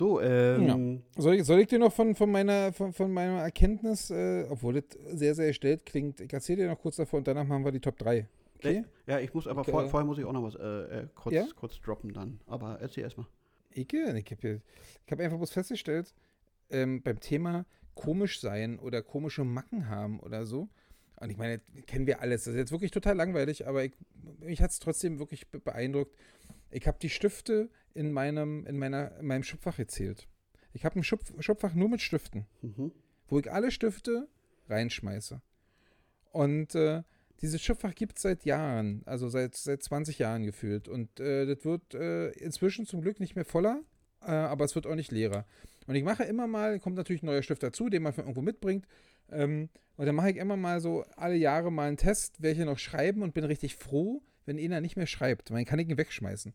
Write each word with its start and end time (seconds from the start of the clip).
So, 0.00 0.18
ähm. 0.18 1.02
Ja. 1.14 1.22
Soll, 1.22 1.34
ich, 1.34 1.44
soll 1.44 1.60
ich 1.60 1.66
dir 1.68 1.78
noch 1.78 1.92
von, 1.92 2.14
von, 2.14 2.32
meiner, 2.32 2.72
von, 2.72 2.94
von 2.94 3.12
meiner 3.12 3.42
Erkenntnis, 3.42 4.08
äh, 4.08 4.46
obwohl 4.48 4.72
das 4.72 4.98
sehr, 5.08 5.34
sehr 5.34 5.52
stellt 5.52 5.84
klingt, 5.84 6.22
ich 6.22 6.32
erzähle 6.32 6.62
dir 6.62 6.68
noch 6.70 6.78
kurz 6.78 6.96
davon 6.96 7.18
und 7.18 7.28
danach 7.28 7.44
machen 7.44 7.66
wir 7.66 7.70
die 7.70 7.80
Top 7.80 7.98
3. 7.98 8.26
Okay? 8.56 8.86
Ja, 9.06 9.18
ich 9.18 9.34
muss 9.34 9.46
aber 9.46 9.60
okay. 9.60 9.72
vor, 9.72 9.86
vorher 9.90 10.06
muss 10.06 10.16
ich 10.16 10.24
auch 10.24 10.32
noch 10.32 10.42
was 10.42 10.54
äh, 10.54 11.00
äh, 11.00 11.06
kurz, 11.14 11.34
ja? 11.34 11.46
kurz 11.54 11.78
droppen 11.82 12.14
dann. 12.14 12.40
Aber 12.46 12.78
erzähl 12.80 13.04
erstmal. 13.04 13.26
Ich, 13.74 13.92
ich 13.92 14.30
habe 14.30 14.62
hab 15.10 15.20
einfach 15.20 15.36
bloß 15.36 15.50
festgestellt, 15.50 16.14
ähm, 16.70 17.02
beim 17.02 17.20
Thema 17.20 17.66
komisch 17.94 18.40
sein 18.40 18.78
oder 18.78 19.02
komische 19.02 19.44
Macken 19.44 19.90
haben 19.90 20.18
oder 20.20 20.46
so. 20.46 20.70
Und 21.20 21.28
ich 21.28 21.36
meine, 21.36 21.60
kennen 21.86 22.06
wir 22.06 22.22
alles. 22.22 22.44
Das 22.44 22.54
ist 22.54 22.58
jetzt 22.58 22.72
wirklich 22.72 22.90
total 22.90 23.16
langweilig, 23.16 23.68
aber 23.68 23.84
ich, 23.84 23.92
mich 24.38 24.62
hat 24.62 24.70
es 24.70 24.78
trotzdem 24.78 25.18
wirklich 25.18 25.46
beeindruckt. 25.48 26.16
Ich 26.70 26.86
habe 26.86 26.98
die 27.00 27.10
Stifte 27.10 27.70
in 27.94 28.12
meinem, 28.12 28.66
in 28.66 28.78
meiner, 28.78 29.18
in 29.18 29.26
meinem 29.26 29.42
Schubfach 29.42 29.76
gezählt. 29.76 30.28
Ich 30.72 30.84
habe 30.84 30.98
ein 30.98 31.04
Schub, 31.04 31.20
Schubfach 31.40 31.74
nur 31.74 31.88
mit 31.88 32.00
Stiften, 32.00 32.46
mhm. 32.62 32.92
wo 33.28 33.38
ich 33.38 33.50
alle 33.50 33.70
Stifte 33.70 34.28
reinschmeiße. 34.68 35.40
Und 36.32 36.74
äh, 36.74 37.02
dieses 37.42 37.62
Schubfach 37.62 37.94
gibt 37.94 38.16
es 38.16 38.22
seit 38.22 38.44
Jahren, 38.44 39.02
also 39.06 39.28
seit, 39.28 39.56
seit 39.56 39.82
20 39.82 40.18
Jahren 40.18 40.44
gefühlt. 40.44 40.88
Und 40.88 41.18
äh, 41.20 41.46
das 41.46 41.64
wird 41.64 41.94
äh, 41.94 42.30
inzwischen 42.30 42.86
zum 42.86 43.00
Glück 43.00 43.18
nicht 43.18 43.34
mehr 43.34 43.44
voller, 43.44 43.82
äh, 44.22 44.30
aber 44.30 44.64
es 44.64 44.74
wird 44.74 44.86
auch 44.86 44.94
nicht 44.94 45.10
leerer. 45.10 45.46
Und 45.86 45.94
ich 45.94 46.04
mache 46.04 46.24
immer 46.24 46.46
mal, 46.46 46.78
kommt 46.78 46.96
natürlich 46.96 47.22
ein 47.22 47.26
neuer 47.26 47.42
Stift 47.42 47.62
dazu, 47.62 47.88
den 47.88 48.02
man 48.02 48.12
von 48.12 48.24
irgendwo 48.24 48.42
mitbringt. 48.42 48.86
Ähm, 49.30 49.70
und 49.96 50.06
dann 50.06 50.14
mache 50.14 50.30
ich 50.30 50.36
immer 50.36 50.56
mal 50.56 50.80
so 50.80 51.04
alle 51.16 51.36
Jahre 51.36 51.72
mal 51.72 51.88
einen 51.88 51.96
Test, 51.96 52.42
welche 52.42 52.64
noch 52.64 52.78
schreiben 52.78 53.22
und 53.22 53.34
bin 53.34 53.44
richtig 53.44 53.76
froh, 53.76 54.22
wenn 54.50 54.58
einer 54.58 54.80
nicht 54.80 54.96
mehr 54.96 55.06
schreibt. 55.06 55.50
Man 55.50 55.64
kann 55.64 55.78
ich 55.78 55.88
ihn 55.88 55.96
wegschmeißen. 55.96 56.52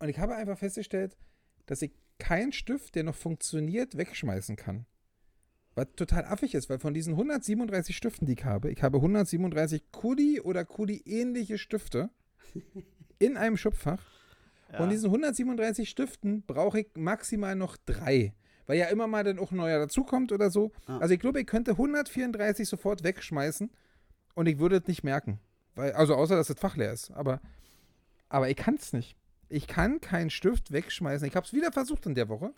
Und 0.00 0.08
ich 0.08 0.18
habe 0.18 0.36
einfach 0.36 0.58
festgestellt, 0.58 1.16
dass 1.64 1.80
ich 1.80 1.92
keinen 2.18 2.52
Stift, 2.52 2.94
der 2.94 3.04
noch 3.04 3.14
funktioniert, 3.14 3.96
wegschmeißen 3.96 4.56
kann. 4.56 4.84
Was 5.74 5.86
total 5.96 6.26
affig 6.26 6.54
ist, 6.54 6.68
weil 6.68 6.78
von 6.78 6.92
diesen 6.92 7.14
137 7.14 7.96
Stiften, 7.96 8.26
die 8.26 8.34
ich 8.34 8.44
habe, 8.44 8.70
ich 8.70 8.82
habe 8.82 8.98
137 8.98 9.92
Kudi 9.92 10.40
oder 10.42 10.66
Kudi-ähnliche 10.66 11.56
Stifte 11.56 12.10
in 13.18 13.38
einem 13.38 13.56
Schubfach. 13.56 14.02
Ja. 14.72 14.78
Von 14.78 14.90
diesen 14.90 15.06
137 15.06 15.88
Stiften 15.88 16.42
brauche 16.42 16.80
ich 16.80 16.88
maximal 16.96 17.54
noch 17.54 17.78
drei. 17.78 18.34
Weil 18.66 18.78
ja 18.78 18.86
immer 18.86 19.06
mal 19.06 19.24
dann 19.24 19.38
auch 19.38 19.52
ein 19.52 19.56
neuer 19.56 19.78
dazukommt 19.78 20.32
oder 20.32 20.50
so. 20.50 20.70
Ah. 20.84 20.98
Also 20.98 21.14
ich 21.14 21.20
glaube, 21.20 21.40
ich 21.40 21.46
könnte 21.46 21.72
134 21.72 22.68
sofort 22.68 23.04
wegschmeißen 23.04 23.70
und 24.34 24.46
ich 24.46 24.58
würde 24.58 24.76
es 24.76 24.86
nicht 24.86 25.02
merken. 25.02 25.40
Weil, 25.76 25.92
also 25.92 26.16
außer, 26.16 26.34
dass 26.34 26.48
das 26.48 26.58
Fach 26.58 26.76
leer 26.76 26.92
ist. 26.92 27.12
Aber, 27.12 27.40
aber 28.28 28.50
ich 28.50 28.56
kann 28.56 28.74
es 28.74 28.92
nicht. 28.92 29.16
Ich 29.48 29.68
kann 29.68 30.00
keinen 30.00 30.30
Stift 30.30 30.72
wegschmeißen. 30.72 31.28
Ich 31.28 31.36
habe 31.36 31.46
es 31.46 31.52
wieder 31.52 31.70
versucht 31.70 32.06
in 32.06 32.16
der 32.16 32.28
Woche. 32.28 32.52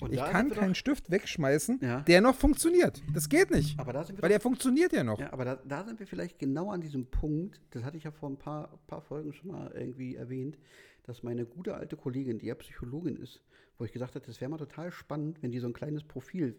Und 0.00 0.12
ich 0.12 0.18
kann 0.18 0.50
keinen 0.50 0.74
Stift 0.74 1.12
wegschmeißen, 1.12 1.78
ja. 1.80 2.00
der 2.00 2.20
noch 2.20 2.34
funktioniert. 2.34 3.00
Das 3.14 3.28
geht 3.28 3.52
nicht. 3.52 3.78
Aber 3.78 3.92
da 3.92 4.02
sind 4.02 4.18
wir 4.18 4.22
weil 4.22 4.30
der 4.30 4.40
funktioniert 4.40 4.92
ja 4.92 5.04
noch. 5.04 5.20
Ja, 5.20 5.32
aber 5.32 5.44
da, 5.44 5.56
da, 5.64 5.84
sind 5.84 6.00
wir 6.00 6.08
vielleicht 6.08 6.40
genau 6.40 6.72
an 6.72 6.80
diesem 6.80 7.06
Punkt, 7.06 7.60
das 7.70 7.84
hatte 7.84 7.96
ich 7.98 8.02
ja 8.02 8.10
vor 8.10 8.28
ein 8.28 8.36
paar, 8.36 8.80
paar 8.88 9.00
Folgen 9.00 9.32
schon 9.32 9.52
mal 9.52 9.70
irgendwie 9.72 10.16
erwähnt, 10.16 10.58
dass 11.04 11.22
meine 11.22 11.46
gute 11.46 11.74
alte 11.74 11.96
Kollegin, 11.96 12.38
die 12.38 12.46
ja 12.46 12.56
Psychologin 12.56 13.16
ist, 13.16 13.42
wo 13.78 13.84
ich 13.84 13.92
gesagt 13.92 14.16
habe, 14.16 14.26
das 14.26 14.40
wäre 14.40 14.50
mal 14.50 14.58
total 14.58 14.90
spannend, 14.90 15.40
wenn 15.40 15.52
die 15.52 15.60
so 15.60 15.68
ein 15.68 15.72
kleines 15.72 16.02
Profil 16.02 16.56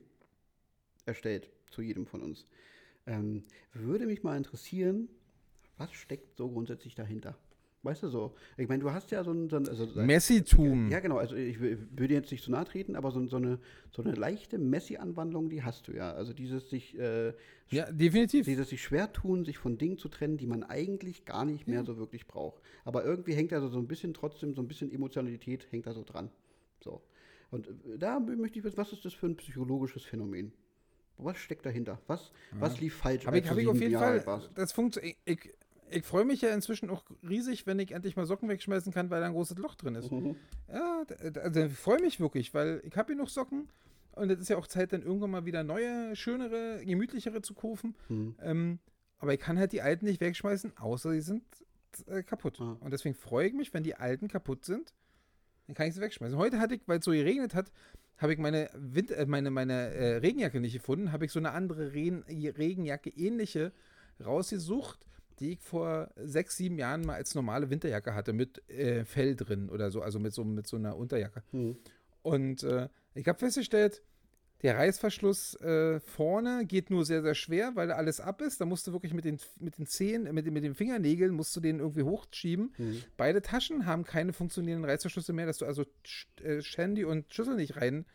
erstellt 1.06 1.50
zu 1.70 1.82
jedem 1.82 2.06
von 2.06 2.22
uns. 2.22 2.48
Ähm, 3.06 3.44
würde 3.74 4.06
mich 4.06 4.24
mal 4.24 4.38
interessieren, 4.38 5.10
was 5.84 5.94
steckt 5.94 6.38
so 6.38 6.50
grundsätzlich 6.50 6.96
dahinter? 6.96 7.38
Weißt 7.84 8.02
du 8.02 8.08
so? 8.08 8.34
Ich 8.56 8.70
meine, 8.70 8.82
du 8.82 8.92
hast 8.92 9.12
ja 9.12 9.26
so 9.26 9.34
ein. 9.34 9.50
So 9.50 9.58
ein 9.58 9.68
also, 9.68 9.86
Messitum. 10.02 10.90
Ja, 10.90 11.02
genau. 11.02 11.18
Also, 11.18 11.36
ich 11.36 11.60
würde 11.60 12.14
jetzt 12.14 12.32
nicht 12.32 12.42
zu 12.42 12.50
nahe 12.50 12.64
treten, 12.64 12.96
aber 12.96 13.12
so, 13.12 13.26
so 13.28 13.36
eine, 13.36 13.60
so 13.92 14.02
eine 14.02 14.14
leichte 14.14 14.58
Messi-Anwandlung, 14.58 15.50
die 15.50 15.64
hast 15.64 15.90
du 15.90 15.92
ja. 15.92 16.14
Also, 16.14 16.32
dieses 16.32 16.70
sich. 16.70 16.98
Äh, 16.98 17.34
ja, 17.72 17.92
definitiv. 17.92 18.46
Dieses 18.46 18.70
sich 18.70 18.82
schwer 18.82 19.12
tun, 19.12 19.44
sich 19.44 19.58
von 19.58 19.78
Dingen 19.78 19.98
zu 19.98 20.08
trennen, 20.08 20.38
die 20.38 20.48
man 20.48 20.64
eigentlich 20.64 21.26
gar 21.26 21.44
nicht 21.44 21.68
mehr 21.68 21.80
ja. 21.80 21.84
so 21.84 21.98
wirklich 21.98 22.26
braucht. 22.26 22.62
Aber 22.86 23.04
irgendwie 23.04 23.34
hängt 23.34 23.52
da 23.52 23.60
so, 23.60 23.68
so 23.68 23.80
ein 23.80 23.88
bisschen 23.88 24.14
trotzdem, 24.14 24.54
so 24.54 24.62
ein 24.62 24.68
bisschen 24.70 24.90
Emotionalität 24.90 25.68
hängt 25.70 25.86
da 25.86 25.94
so 25.94 26.06
dran. 26.06 26.30
So. 26.82 27.02
Und 27.52 27.68
äh, 27.68 27.98
da 27.98 28.18
möchte 28.22 28.60
ich 28.60 28.64
wissen, 28.64 28.78
was 28.78 28.94
ist 28.94 29.04
das 29.04 29.14
für 29.14 29.26
ein 29.26 29.36
psychologisches 29.36 30.04
Phänomen? 30.04 30.54
Was 31.18 31.38
steckt 31.38 31.66
dahinter? 31.66 32.00
Was, 32.08 32.32
ja. 32.54 32.62
was 32.62 32.80
lief 32.80 32.96
falsch? 32.96 33.28
Habe 33.28 33.38
ich, 33.38 33.50
hab 33.50 33.58
ich 33.58 33.68
auf 33.68 33.80
jeden 33.80 33.92
Jahre 33.92 34.22
Fall. 34.22 34.50
Das 34.56 34.72
funktioniert 34.72 35.18
ich 35.26 35.54
freue 36.02 36.26
mich 36.26 36.42
ja 36.42 36.54
inzwischen 36.54 36.90
auch 36.90 37.04
riesig, 37.28 37.68
wenn 37.68 37.78
ich 37.78 37.92
endlich 37.92 38.16
mal 38.16 38.26
Socken 38.26 38.50
wegschmeißen 38.50 38.92
kann, 38.92 39.12
weil 39.12 39.22
da 39.22 39.28
ein 39.28 39.34
großes 39.34 39.58
Loch 39.60 39.76
drin 39.76 39.94
ist. 39.94 40.12
Mhm. 40.12 40.36
Ja, 40.68 41.04
also 41.42 41.62
ich 41.62 41.74
freue 41.74 42.02
mich 42.02 42.20
wirklich, 42.20 42.54
weil 42.56 42.82
ich 42.84 42.98
habe 42.98 43.14
hier 43.14 43.22
noch 43.22 43.30
Socken 43.30 43.70
und 44.14 44.32
es 44.32 44.40
ist 44.40 44.50
ja 44.50 44.58
auch 44.58 44.68
Zeit, 44.68 44.94
dann 44.94 45.04
irgendwann 45.04 45.32
mal 45.32 45.46
wieder 45.46 45.64
neue, 45.64 46.16
schönere, 46.16 46.84
gemütlichere 46.84 47.42
zu 47.42 47.54
kaufen. 47.54 47.96
Mhm. 48.10 48.36
Ähm, 48.42 48.80
aber 49.20 49.34
ich 49.34 49.40
kann 49.40 49.58
halt 49.58 49.72
die 49.72 49.82
alten 49.82 50.06
nicht 50.06 50.22
wegschmeißen, 50.22 50.78
außer 50.78 51.12
sie 51.12 51.22
sind 51.22 51.44
äh, 52.08 52.24
kaputt. 52.24 52.60
Mhm. 52.60 52.78
Und 52.80 52.92
deswegen 52.92 53.16
freue 53.16 53.48
ich 53.48 53.54
mich, 53.54 53.74
wenn 53.74 53.84
die 53.84 53.96
alten 53.96 54.28
kaputt 54.28 54.66
sind, 54.66 54.94
dann 55.68 55.76
kann 55.76 55.88
ich 55.88 55.96
sie 55.96 56.02
wegschmeißen. 56.02 56.38
Heute 56.38 56.60
hatte 56.60 56.76
ich, 56.76 56.82
weil 56.88 57.00
es 57.00 57.06
so 57.06 57.12
geregnet 57.12 57.54
hat, 57.54 57.72
habe 58.18 58.34
ich 58.34 58.40
meine, 58.40 58.70
Wind 58.74 59.12
äh, 59.12 59.26
meine, 59.26 59.50
meine 59.50 59.74
äh, 59.74 60.18
Regenjacke 60.18 60.60
nicht 60.60 60.74
gefunden, 60.74 61.12
habe 61.12 61.26
ich 61.26 61.32
so 61.32 61.40
eine 61.40 61.52
andere 61.52 61.94
Regen 61.94 62.24
Regenjacke 62.28 63.10
ähnliche 63.10 63.72
rausgesucht 64.24 65.06
die 65.40 65.54
ich 65.54 65.62
vor 65.62 66.10
sechs, 66.16 66.58
sieben 66.58 66.78
Jahren 66.78 67.06
mal 67.06 67.16
als 67.16 67.36
normale 67.36 67.70
Winterjacke 67.70 68.14
hatte, 68.14 68.34
mit 68.34 68.68
äh, 68.70 69.06
Fell 69.06 69.36
drin 69.36 69.70
oder 69.70 69.92
so, 69.92 70.02
also 70.02 70.20
mit 70.20 70.34
so, 70.34 70.44
mit 70.44 70.68
so 70.68 70.78
einer 70.78 70.96
Unterjacke. 70.98 71.44
Mhm. 71.52 71.78
Und 72.22 72.64
äh, 72.64 72.90
ich 73.14 73.28
habe 73.28 73.40
festgestellt, 73.40 74.02
der 74.64 74.78
Reißverschluss 74.78 75.56
äh, 75.56 76.00
vorne 76.00 76.66
geht 76.66 76.90
nur 76.90 77.06
sehr, 77.06 77.22
sehr 77.22 77.36
schwer, 77.36 77.76
weil 77.76 77.90
da 77.90 77.96
alles 77.96 78.22
ab 78.22 78.42
ist. 78.42 78.62
Da 78.62 78.66
musst 78.66 78.88
du 78.88 78.94
wirklich 78.94 79.14
mit 79.14 79.26
den, 79.26 79.38
mit 79.60 79.78
den 79.78 79.86
Zehen, 79.86 80.24
mit, 80.34 80.50
mit 80.50 80.64
den 80.64 80.74
Fingernägeln, 80.74 81.34
musst 81.34 81.54
du 81.56 81.60
den 81.60 81.80
irgendwie 81.80 82.04
hochschieben. 82.04 82.74
Mhm. 82.78 83.04
Beide 83.18 83.42
Taschen 83.42 83.86
haben 83.86 84.06
keine 84.06 84.32
funktionierenden 84.32 84.90
Reißverschlüsse 84.90 85.34
mehr, 85.34 85.48
dass 85.48 85.58
du 85.58 85.66
also 85.66 85.84
äh, 86.42 86.62
Shandy 86.62 87.04
und 87.04 87.34
Schüssel 87.34 87.56
nicht 87.56 87.76
rein, 87.76 88.06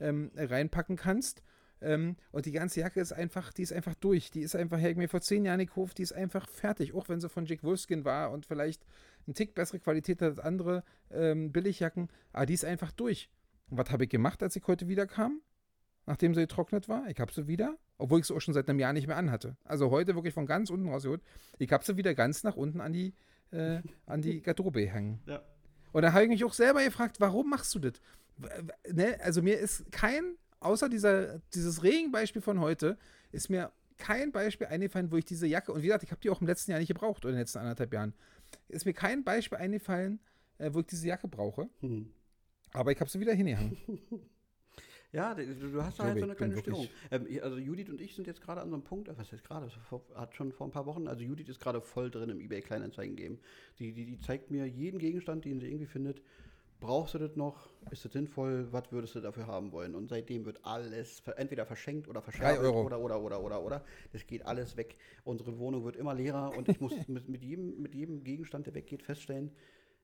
ähm, 0.00 0.30
reinpacken 0.34 0.96
kannst. 0.96 1.42
Ähm, 1.80 2.16
und 2.32 2.46
die 2.46 2.52
ganze 2.52 2.80
Jacke 2.80 3.00
ist 3.00 3.12
einfach, 3.12 3.52
die 3.52 3.62
ist 3.62 3.72
einfach 3.72 3.94
durch. 3.94 4.30
Die 4.30 4.40
ist 4.40 4.56
einfach, 4.56 4.78
her 4.78 4.94
mir 4.96 5.08
vor 5.08 5.20
zehn 5.20 5.44
Jahren 5.44 5.60
gekauft, 5.60 5.98
die 5.98 6.02
ist 6.02 6.12
einfach 6.12 6.48
fertig. 6.48 6.94
Auch 6.94 7.08
wenn 7.08 7.20
sie 7.20 7.28
von 7.28 7.46
Jake 7.46 7.62
Wolfskin 7.62 8.04
war 8.04 8.30
und 8.30 8.46
vielleicht 8.46 8.84
ein 9.26 9.34
Tick 9.34 9.54
bessere 9.54 9.78
Qualität 9.78 10.22
als 10.22 10.38
andere 10.38 10.82
ähm, 11.10 11.52
Billigjacken. 11.52 12.08
Aber 12.32 12.46
die 12.46 12.54
ist 12.54 12.64
einfach 12.64 12.92
durch. 12.92 13.30
Und 13.70 13.78
was 13.78 13.90
habe 13.90 14.04
ich 14.04 14.10
gemacht, 14.10 14.42
als 14.42 14.56
ich 14.56 14.66
heute 14.66 14.88
wieder 14.88 15.06
kam? 15.06 15.40
Nachdem 16.06 16.34
sie 16.34 16.40
getrocknet 16.40 16.88
war? 16.88 17.06
Ich 17.08 17.20
habe 17.20 17.32
sie 17.32 17.46
wieder, 17.46 17.76
obwohl 17.98 18.20
ich 18.20 18.26
sie 18.26 18.34
auch 18.34 18.40
schon 18.40 18.54
seit 18.54 18.68
einem 18.68 18.78
Jahr 18.78 18.94
nicht 18.94 19.06
mehr 19.06 19.16
anhatte. 19.16 19.56
Also 19.64 19.90
heute 19.90 20.14
wirklich 20.14 20.32
von 20.32 20.46
ganz 20.46 20.70
unten 20.70 20.88
rausgeholt. 20.88 21.22
Ich 21.58 21.70
habe 21.70 21.84
sie 21.84 21.98
wieder 21.98 22.14
ganz 22.14 22.44
nach 22.44 22.56
unten 22.56 22.80
an 22.80 22.94
die, 22.94 23.12
äh, 23.50 23.82
an 24.06 24.22
die 24.22 24.40
Garderobe 24.42 24.88
hängen. 24.88 25.20
Ja. 25.26 25.42
Und 25.92 26.02
da 26.02 26.12
habe 26.12 26.24
ich 26.24 26.30
mich 26.30 26.44
auch 26.44 26.54
selber 26.54 26.82
gefragt, 26.82 27.20
warum 27.20 27.50
machst 27.50 27.74
du 27.74 27.78
das? 27.78 27.92
Ne? 28.90 29.18
Also 29.22 29.42
mir 29.42 29.58
ist 29.58 29.90
kein 29.92 30.36
außer 30.60 30.88
dieser, 30.88 31.40
dieses 31.54 31.82
Regenbeispiel 31.82 32.42
von 32.42 32.60
heute, 32.60 32.98
ist 33.32 33.50
mir 33.50 33.72
kein 33.96 34.32
Beispiel 34.32 34.68
eingefallen, 34.68 35.10
wo 35.10 35.16
ich 35.16 35.24
diese 35.24 35.46
Jacke, 35.46 35.72
und 35.72 35.82
wie 35.82 35.86
gesagt, 35.86 36.04
ich 36.04 36.10
habe 36.10 36.20
die 36.20 36.30
auch 36.30 36.40
im 36.40 36.46
letzten 36.46 36.70
Jahr 36.70 36.80
nicht 36.80 36.88
gebraucht, 36.88 37.24
oder 37.24 37.30
in 37.30 37.36
den 37.36 37.40
letzten 37.40 37.58
anderthalb 37.58 37.92
Jahren, 37.92 38.14
ist 38.68 38.86
mir 38.86 38.94
kein 38.94 39.24
Beispiel 39.24 39.58
eingefallen, 39.58 40.20
äh, 40.58 40.70
wo 40.72 40.80
ich 40.80 40.86
diese 40.86 41.06
Jacke 41.06 41.28
brauche. 41.28 41.68
Hm. 41.80 42.10
Aber 42.72 42.92
ich 42.92 43.00
habe 43.00 43.10
sie 43.10 43.20
wieder 43.20 43.34
hingehangen. 43.34 43.76
Ja, 45.10 45.34
du 45.34 45.82
hast 45.82 45.98
da 45.98 46.04
halt 46.04 46.18
so 46.18 46.24
eine 46.24 46.34
kleine 46.34 46.58
Störung. 46.58 46.86
Ähm, 47.10 47.26
also 47.42 47.56
Judith 47.56 47.88
und 47.88 48.00
ich 48.00 48.14
sind 48.14 48.26
jetzt 48.26 48.42
gerade 48.42 48.60
an 48.60 48.68
so 48.68 48.74
einem 48.74 48.84
Punkt, 48.84 49.08
was 49.16 49.32
heißt 49.32 49.42
gerade, 49.42 49.70
hat 50.14 50.34
schon 50.34 50.52
vor 50.52 50.66
ein 50.66 50.70
paar 50.70 50.84
Wochen, 50.84 51.08
also 51.08 51.22
Judith 51.22 51.48
ist 51.48 51.60
gerade 51.60 51.80
voll 51.80 52.10
drin 52.10 52.28
im 52.28 52.40
eBay 52.40 52.60
Kleinanzeigen 52.60 53.16
game 53.16 53.38
Die, 53.78 53.92
die, 53.92 54.04
die 54.04 54.20
zeigt 54.20 54.50
mir 54.50 54.66
jeden 54.66 54.98
Gegenstand, 54.98 55.46
den 55.46 55.60
sie 55.60 55.68
irgendwie 55.68 55.86
findet, 55.86 56.20
brauchst 56.80 57.14
du 57.14 57.18
das 57.18 57.36
noch? 57.36 57.68
Ist 57.90 58.04
das 58.04 58.12
sinnvoll? 58.12 58.68
Was 58.70 58.90
würdest 58.92 59.14
du 59.14 59.20
dafür 59.20 59.46
haben 59.46 59.72
wollen? 59.72 59.94
Und 59.94 60.08
seitdem 60.08 60.44
wird 60.44 60.64
alles 60.64 61.22
entweder 61.36 61.66
verschenkt 61.66 62.08
oder 62.08 62.22
verschenkt 62.22 62.60
oder 62.60 62.98
oder 63.00 63.20
oder 63.20 63.40
oder 63.40 63.62
oder. 63.62 63.84
Das 64.12 64.26
geht 64.26 64.44
alles 64.46 64.76
weg. 64.76 64.96
Unsere 65.24 65.58
Wohnung 65.58 65.84
wird 65.84 65.96
immer 65.96 66.14
leerer 66.14 66.56
und 66.56 66.68
ich 66.68 66.80
muss 66.80 66.92
mit, 67.08 67.28
mit, 67.28 67.42
jedem, 67.42 67.80
mit 67.80 67.94
jedem 67.94 68.24
Gegenstand, 68.24 68.66
der 68.66 68.74
weggeht, 68.74 69.02
feststellen, 69.02 69.50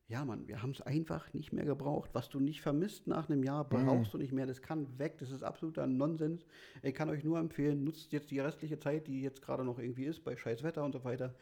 ja, 0.06 0.22
Mann, 0.24 0.46
wir 0.46 0.62
haben 0.62 0.72
es 0.72 0.82
einfach 0.82 1.32
nicht 1.32 1.52
mehr 1.52 1.64
gebraucht. 1.64 2.10
Was 2.12 2.28
du 2.28 2.38
nicht 2.38 2.60
vermisst 2.60 3.06
nach 3.06 3.30
einem 3.30 3.42
Jahr, 3.42 3.66
brauchst 3.66 4.12
mhm. 4.12 4.12
du 4.12 4.18
nicht 4.18 4.32
mehr. 4.32 4.46
Das 4.46 4.60
kann 4.60 4.98
weg. 4.98 5.16
Das 5.18 5.30
ist 5.30 5.42
absoluter 5.42 5.86
Nonsens. 5.86 6.44
Ich 6.82 6.94
kann 6.94 7.08
euch 7.08 7.24
nur 7.24 7.38
empfehlen, 7.38 7.84
nutzt 7.84 8.12
jetzt 8.12 8.30
die 8.30 8.38
restliche 8.38 8.78
Zeit, 8.78 9.06
die 9.06 9.22
jetzt 9.22 9.40
gerade 9.40 9.64
noch 9.64 9.78
irgendwie 9.78 10.04
ist, 10.04 10.22
bei 10.22 10.36
scheiß 10.36 10.62
Wetter 10.62 10.84
und 10.84 10.92
so 10.92 11.04
weiter 11.04 11.34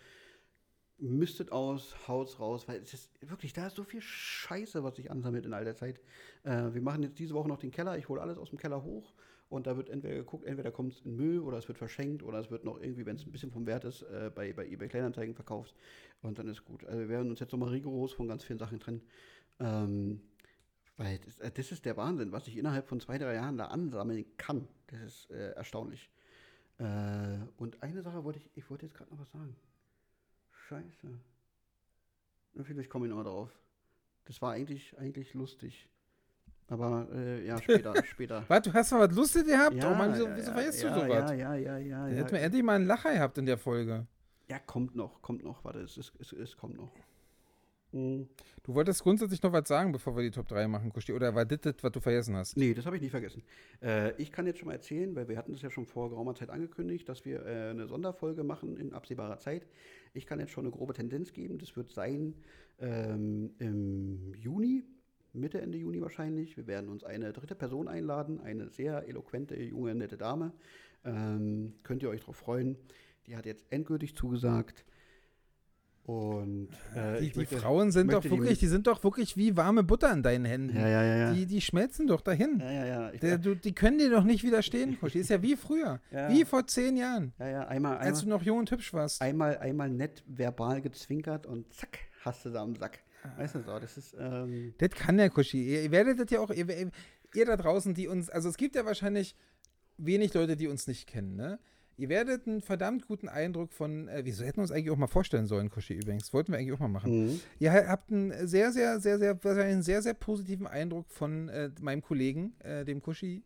mistet 1.02 1.50
aus, 1.50 1.96
haut's 2.06 2.38
raus, 2.38 2.68
weil 2.68 2.80
es 2.80 2.94
ist 2.94 3.10
wirklich, 3.20 3.52
da 3.52 3.66
ist 3.66 3.76
so 3.76 3.84
viel 3.84 4.00
Scheiße, 4.00 4.84
was 4.84 4.96
sich 4.96 5.10
ansammelt 5.10 5.44
in 5.44 5.52
all 5.52 5.64
der 5.64 5.74
Zeit. 5.74 6.00
Äh, 6.44 6.72
wir 6.72 6.80
machen 6.80 7.02
jetzt 7.02 7.18
diese 7.18 7.34
Woche 7.34 7.48
noch 7.48 7.58
den 7.58 7.72
Keller, 7.72 7.98
ich 7.98 8.08
hole 8.08 8.20
alles 8.20 8.38
aus 8.38 8.50
dem 8.50 8.58
Keller 8.58 8.82
hoch 8.84 9.12
und 9.48 9.66
da 9.66 9.76
wird 9.76 9.90
entweder 9.90 10.14
geguckt, 10.14 10.44
entweder 10.44 10.70
kommt 10.70 10.94
es 10.94 11.00
in 11.00 11.16
Müll 11.16 11.40
oder 11.40 11.58
es 11.58 11.68
wird 11.68 11.76
verschenkt 11.76 12.22
oder 12.22 12.38
es 12.38 12.50
wird 12.50 12.64
noch 12.64 12.80
irgendwie, 12.80 13.04
wenn 13.04 13.16
es 13.16 13.26
ein 13.26 13.32
bisschen 13.32 13.50
vom 13.50 13.66
Wert 13.66 13.84
ist, 13.84 14.02
äh, 14.02 14.30
bei, 14.34 14.52
bei 14.52 14.66
eBay 14.66 14.88
Kleinanzeigen 14.88 15.34
verkauft 15.34 15.74
und 16.22 16.38
dann 16.38 16.48
ist 16.48 16.64
gut. 16.64 16.84
Also 16.84 17.00
wir 17.00 17.08
werden 17.08 17.30
uns 17.30 17.40
jetzt 17.40 17.52
nochmal 17.52 17.70
rigoros 17.70 18.12
von 18.12 18.28
ganz 18.28 18.44
vielen 18.44 18.60
Sachen 18.60 18.78
trennen. 18.78 19.02
Ähm, 19.58 20.20
Weil 20.96 21.18
das, 21.18 21.38
äh, 21.40 21.50
das, 21.50 21.72
ist 21.72 21.84
der 21.84 21.96
Wahnsinn, 21.96 22.30
was 22.30 22.46
ich 22.46 22.56
innerhalb 22.56 22.86
von 22.86 23.00
zwei, 23.00 23.18
drei 23.18 23.34
Jahren 23.34 23.58
da 23.58 23.66
ansammeln 23.66 24.24
kann. 24.36 24.68
Das 24.86 25.02
ist 25.02 25.30
äh, 25.30 25.50
erstaunlich. 25.50 26.10
Äh, 26.78 27.38
und 27.56 27.82
eine 27.82 28.02
Sache 28.02 28.24
wollte 28.24 28.38
ich, 28.38 28.50
ich 28.54 28.70
wollte 28.70 28.86
jetzt 28.86 28.94
gerade 28.94 29.10
noch 29.10 29.18
was 29.18 29.30
sagen. 29.32 29.56
Scheiße. 30.72 31.08
Vielleicht 32.64 32.88
komme 32.88 33.06
ich 33.06 33.10
noch 33.10 33.16
mal 33.16 33.24
drauf. 33.24 33.50
Das 34.24 34.40
war 34.40 34.52
eigentlich, 34.52 34.98
eigentlich 34.98 35.34
lustig. 35.34 35.88
Aber 36.68 37.08
äh, 37.12 37.46
ja, 37.46 37.60
später, 37.60 37.94
später. 38.04 38.44
Was, 38.48 38.62
du 38.62 38.72
hast 38.72 38.90
mal 38.92 39.06
was 39.06 39.14
Lustig 39.14 39.46
gehabt? 39.46 39.74
Ja, 39.74 39.92
oh 39.92 39.94
Mann, 39.94 40.14
wieso, 40.14 40.26
ja, 40.26 40.36
wieso 40.36 40.48
ja, 40.48 40.54
vergisst 40.54 40.82
ja, 40.82 40.94
du 40.94 41.00
sowas? 41.00 41.30
Ja, 41.30 41.54
ja, 41.54 41.54
ja, 41.54 41.78
ja. 41.78 42.06
Dann 42.06 42.14
hätten 42.14 42.32
wir 42.32 42.40
endlich 42.40 42.62
mal 42.62 42.76
einen 42.76 42.86
Lacher 42.86 43.12
gehabt 43.12 43.36
in 43.36 43.44
der 43.44 43.58
Folge. 43.58 44.06
Ja, 44.48 44.58
kommt 44.60 44.96
noch, 44.96 45.20
kommt 45.20 45.44
noch. 45.44 45.62
Warte, 45.64 45.80
es, 45.80 45.98
es, 45.98 46.32
es 46.32 46.56
kommt 46.56 46.76
noch. 46.76 46.90
Mhm. 47.92 48.28
Du 48.62 48.74
wolltest 48.74 49.02
grundsätzlich 49.02 49.42
noch 49.42 49.52
was 49.52 49.68
sagen, 49.68 49.92
bevor 49.92 50.16
wir 50.16 50.22
die 50.22 50.30
Top 50.30 50.48
3 50.48 50.68
machen, 50.68 50.90
Kusti. 50.92 51.12
Oder 51.12 51.34
war 51.34 51.44
das 51.44 51.60
das, 51.60 51.74
was 51.82 51.92
du 51.92 52.00
vergessen 52.00 52.36
hast? 52.36 52.56
Nee, 52.56 52.74
das 52.74 52.86
habe 52.86 52.96
ich 52.96 53.02
nicht 53.02 53.10
vergessen. 53.10 53.42
Äh, 53.82 54.14
ich 54.20 54.32
kann 54.32 54.46
jetzt 54.46 54.58
schon 54.58 54.68
mal 54.68 54.74
erzählen, 54.74 55.14
weil 55.14 55.28
wir 55.28 55.36
hatten 55.36 55.54
es 55.54 55.62
ja 55.62 55.70
schon 55.70 55.86
vor 55.86 56.10
geraumer 56.10 56.34
Zeit 56.34 56.50
angekündigt, 56.50 57.08
dass 57.08 57.24
wir 57.24 57.44
äh, 57.44 57.70
eine 57.70 57.86
Sonderfolge 57.86 58.44
machen 58.44 58.76
in 58.76 58.92
absehbarer 58.92 59.38
Zeit. 59.38 59.66
Ich 60.14 60.26
kann 60.26 60.40
jetzt 60.40 60.52
schon 60.52 60.64
eine 60.64 60.72
grobe 60.72 60.94
Tendenz 60.94 61.32
geben. 61.32 61.58
Das 61.58 61.76
wird 61.76 61.90
sein 61.90 62.34
ähm, 62.78 63.54
im 63.58 64.34
Juni, 64.34 64.84
Mitte, 65.32 65.60
Ende 65.60 65.78
Juni 65.78 66.00
wahrscheinlich. 66.00 66.56
Wir 66.56 66.66
werden 66.66 66.88
uns 66.88 67.04
eine 67.04 67.32
dritte 67.32 67.54
Person 67.54 67.88
einladen, 67.88 68.40
eine 68.40 68.70
sehr 68.70 69.08
eloquente, 69.08 69.56
junge, 69.60 69.94
nette 69.94 70.16
Dame. 70.16 70.52
Ähm, 71.04 71.74
könnt 71.82 72.02
ihr 72.02 72.10
euch 72.10 72.20
darauf 72.20 72.36
freuen. 72.36 72.76
Die 73.26 73.36
hat 73.36 73.46
jetzt 73.46 73.64
endgültig 73.70 74.16
zugesagt. 74.16 74.84
Und 76.04 76.68
äh, 76.96 77.20
die, 77.20 77.30
die 77.30 77.38
möchte- 77.38 77.56
Frauen 77.58 77.92
sind 77.92 78.12
doch 78.12 78.22
die 78.22 78.30
wirklich, 78.30 78.50
mit- 78.50 78.60
die 78.60 78.66
sind 78.66 78.88
doch 78.88 79.04
wirklich 79.04 79.36
wie 79.36 79.56
warme 79.56 79.84
Butter 79.84 80.12
in 80.12 80.22
deinen 80.24 80.44
Händen. 80.44 80.76
Ja, 80.76 80.88
ja, 80.88 81.04
ja. 81.16 81.32
Die, 81.32 81.46
die 81.46 81.60
schmelzen 81.60 82.08
doch 82.08 82.20
dahin. 82.22 82.58
ja, 82.58 82.72
ja, 82.72 82.84
ja. 82.86 83.10
Der, 83.12 83.38
du, 83.38 83.54
die 83.54 83.72
können 83.72 83.98
dir 83.98 84.10
doch 84.10 84.24
nicht 84.24 84.42
widerstehen, 84.42 84.98
Kusti. 84.98 85.20
Ist 85.20 85.30
ja 85.30 85.40
wie 85.42 85.54
früher. 85.56 86.00
Ja. 86.10 86.28
Wie 86.30 86.44
vor 86.44 86.66
zehn 86.66 86.96
Jahren, 86.96 87.32
ja, 87.38 87.48
ja, 87.48 87.68
einmal, 87.68 87.96
als 87.98 88.22
du 88.22 88.28
noch 88.28 88.42
jung 88.42 88.58
und 88.58 88.70
hübsch 88.70 88.92
warst. 88.92 89.22
einmal, 89.22 89.58
einmal 89.58 89.88
nett 89.90 90.22
verbal 90.26 90.82
gezwinkert 90.82 91.46
und 91.46 91.72
zack, 91.72 91.98
hast 92.24 92.44
du 92.44 92.50
da 92.50 92.62
am 92.62 92.74
Sack. 92.74 92.98
Weißt 93.38 93.54
du 93.54 93.62
so, 93.62 93.78
das 93.78 93.96
ist, 93.96 94.16
ähm, 94.18 94.74
Das 94.78 94.90
kann 94.90 95.16
der 95.16 95.30
Kuschi. 95.30 95.62
Ihr, 95.64 95.82
ihr 95.84 95.90
werdet 95.92 96.18
das 96.18 96.30
ja 96.30 96.40
auch, 96.40 96.50
ihr, 96.50 96.68
ihr 96.68 97.46
da 97.46 97.56
draußen, 97.56 97.94
die 97.94 98.08
uns, 98.08 98.28
also 98.28 98.48
es 98.48 98.56
gibt 98.56 98.74
ja 98.74 98.84
wahrscheinlich 98.84 99.36
wenig 99.96 100.34
Leute, 100.34 100.56
die 100.56 100.66
uns 100.66 100.86
nicht 100.88 101.06
kennen, 101.06 101.36
ne? 101.36 101.60
Ihr 101.96 102.08
werdet 102.08 102.46
einen 102.46 102.62
verdammt 102.62 103.06
guten 103.06 103.28
Eindruck 103.28 103.72
von, 103.72 104.08
äh, 104.08 104.22
wieso 104.24 104.44
hätten 104.44 104.58
wir 104.58 104.62
uns 104.62 104.70
eigentlich 104.72 104.90
auch 104.90 104.96
mal 104.96 105.06
vorstellen 105.06 105.46
sollen, 105.46 105.70
Kuschi 105.70 105.94
übrigens, 105.94 106.32
wollten 106.32 106.52
wir 106.52 106.58
eigentlich 106.58 106.72
auch 106.72 106.78
mal 106.80 106.88
machen. 106.88 107.26
mhm. 107.26 107.40
Ihr 107.58 107.72
habt 107.72 108.10
einen 108.10 108.46
sehr, 108.46 108.72
sehr, 108.72 109.00
sehr, 109.00 109.18
sehr, 109.18 109.38
einen 109.44 109.82
sehr, 109.82 110.02
sehr 110.02 110.14
positiven 110.14 110.66
Eindruck 110.66 111.10
von 111.10 111.48
äh, 111.48 111.70
meinem 111.80 112.02
Kollegen, 112.02 112.54
äh, 112.60 112.84
dem 112.84 113.02
Kuschi, 113.02 113.44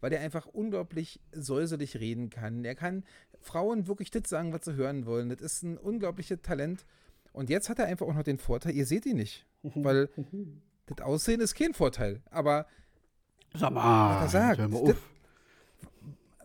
weil 0.00 0.10
der 0.10 0.20
einfach 0.20 0.46
unglaublich 0.46 1.20
säuselig 1.32 1.98
reden 1.98 2.30
kann. 2.30 2.64
Er 2.64 2.74
kann 2.74 3.04
Frauen 3.40 3.88
wirklich 3.88 4.10
das 4.10 4.28
sagen, 4.28 4.52
was 4.52 4.64
sie 4.64 4.74
hören 4.74 5.06
wollen. 5.06 5.28
Das 5.28 5.40
ist 5.40 5.62
ein 5.62 5.76
unglaubliches 5.76 6.40
Talent. 6.42 6.86
Und 7.32 7.50
jetzt 7.50 7.68
hat 7.68 7.78
er 7.78 7.86
einfach 7.86 8.06
auch 8.06 8.14
noch 8.14 8.22
den 8.22 8.38
Vorteil, 8.38 8.74
ihr 8.74 8.86
seht 8.86 9.06
ihn 9.06 9.16
nicht, 9.16 9.46
weil 9.62 10.08
das 10.86 11.04
Aussehen 11.04 11.40
ist 11.40 11.54
kein 11.54 11.74
Vorteil. 11.74 12.22
Aber 12.30 12.66
Sag 13.54 13.72
mal, 13.72 14.22
Was 14.24 14.34
er 14.34 14.56
sagt. 14.56 14.72
Das-. 14.72 14.96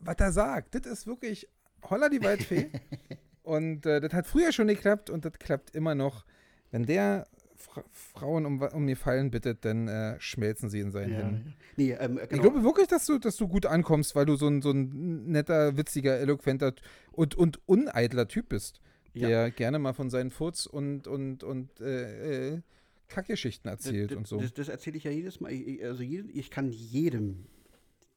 Was 0.06 0.16
er 0.20 0.32
sagt, 0.32 0.76
das 0.76 0.86
ist 0.92 1.08
wirklich 1.08 1.48
holla 1.90 2.10
die 2.10 2.22
Waldfee. 2.24 2.70
und 3.44 3.86
äh, 3.86 4.00
das 4.02 4.14
hat 4.14 4.28
früher 4.28 4.52
schon 4.52 4.68
geklappt 4.68 5.10
und 5.10 5.26
das 5.26 5.34
klappt 5.34 5.76
immer 5.76 5.96
noch. 5.96 6.26
Wenn 6.72 6.86
der 6.86 7.28
Fra 7.56 7.84
Frauen 7.92 8.46
um, 8.46 8.62
um 8.62 8.88
die 8.88 8.96
Fallen 8.96 9.32
bittet, 9.32 9.64
dann 9.64 9.88
äh, 9.88 10.20
schmelzen 10.20 10.70
sie 10.70 10.80
in 10.80 10.92
seinen 10.92 11.12
Ja, 11.14 11.18
Händen. 11.20 11.46
ja. 11.48 11.54
Nee, 11.78 11.92
ähm, 11.94 12.20
Ich 12.22 12.30
genau. 12.30 12.42
glaube 12.42 12.64
wirklich, 12.64 12.88
dass 12.88 13.06
du, 13.06 13.18
dass 13.20 13.36
du 13.38 13.48
gut 13.48 13.66
ankommst, 13.66 14.16
weil 14.16 14.26
du 14.26 14.36
so 14.36 14.48
ein, 14.48 14.62
so 14.62 14.72
ein 14.72 15.26
netter, 15.32 15.78
witziger, 15.78 16.20
eloquenter 16.20 16.74
und, 17.12 17.36
und 17.36 17.60
uneitler 17.68 18.28
Typ 18.28 18.50
bist, 18.50 18.82
Ja. 19.14 19.28
der 19.28 19.52
gerne 19.52 19.80
mal 19.80 19.94
von 19.94 20.10
seinen 20.10 20.32
Furz 20.32 20.66
und, 20.66 21.08
und, 21.08 21.44
und 21.44 21.80
äh, 21.80 22.50
äh, 22.56 22.62
Kackgeschichten 23.08 23.70
erzählt 23.70 24.12
das, 24.12 24.18
und 24.18 24.28
so. 24.28 24.42
Das, 24.42 24.54
das 24.54 24.70
erzähle 24.70 24.98
ich 24.98 25.04
ja 25.04 25.12
jedes 25.12 25.40
Mal. 25.40 25.52
Ich, 25.54 25.68
ich- 25.68 25.84
also 25.86 26.02
jedem, 26.04 26.30
ich 26.34 26.50
kann 26.50 26.72
jedem 26.72 27.46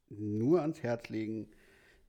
nur 0.08 0.60
ans 0.62 0.82
Herz 0.82 1.08
legen, 1.08 1.48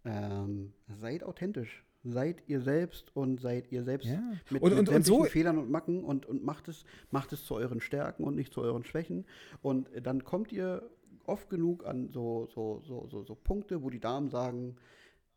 ähm, 0.07 0.73
seid 0.99 1.23
authentisch. 1.23 1.83
Seid 2.03 2.43
ihr 2.47 2.61
selbst 2.61 3.13
und 3.15 3.41
seid 3.41 3.69
ihr 3.71 3.83
selbst 3.83 4.07
Ja. 4.07 4.21
mit, 4.49 4.61
Und- 4.61 4.69
mit 4.69 4.79
und- 4.79 4.89
und 4.95 5.05
so- 5.05 5.23
Fehlern 5.25 5.57
und 5.57 5.69
Macken 5.69 6.03
und, 6.03 6.25
und 6.25 6.43
macht, 6.43 6.67
es, 6.69 6.85
macht 7.11 7.33
es 7.33 7.43
zu 7.45 7.55
euren 7.55 7.81
Stärken 7.81 8.23
und 8.23 8.35
nicht 8.35 8.53
zu 8.53 8.61
euren 8.61 8.83
Schwächen. 8.85 9.25
Und 9.61 9.89
dann 10.03 10.23
kommt 10.23 10.51
ihr 10.53 10.89
oft 11.25 11.49
genug 11.49 11.85
an 11.85 12.09
so, 12.09 12.47
so, 12.53 12.81
so, 12.85 13.07
so, 13.09 13.23
so 13.23 13.35
Punkte, 13.35 13.83
wo 13.83 13.89
die 13.89 13.99
Damen 13.99 14.29
sagen, 14.29 14.77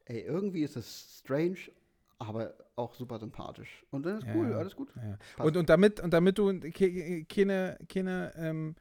ey, 0.04 0.20
irgendwie 0.20 0.62
ist 0.62 0.76
es 0.76 1.18
strange, 1.20 1.56
aber 2.18 2.54
auch 2.76 2.94
super 2.94 3.18
sympathisch. 3.18 3.84
Und 3.90 4.06
dann 4.06 4.18
ist 4.18 4.26
Ja, 4.26 4.34
cool, 4.36 4.52
alles 4.52 4.76
gut. 4.76 4.92
Ja. 4.94 5.44
Und, 5.44 5.56
und, 5.56 5.68
damit, 5.68 5.98
und 6.00 6.12
damit 6.12 6.38
du 6.38 6.60
ke- 6.60 7.24
keine, 7.24 7.78
keine 7.88 8.32
ähm, 8.36 8.76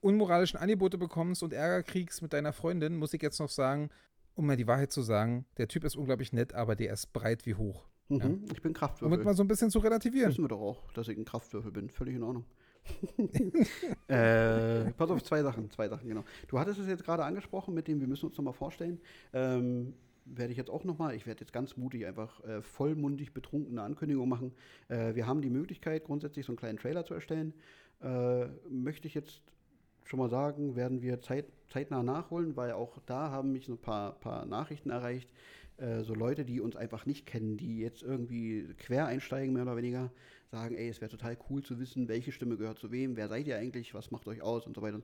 unmoralischen 0.00 0.58
Angebote 0.60 0.98
bekommst 0.98 1.42
und 1.42 1.52
Ärger 1.52 1.82
kriegst 1.82 2.22
mit 2.22 2.32
deiner 2.32 2.52
Freundin, 2.52 2.96
muss 2.96 3.14
ich 3.14 3.22
jetzt 3.22 3.40
noch 3.40 3.48
sagen, 3.48 3.90
um 4.34 4.46
mal 4.46 4.56
die 4.56 4.66
Wahrheit 4.66 4.92
zu 4.92 5.02
sagen, 5.02 5.46
der 5.58 5.68
Typ 5.68 5.84
ist 5.84 5.96
unglaublich 5.96 6.32
nett, 6.32 6.54
aber 6.54 6.76
der 6.76 6.92
ist 6.92 7.12
breit 7.12 7.46
wie 7.46 7.54
hoch. 7.54 7.86
Mhm, 8.08 8.44
Ich 8.52 8.60
bin 8.62 8.70
Um 8.70 8.74
Kraftwürfel. 8.74 9.18
es 9.18 9.24
mal 9.24 9.34
so 9.34 9.42
ein 9.42 9.48
bisschen 9.48 9.70
zu 9.70 9.78
relativieren. 9.78 10.30
Wissen 10.30 10.44
wir 10.44 10.48
doch 10.48 10.60
auch, 10.60 10.92
dass 10.92 11.08
ich 11.08 11.16
ein 11.16 11.24
Kraftwürfel 11.24 11.70
bin. 11.72 11.88
Völlig 11.90 12.16
in 12.16 12.22
Ordnung. 12.22 12.44
äh, 14.08 14.90
pass 14.92 15.10
auf, 15.10 15.22
zwei 15.22 15.42
Sachen, 15.42 15.70
zwei 15.70 15.88
Sachen, 15.88 16.08
genau. 16.08 16.24
Du 16.48 16.58
hattest 16.58 16.80
es 16.80 16.88
jetzt 16.88 17.04
gerade 17.04 17.24
angesprochen 17.24 17.74
mit 17.74 17.88
dem, 17.88 18.00
wir 18.00 18.08
müssen 18.08 18.26
uns 18.26 18.36
nochmal 18.36 18.54
vorstellen. 18.54 19.00
Ähm, 19.32 19.94
werde 20.24 20.52
ich 20.52 20.58
jetzt 20.58 20.70
auch 20.70 20.84
nochmal, 20.84 21.14
ich 21.14 21.26
werde 21.26 21.40
jetzt 21.40 21.52
ganz 21.52 21.76
mutig 21.76 22.06
einfach 22.06 22.42
äh, 22.44 22.62
vollmundig 22.62 23.32
betrunkene 23.34 23.82
Ankündigung 23.82 24.28
machen. 24.28 24.52
Äh, 24.88 25.14
wir 25.14 25.26
haben 25.26 25.42
die 25.42 25.50
Möglichkeit, 25.50 26.04
grundsätzlich 26.04 26.46
so 26.46 26.52
einen 26.52 26.58
kleinen 26.58 26.78
Trailer 26.78 27.04
zu 27.04 27.14
erstellen. 27.14 27.54
Äh, 28.00 28.46
möchte 28.68 29.06
ich 29.08 29.14
jetzt 29.14 29.42
schon 30.12 30.18
mal 30.18 30.28
sagen, 30.28 30.76
werden 30.76 31.00
wir 31.00 31.22
zeit, 31.22 31.46
zeitnah 31.70 32.02
nachholen, 32.02 32.54
weil 32.54 32.72
auch 32.72 32.98
da 33.06 33.30
haben 33.30 33.50
mich 33.50 33.66
ein 33.68 33.78
paar, 33.78 34.12
paar 34.20 34.44
Nachrichten 34.44 34.90
erreicht. 34.90 35.32
Äh, 35.78 36.02
so 36.02 36.12
Leute, 36.12 36.44
die 36.44 36.60
uns 36.60 36.76
einfach 36.76 37.06
nicht 37.06 37.24
kennen, 37.24 37.56
die 37.56 37.78
jetzt 37.78 38.02
irgendwie 38.02 38.74
quer 38.76 39.06
einsteigen, 39.06 39.54
mehr 39.54 39.62
oder 39.62 39.78
weniger, 39.78 40.12
sagen, 40.50 40.74
ey, 40.74 40.90
es 40.90 41.00
wäre 41.00 41.10
total 41.10 41.38
cool 41.48 41.62
zu 41.62 41.80
wissen, 41.80 42.08
welche 42.08 42.30
Stimme 42.30 42.58
gehört 42.58 42.78
zu 42.78 42.92
wem, 42.92 43.16
wer 43.16 43.28
seid 43.28 43.46
ihr 43.46 43.56
eigentlich, 43.56 43.94
was 43.94 44.10
macht 44.10 44.28
euch 44.28 44.42
aus 44.42 44.66
und 44.66 44.76
so 44.76 44.82
weiter. 44.82 45.00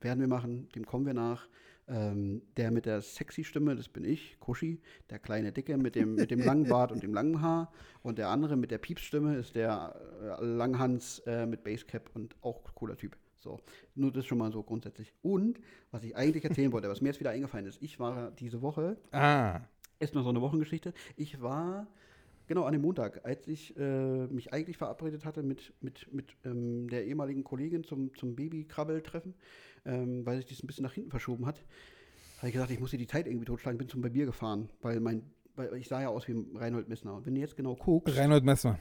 Werden 0.00 0.20
wir 0.20 0.28
machen, 0.28 0.70
dem 0.74 0.86
kommen 0.86 1.04
wir 1.04 1.12
nach. 1.12 1.46
Ähm, 1.86 2.40
der 2.56 2.70
mit 2.70 2.86
der 2.86 3.02
sexy 3.02 3.44
Stimme, 3.44 3.76
das 3.76 3.90
bin 3.90 4.06
ich, 4.06 4.40
Kushi, 4.40 4.80
der 5.10 5.18
kleine 5.18 5.52
Dicke 5.52 5.76
mit 5.76 5.94
dem, 5.94 6.14
mit 6.14 6.30
dem 6.30 6.40
langen 6.40 6.66
Bart 6.68 6.90
und 6.90 7.02
dem 7.02 7.12
langen 7.12 7.42
Haar. 7.42 7.70
Und 8.02 8.16
der 8.16 8.30
andere 8.30 8.56
mit 8.56 8.70
der 8.70 8.78
Piepsstimme 8.78 9.36
ist 9.36 9.56
der 9.56 9.94
äh, 10.40 10.42
Langhans 10.42 11.18
äh, 11.26 11.44
mit 11.44 11.64
Basecap 11.64 12.08
und 12.14 12.34
auch 12.40 12.62
cooler 12.74 12.96
Typ. 12.96 13.18
So, 13.40 13.60
nur 13.94 14.12
das 14.12 14.26
schon 14.26 14.38
mal 14.38 14.52
so 14.52 14.62
grundsätzlich. 14.62 15.12
Und 15.22 15.60
was 15.90 16.02
ich 16.02 16.16
eigentlich 16.16 16.44
erzählen 16.44 16.72
wollte, 16.72 16.88
was 16.88 17.00
mir 17.00 17.08
jetzt 17.08 17.20
wieder 17.20 17.30
eingefallen 17.30 17.66
ist, 17.66 17.82
ich 17.82 18.00
war 18.00 18.30
diese 18.32 18.62
Woche 18.62 18.96
Ah, 19.12 19.60
ist 20.00 20.14
noch 20.14 20.22
so 20.22 20.28
eine 20.30 20.40
Wochengeschichte. 20.40 20.92
Ich 21.16 21.40
war 21.40 21.86
genau 22.46 22.64
an 22.64 22.72
dem 22.72 22.82
Montag, 22.82 23.24
als 23.24 23.46
ich 23.46 23.76
äh, 23.76 24.26
mich 24.26 24.52
eigentlich 24.52 24.76
verabredet 24.76 25.24
hatte 25.24 25.42
mit, 25.42 25.72
mit, 25.80 26.12
mit 26.12 26.36
ähm, 26.44 26.88
der 26.88 27.06
ehemaligen 27.06 27.44
Kollegin 27.44 27.84
zum, 27.84 28.14
zum 28.14 28.34
Babykrabbeltreffen, 28.34 29.34
ähm, 29.84 30.24
weil 30.26 30.38
sich 30.38 30.46
das 30.46 30.62
ein 30.62 30.66
bisschen 30.66 30.84
nach 30.84 30.94
hinten 30.94 31.10
verschoben 31.10 31.46
hat, 31.46 31.62
habe 32.38 32.48
ich 32.48 32.52
gesagt, 32.52 32.70
ich 32.70 32.80
muss 32.80 32.90
hier 32.90 32.98
die 32.98 33.06
Zeit 33.06 33.26
irgendwie 33.26 33.46
totschlagen, 33.46 33.78
bin 33.78 33.88
zum 33.88 34.00
Barbier 34.00 34.26
gefahren, 34.26 34.68
weil 34.80 35.00
mein 35.00 35.22
weil 35.58 35.74
ich 35.74 35.88
sah 35.88 36.00
ja 36.00 36.08
aus 36.08 36.28
wie 36.28 36.46
Reinhold 36.54 36.88
Messner. 36.88 37.14
Und 37.14 37.26
wenn 37.26 37.34
du 37.34 37.40
jetzt 37.40 37.56
genau 37.56 37.74
guckst, 37.74 38.16
Reinhold 38.16 38.44
Messmer. 38.44 38.78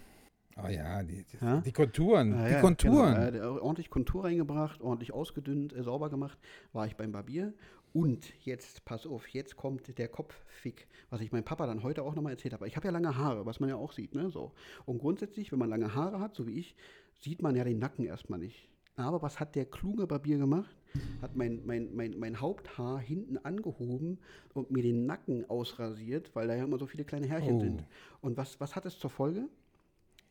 Oh 0.63 0.67
ja, 0.67 1.03
die, 1.03 1.23
die, 1.23 1.37
Ja? 1.39 1.61
die 1.61 1.71
Konturen. 1.71 2.33
Ah, 2.33 2.47
die 2.47 2.53
ja, 2.53 2.61
Konturen. 2.61 3.31
Genau, 3.31 3.59
ordentlich 3.61 3.89
Kontur 3.89 4.23
reingebracht, 4.25 4.81
ordentlich 4.81 5.13
ausgedünnt, 5.13 5.73
äh, 5.73 5.83
sauber 5.83 6.09
gemacht, 6.09 6.37
war 6.73 6.87
ich 6.87 6.95
beim 6.95 7.11
Barbier. 7.11 7.53
Und 7.93 8.33
jetzt, 8.45 8.83
pass 8.85 9.07
auf, 9.07 9.27
jetzt 9.29 9.55
kommt 9.55 9.97
der 9.97 10.07
Kopffick, 10.07 10.87
was 11.09 11.21
ich 11.21 11.31
meinem 11.31 11.43
Papa 11.45 11.65
dann 11.67 11.83
heute 11.83 12.03
auch 12.03 12.15
nochmal 12.15 12.33
erzählt 12.33 12.53
habe. 12.53 12.67
Ich 12.67 12.75
habe 12.75 12.85
ja 12.87 12.91
lange 12.91 13.15
Haare, 13.17 13.45
was 13.45 13.59
man 13.59 13.69
ja 13.69 13.75
auch 13.75 13.91
sieht, 13.91 14.13
ne? 14.13 14.29
So. 14.29 14.51
Und 14.85 14.99
grundsätzlich, 14.99 15.51
wenn 15.51 15.59
man 15.59 15.69
lange 15.69 15.95
Haare 15.95 16.19
hat, 16.19 16.35
so 16.35 16.45
wie 16.47 16.59
ich, 16.59 16.75
sieht 17.19 17.41
man 17.41 17.55
ja 17.55 17.63
den 17.63 17.79
Nacken 17.79 18.05
erstmal 18.05 18.39
nicht. 18.39 18.69
Aber 18.97 19.21
was 19.21 19.39
hat 19.39 19.55
der 19.55 19.65
kluge 19.65 20.05
Barbier 20.07 20.37
gemacht? 20.39 20.75
Hat 21.21 21.35
mein, 21.35 21.61
mein, 21.65 21.95
mein, 21.95 22.17
mein 22.17 22.41
Haupthaar 22.41 22.99
hinten 22.99 23.37
angehoben 23.37 24.17
und 24.53 24.71
mir 24.71 24.81
den 24.81 25.05
Nacken 25.05 25.47
ausrasiert, 25.49 26.31
weil 26.35 26.47
da 26.47 26.55
ja 26.55 26.63
immer 26.63 26.79
so 26.79 26.87
viele 26.87 27.05
kleine 27.05 27.27
Härchen 27.27 27.55
Oh. 27.55 27.59
sind. 27.59 27.85
Und 28.21 28.37
was, 28.37 28.59
was 28.59 28.75
hat 28.75 28.85
es 28.87 28.97
zur 28.97 29.11
Folge? 29.11 29.47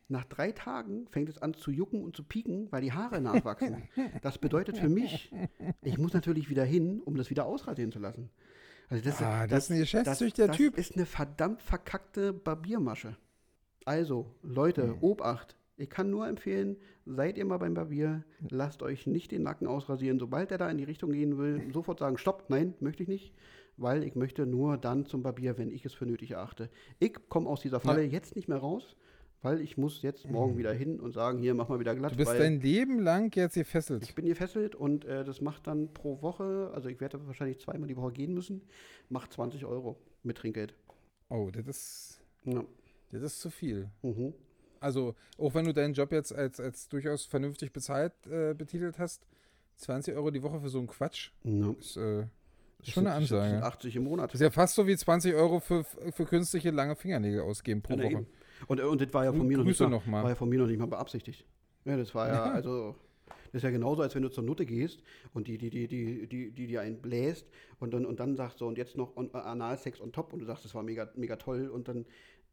Nach 0.09 0.25
drei 0.25 0.53
Tagen 0.53 1.09
fängt 1.09 1.29
es 1.29 1.39
an 1.39 1.55
zu 1.55 1.71
jucken 1.73 2.03
und 2.05 2.15
zu 2.15 2.23
pieken, 2.23 2.71
weil 2.71 2.83
die 2.83 2.93
Haare 2.93 3.21
nachwachsen. 3.21 3.83
Das 4.23 4.39
bedeutet 4.39 4.79
für 4.79 4.89
mich, 4.89 5.33
ich 5.83 5.99
muss 5.99 6.13
natürlich 6.13 6.49
wieder 6.49 6.65
hin, 6.65 7.01
um 7.05 7.17
das 7.17 7.29
wieder 7.31 7.45
ausrasieren 7.47 7.91
zu 7.93 7.99
lassen. 7.99 8.31
Also 8.89 9.03
das, 9.05 9.21
Ah, 9.21 9.47
das 9.49 9.65
ist 9.65 9.71
ein 9.73 9.79
geschäftstüchtiger 9.81 10.47
das 10.47 10.57
Typ. 10.57 10.79
ist 10.79 10.95
eine 10.95 11.07
verdammt 11.07 11.61
verkackte 11.63 12.33
Barbiermasche. 12.33 13.17
Also, 13.85 14.35
Leute, 14.43 14.83
Hm. 14.85 14.97
Obacht, 15.01 15.57
Ich 15.79 15.91
kann 15.91 16.09
nur 16.09 16.27
empfehlen, 16.27 16.79
seid 17.05 17.37
ihr 17.37 17.45
mal 17.45 17.59
beim 17.59 17.75
Barbier, 17.75 18.25
lasst 18.49 18.83
euch 18.83 19.07
nicht 19.07 19.31
den 19.31 19.43
Nacken 19.43 19.67
ausrasieren. 19.67 20.19
Sobald 20.19 20.51
er 20.51 20.57
da 20.57 20.71
in 20.71 20.79
die 20.79 20.85
Richtung 20.85 21.13
gehen 21.13 21.37
will, 21.37 21.71
sofort 21.73 21.99
sagen, 21.99 22.17
stopp, 22.17 22.49
nein, 22.49 22.73
möchte 22.81 23.03
ich 23.03 23.11
nicht, 23.11 23.35
weil 23.77 24.03
ich 24.03 24.15
möchte 24.15 24.47
nur 24.47 24.79
dann 24.79 25.05
zum 25.05 25.23
Barbier, 25.23 25.59
wenn 25.59 25.71
ich 25.71 25.85
es 25.85 25.93
für 25.93 26.07
nötig 26.07 26.31
erachte. 26.31 26.71
Ich 26.99 27.13
komme 27.29 27.47
aus 27.51 27.61
dieser 27.61 27.79
Falle 27.81 28.03
ja. 28.05 28.09
jetzt 28.09 28.37
nicht 28.37 28.49
mehr 28.49 28.57
raus, 28.57 28.97
weil 29.47 29.61
ich 29.61 29.77
muss 29.79 30.03
jetzt 30.03 30.29
morgen 30.29 30.55
mhm. 30.55 30.59
wieder 30.59 30.73
hin 30.73 30.99
und 30.99 31.13
sagen, 31.13 31.39
hier, 31.39 31.55
mach 31.55 31.69
mal 31.69 31.79
wieder 31.79 31.95
glatt. 31.95 32.11
Du 32.11 32.17
bist 32.17 32.33
dein 32.33 32.61
Leben 32.61 32.99
lang 32.99 33.33
jetzt 33.37 33.55
gefesselt. 33.55 34.03
Ich 34.03 34.13
bin 34.17 34.27
gefesselt 34.27 34.75
und 34.75 35.05
äh, 35.05 35.25
das 35.25 35.41
macht 35.41 35.69
dann 35.69 35.95
pro 35.95 36.21
Woche, 36.21 36.73
also 36.75 36.89
ich 36.89 37.01
werde 37.01 37.25
wahrscheinlich 37.29 37.61
zweimal 37.61 37.87
die 37.87 37.97
Woche 37.97 38.11
gehen 38.11 38.35
müssen, 38.35 38.63
macht 39.09 39.33
20 39.33 39.65
Euro 39.65 40.01
mit 40.25 40.39
Trinkgeld. 40.39 40.75
Oh, 41.29 41.49
das 41.53 41.69
ist, 41.69 42.21
ja. 42.43 42.65
das 43.13 43.23
ist 43.23 43.41
zu 43.41 43.51
viel. 43.51 43.89
Mhm. 44.03 44.35
Also, 44.81 45.15
auch 45.39 45.55
wenn 45.55 45.65
du 45.65 45.73
deinen 45.73 45.95
Job 45.95 46.11
jetzt 46.11 46.35
als, 46.35 46.59
als 46.59 46.89
durchaus 46.89 47.25
vernünftig 47.25 47.73
bezahlt 47.73 48.15
äh, 48.27 48.53
betitelt 48.53 48.99
hast, 48.99 49.29
20 49.77 50.17
Euro 50.17 50.33
die 50.33 50.43
Woche 50.43 50.61
für 50.61 50.71
so 50.71 50.79
einen 50.79 50.89
Quatsch 50.89 51.31
ja. 51.45 51.71
ist, 51.79 51.97
äh, 51.97 52.23
ist 52.81 52.91
schon 52.91 53.07
eine 53.07 53.15
Ansage. 53.15 53.55
Das 53.55 53.63
80 53.63 53.95
im 53.95 54.05
Monat. 54.05 54.35
Ist 54.35 54.41
ja 54.41 54.51
fast 54.51 54.75
so 54.75 54.89
wie 54.89 54.97
20 54.97 55.35
Euro 55.35 55.61
für, 55.61 55.85
für 55.85 56.25
künstliche 56.25 56.73
lange 56.73 56.97
Fingernägel 56.97 57.43
ausgeben 57.43 57.83
pro 57.83 57.95
ja, 57.95 58.03
Woche. 58.03 58.27
Und, 58.67 58.81
und 58.81 59.01
das 59.01 59.13
war 59.13 59.25
ja 59.25 59.33
von 59.33 59.47
mir 59.47 59.59
noch 59.59 59.65
nicht, 59.65 59.81
mal, 59.81 59.89
noch 59.89 60.07
mal. 60.07 60.23
War 60.23 60.31
ja 60.31 60.37
von 60.37 60.49
mir 60.49 60.59
noch 60.59 60.67
nicht 60.67 60.79
mal 60.79 60.87
beabsichtigt. 60.87 61.45
Ja, 61.85 61.97
das 61.97 62.15
war 62.15 62.29
ja, 62.29 62.45
also. 62.53 62.95
Das 63.53 63.61
ist 63.61 63.65
ja 63.65 63.71
genauso, 63.71 64.03
als 64.03 64.15
wenn 64.15 64.23
du 64.23 64.29
zur 64.29 64.45
Nutte 64.45 64.67
gehst 64.67 65.03
und 65.33 65.49
die, 65.49 65.57
die, 65.57 65.71
die, 65.71 65.89
die, 65.89 66.27
die, 66.27 66.51
die 66.51 66.67
dir 66.67 66.83
einen 66.83 67.01
bläst 67.01 67.47
und 67.79 67.95
dann, 67.95 68.05
und 68.05 68.21
dann 68.21 68.37
sagst 68.37 68.59
so, 68.59 68.67
und 68.67 68.77
jetzt 68.77 68.97
noch 68.97 69.17
on, 69.17 69.33
Analsex 69.35 70.01
on 70.01 70.13
top 70.13 70.33
und 70.33 70.41
du 70.41 70.47
sagst, 70.47 70.65
das 70.65 70.75
war 70.75 70.83
mega, 70.83 71.09
mega 71.17 71.37
toll 71.37 71.69
und 71.69 71.89
dann 71.89 72.05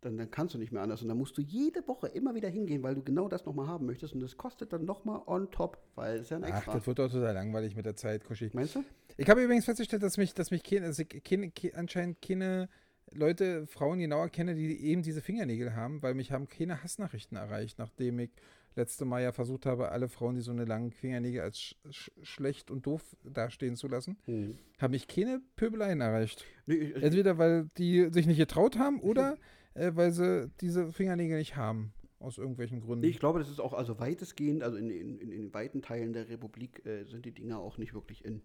dann, 0.03 0.17
dann 0.17 0.31
kannst 0.31 0.53
du 0.53 0.57
nicht 0.57 0.71
mehr 0.71 0.81
anders. 0.81 1.01
Und 1.01 1.07
dann 1.07 1.17
musst 1.17 1.37
du 1.37 1.41
jede 1.41 1.87
Woche 1.87 2.07
immer 2.07 2.35
wieder 2.35 2.49
hingehen, 2.49 2.83
weil 2.83 2.95
du 2.95 3.03
genau 3.03 3.27
das 3.27 3.45
nochmal 3.45 3.67
haben 3.67 3.85
möchtest. 3.85 4.13
Und 4.13 4.19
das 4.21 4.37
kostet 4.37 4.73
dann 4.73 4.85
nochmal 4.85 5.21
on 5.25 5.49
top, 5.51 5.77
weil 5.95 6.19
es 6.19 6.29
ja 6.29 6.37
ein 6.37 6.43
extra. 6.43 6.71
Ach, 6.71 6.75
das 6.75 6.87
wird 6.87 6.99
doch 6.99 7.11
total 7.11 7.33
langweilig 7.33 7.75
mit 7.75 7.85
der 7.85 7.95
Zeit, 7.95 8.23
Kuschi. 8.25 8.49
Meinst 8.53 8.75
du? 8.75 8.83
Ich 9.17 9.29
habe 9.29 9.43
übrigens 9.43 9.65
festgestellt, 9.65 10.03
dass 10.03 10.17
mich, 10.17 10.33
dass 10.33 10.51
mich 10.51 10.63
keine, 10.63 10.87
also 10.87 11.03
keine, 11.05 11.51
keine, 11.51 11.75
anscheinend 11.75 12.21
keine 12.21 12.69
Leute, 13.13 13.67
Frauen 13.67 13.99
genauer 13.99 14.29
kenne, 14.29 14.55
die 14.55 14.79
eben 14.85 15.01
diese 15.01 15.21
Fingernägel 15.21 15.75
haben, 15.75 16.01
weil 16.01 16.13
mich 16.13 16.31
haben 16.31 16.47
keine 16.47 16.83
Hassnachrichten 16.83 17.37
erreicht, 17.37 17.79
nachdem 17.79 18.19
ich 18.19 18.31
letzte 18.75 19.05
Mal 19.05 19.21
ja 19.21 19.31
versucht 19.31 19.65
habe, 19.65 19.89
alle 19.89 20.09
Frauen, 20.09 20.35
die 20.35 20.41
so 20.41 20.51
eine 20.51 20.65
langen 20.65 20.91
Fingernägel 20.91 21.41
als 21.41 21.59
sch 21.59 21.75
sch 21.91 22.11
schlecht 22.23 22.71
und 22.71 22.85
doof 22.85 23.15
dastehen 23.23 23.75
zu 23.75 23.87
lassen, 23.87 24.17
mhm. 24.25 24.57
haben 24.79 24.91
mich 24.91 25.07
keine 25.07 25.41
Pöbeleien 25.55 26.01
erreicht. 26.01 26.45
Nee, 26.65 26.93
Entweder 26.93 27.37
weil 27.37 27.69
die 27.77 28.09
sich 28.11 28.25
nicht 28.25 28.37
getraut 28.37 28.77
haben 28.77 28.99
oder 28.99 29.37
äh, 29.73 29.91
weil 29.95 30.11
sie 30.11 30.51
diese 30.61 30.91
Fingernägel 30.91 31.37
nicht 31.37 31.55
haben. 31.55 31.93
Aus 32.19 32.37
irgendwelchen 32.37 32.79
Gründen. 32.79 33.03
Ich 33.03 33.19
glaube, 33.19 33.39
das 33.39 33.49
ist 33.49 33.59
auch 33.59 33.73
also 33.73 33.99
weitestgehend, 33.99 34.63
also 34.63 34.77
in, 34.77 34.89
in, 34.89 35.19
in, 35.19 35.29
in 35.29 35.53
weiten 35.53 35.81
Teilen 35.81 36.13
der 36.13 36.29
Republik 36.29 36.85
äh, 36.85 37.03
sind 37.03 37.25
die 37.25 37.33
Dinger 37.33 37.59
auch 37.59 37.77
nicht 37.77 37.93
wirklich 37.93 38.23
in. 38.23 38.41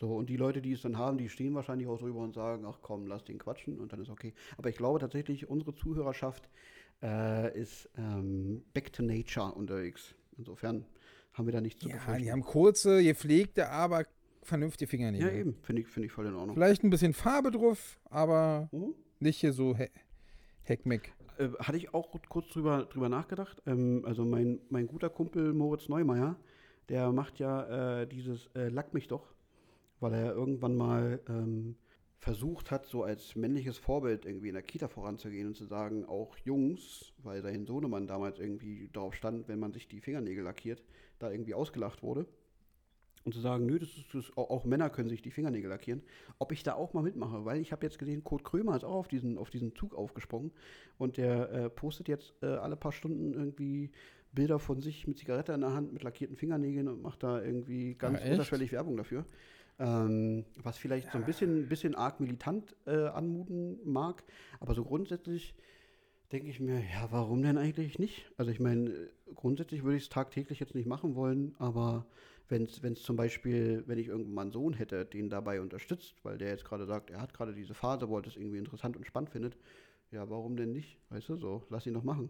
So, 0.00 0.14
und 0.14 0.30
die 0.30 0.38
Leute, 0.38 0.62
die 0.62 0.72
es 0.72 0.80
dann 0.80 0.96
haben, 0.96 1.18
die 1.18 1.28
stehen 1.28 1.54
wahrscheinlich 1.54 1.86
auch 1.86 1.98
drüber 1.98 2.20
und 2.20 2.32
sagen, 2.32 2.64
ach 2.66 2.78
komm, 2.80 3.06
lass 3.06 3.22
den 3.22 3.38
quatschen 3.38 3.78
und 3.78 3.92
dann 3.92 4.00
ist 4.00 4.08
okay. 4.08 4.32
Aber 4.56 4.70
ich 4.70 4.76
glaube 4.76 4.98
tatsächlich, 4.98 5.50
unsere 5.50 5.74
Zuhörerschaft 5.74 6.48
äh, 7.02 7.60
ist 7.60 7.86
ähm, 7.98 8.62
back 8.72 8.94
to 8.94 9.02
nature 9.02 9.52
unterwegs. 9.52 10.14
Insofern 10.38 10.86
haben 11.34 11.44
wir 11.44 11.52
da 11.52 11.60
nichts 11.60 11.82
zu 11.82 11.90
Ja, 11.90 11.96
befürchten. 11.96 12.22
die 12.22 12.32
haben 12.32 12.40
kurze, 12.40 13.04
gepflegte, 13.04 13.68
aber 13.68 14.06
vernünftige 14.42 14.88
Fingernägel. 14.88 15.28
Ja, 15.28 15.34
eben, 15.34 15.58
finde 15.60 15.82
ich, 15.82 15.88
find 15.88 16.06
ich 16.06 16.12
voll 16.12 16.24
in 16.24 16.34
Ordnung. 16.34 16.56
Vielleicht 16.56 16.82
ein 16.82 16.88
bisschen 16.88 17.12
Farbe 17.12 17.50
drauf, 17.50 18.00
aber 18.08 18.70
mhm. 18.72 18.94
nicht 19.18 19.40
hier 19.40 19.52
so 19.52 19.76
he 19.76 19.88
Heckmeck. 20.62 21.12
Äh, 21.36 21.48
hatte 21.58 21.76
ich 21.76 21.92
auch 21.92 22.10
kurz 22.30 22.48
drüber, 22.48 22.86
drüber 22.86 23.10
nachgedacht. 23.10 23.62
Ähm, 23.66 24.02
also 24.06 24.24
mein, 24.24 24.60
mein 24.70 24.86
guter 24.86 25.10
Kumpel 25.10 25.52
Moritz 25.52 25.90
Neumeier, 25.90 26.36
der 26.88 27.12
macht 27.12 27.38
ja 27.38 28.00
äh, 28.00 28.06
dieses 28.06 28.46
äh, 28.54 28.70
Lack 28.70 28.94
mich 28.94 29.06
doch 29.06 29.34
weil 30.00 30.14
er 30.14 30.32
irgendwann 30.32 30.74
mal 30.74 31.20
ähm, 31.28 31.76
versucht 32.18 32.70
hat, 32.70 32.86
so 32.86 33.02
als 33.02 33.34
männliches 33.34 33.78
Vorbild 33.78 34.26
irgendwie 34.26 34.48
in 34.48 34.54
der 34.54 34.62
Kita 34.62 34.88
voranzugehen 34.88 35.48
und 35.48 35.56
zu 35.56 35.64
sagen, 35.64 36.04
auch 36.04 36.36
Jungs, 36.44 37.12
weil 37.22 37.42
sein 37.42 37.66
Sohnemann 37.66 38.06
damals 38.06 38.38
irgendwie 38.38 38.90
darauf 38.92 39.14
stand, 39.14 39.48
wenn 39.48 39.58
man 39.58 39.72
sich 39.72 39.88
die 39.88 40.00
Fingernägel 40.00 40.44
lackiert, 40.44 40.82
da 41.18 41.30
irgendwie 41.30 41.54
ausgelacht 41.54 42.02
wurde. 42.02 42.26
Und 43.24 43.34
zu 43.34 43.40
sagen, 43.40 43.66
nö, 43.66 43.78
das 43.78 43.90
ist, 43.90 44.14
das, 44.14 44.36
auch 44.36 44.64
Männer 44.64 44.88
können 44.88 45.10
sich 45.10 45.20
die 45.20 45.30
Fingernägel 45.30 45.68
lackieren. 45.68 46.02
Ob 46.38 46.52
ich 46.52 46.62
da 46.62 46.74
auch 46.74 46.94
mal 46.94 47.02
mitmache, 47.02 47.44
weil 47.44 47.60
ich 47.60 47.70
habe 47.70 47.84
jetzt 47.84 47.98
gesehen, 47.98 48.24
Kurt 48.24 48.44
Krömer 48.44 48.76
ist 48.76 48.84
auch 48.84 48.94
auf 48.94 49.08
diesen, 49.08 49.36
auf 49.36 49.50
diesen 49.50 49.74
Zug 49.74 49.94
aufgesprungen 49.94 50.52
und 50.96 51.18
der 51.18 51.50
äh, 51.50 51.70
postet 51.70 52.08
jetzt 52.08 52.32
äh, 52.42 52.46
alle 52.46 52.76
paar 52.76 52.92
Stunden 52.92 53.34
irgendwie 53.34 53.90
Bilder 54.32 54.58
von 54.58 54.80
sich 54.80 55.06
mit 55.06 55.18
Zigarette 55.18 55.52
in 55.52 55.60
der 55.60 55.74
Hand, 55.74 55.92
mit 55.92 56.02
lackierten 56.02 56.36
Fingernägeln 56.36 56.88
und 56.88 57.02
macht 57.02 57.22
da 57.22 57.42
irgendwie 57.42 57.94
ganz 57.94 58.20
ja, 58.20 58.30
unterschwellig 58.30 58.72
Werbung 58.72 58.96
dafür. 58.96 59.26
Ähm, 59.80 60.44
was 60.62 60.76
vielleicht 60.76 61.10
so 61.10 61.16
ein 61.16 61.24
bisschen, 61.24 61.66
bisschen 61.68 61.94
arg 61.94 62.20
militant 62.20 62.76
äh, 62.86 63.06
anmuten 63.06 63.78
mag. 63.84 64.22
Aber 64.60 64.74
so 64.74 64.84
grundsätzlich 64.84 65.54
denke 66.32 66.50
ich 66.50 66.60
mir, 66.60 66.80
ja, 66.80 67.08
warum 67.10 67.42
denn 67.42 67.58
eigentlich 67.58 67.98
nicht? 67.98 68.30
Also 68.36 68.50
ich 68.50 68.60
meine, 68.60 69.08
grundsätzlich 69.34 69.82
würde 69.82 69.96
ich 69.96 70.04
es 70.04 70.08
tagtäglich 70.10 70.60
jetzt 70.60 70.74
nicht 70.74 70.86
machen 70.86 71.14
wollen, 71.14 71.54
aber 71.58 72.06
wenn 72.48 72.64
es 72.64 73.02
zum 73.02 73.16
Beispiel, 73.16 73.84
wenn 73.86 73.98
ich 73.98 74.08
irgendwann 74.08 74.34
mal 74.34 74.42
einen 74.42 74.52
Sohn 74.52 74.74
hätte, 74.74 75.04
den 75.06 75.30
dabei 75.30 75.60
unterstützt, 75.60 76.14
weil 76.24 76.36
der 76.36 76.48
jetzt 76.48 76.64
gerade 76.64 76.84
sagt, 76.84 77.10
er 77.10 77.20
hat 77.20 77.32
gerade 77.32 77.54
diese 77.54 77.74
Phase, 77.74 78.08
wo 78.08 78.16
er 78.16 78.22
das 78.22 78.36
irgendwie 78.36 78.58
interessant 78.58 78.96
und 78.96 79.06
spannend 79.06 79.30
findet, 79.30 79.56
ja, 80.10 80.28
warum 80.28 80.56
denn 80.56 80.72
nicht? 80.72 80.98
Weißt 81.08 81.28
du, 81.28 81.36
so, 81.36 81.62
lass 81.70 81.86
ihn 81.86 81.94
doch 81.94 82.04
machen. 82.04 82.28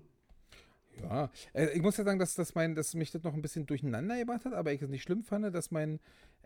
Ja, 1.02 1.30
äh, 1.54 1.70
ich 1.74 1.82
muss 1.82 1.96
ja 1.96 2.04
sagen, 2.04 2.18
dass, 2.18 2.34
dass, 2.34 2.54
mein, 2.54 2.74
dass 2.74 2.94
mich 2.94 3.10
das 3.10 3.22
noch 3.22 3.32
ein 3.32 3.42
bisschen 3.42 3.66
durcheinander 3.66 4.18
gebracht 4.18 4.44
hat, 4.44 4.52
aber 4.52 4.72
ich 4.72 4.82
es 4.82 4.88
nicht 4.88 5.02
schlimm 5.02 5.22
fand, 5.22 5.54
dass 5.54 5.70
mein 5.70 6.00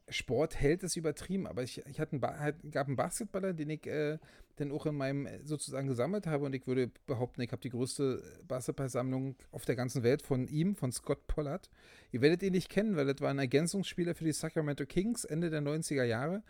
Sport 0.09 0.61
hält 0.61 0.83
es 0.83 0.97
übertrieben, 0.97 1.47
aber 1.47 1.63
ich, 1.63 1.85
ich 1.87 1.99
hatte 1.99 2.13
einen 2.13 2.39
halt, 2.39 2.57
gab 2.71 2.87
einen 2.89 2.97
Basketballer, 2.97 3.55
den 3.55 3.71
ich 3.71 3.87
äh, 3.87 4.19
dann 4.57 4.71
auch 4.71 4.87
in 4.87 4.97
meinem 4.97 5.27
äh, 5.27 5.41
sozusagen 5.45 5.89
gesammelt 5.89 6.27
habe 6.27 6.45
und 6.45 6.55
ich 6.55 6.67
würde 6.67 6.91
behaupten, 7.07 7.41
ich 7.41 7.53
habe 7.53 7.63
die 7.63 7.71
größte 7.71 8.23
Basketballsammlung 8.47 9.37
auf 9.51 9.65
der 9.65 9.77
ganzen 9.77 10.03
Welt 10.03 10.23
von 10.23 10.47
ihm, 10.47 10.77
von 10.77 10.93
Scott 10.93 11.27
Pollard. 11.27 11.71
Ihr 12.13 12.21
werdet 12.21 12.43
ihn 12.43 12.53
nicht 12.53 12.69
kennen, 12.69 12.97
weil 12.97 13.07
das 13.07 13.21
war 13.21 13.31
ein 13.31 13.39
Ergänzungsspieler 13.39 14.15
für 14.15 14.25
die 14.25 14.33
Sacramento 14.33 14.85
Kings 14.85 15.25
Ende 15.25 15.51
der 15.51 15.63
90er 15.63 16.05
Jahre. 16.05 16.43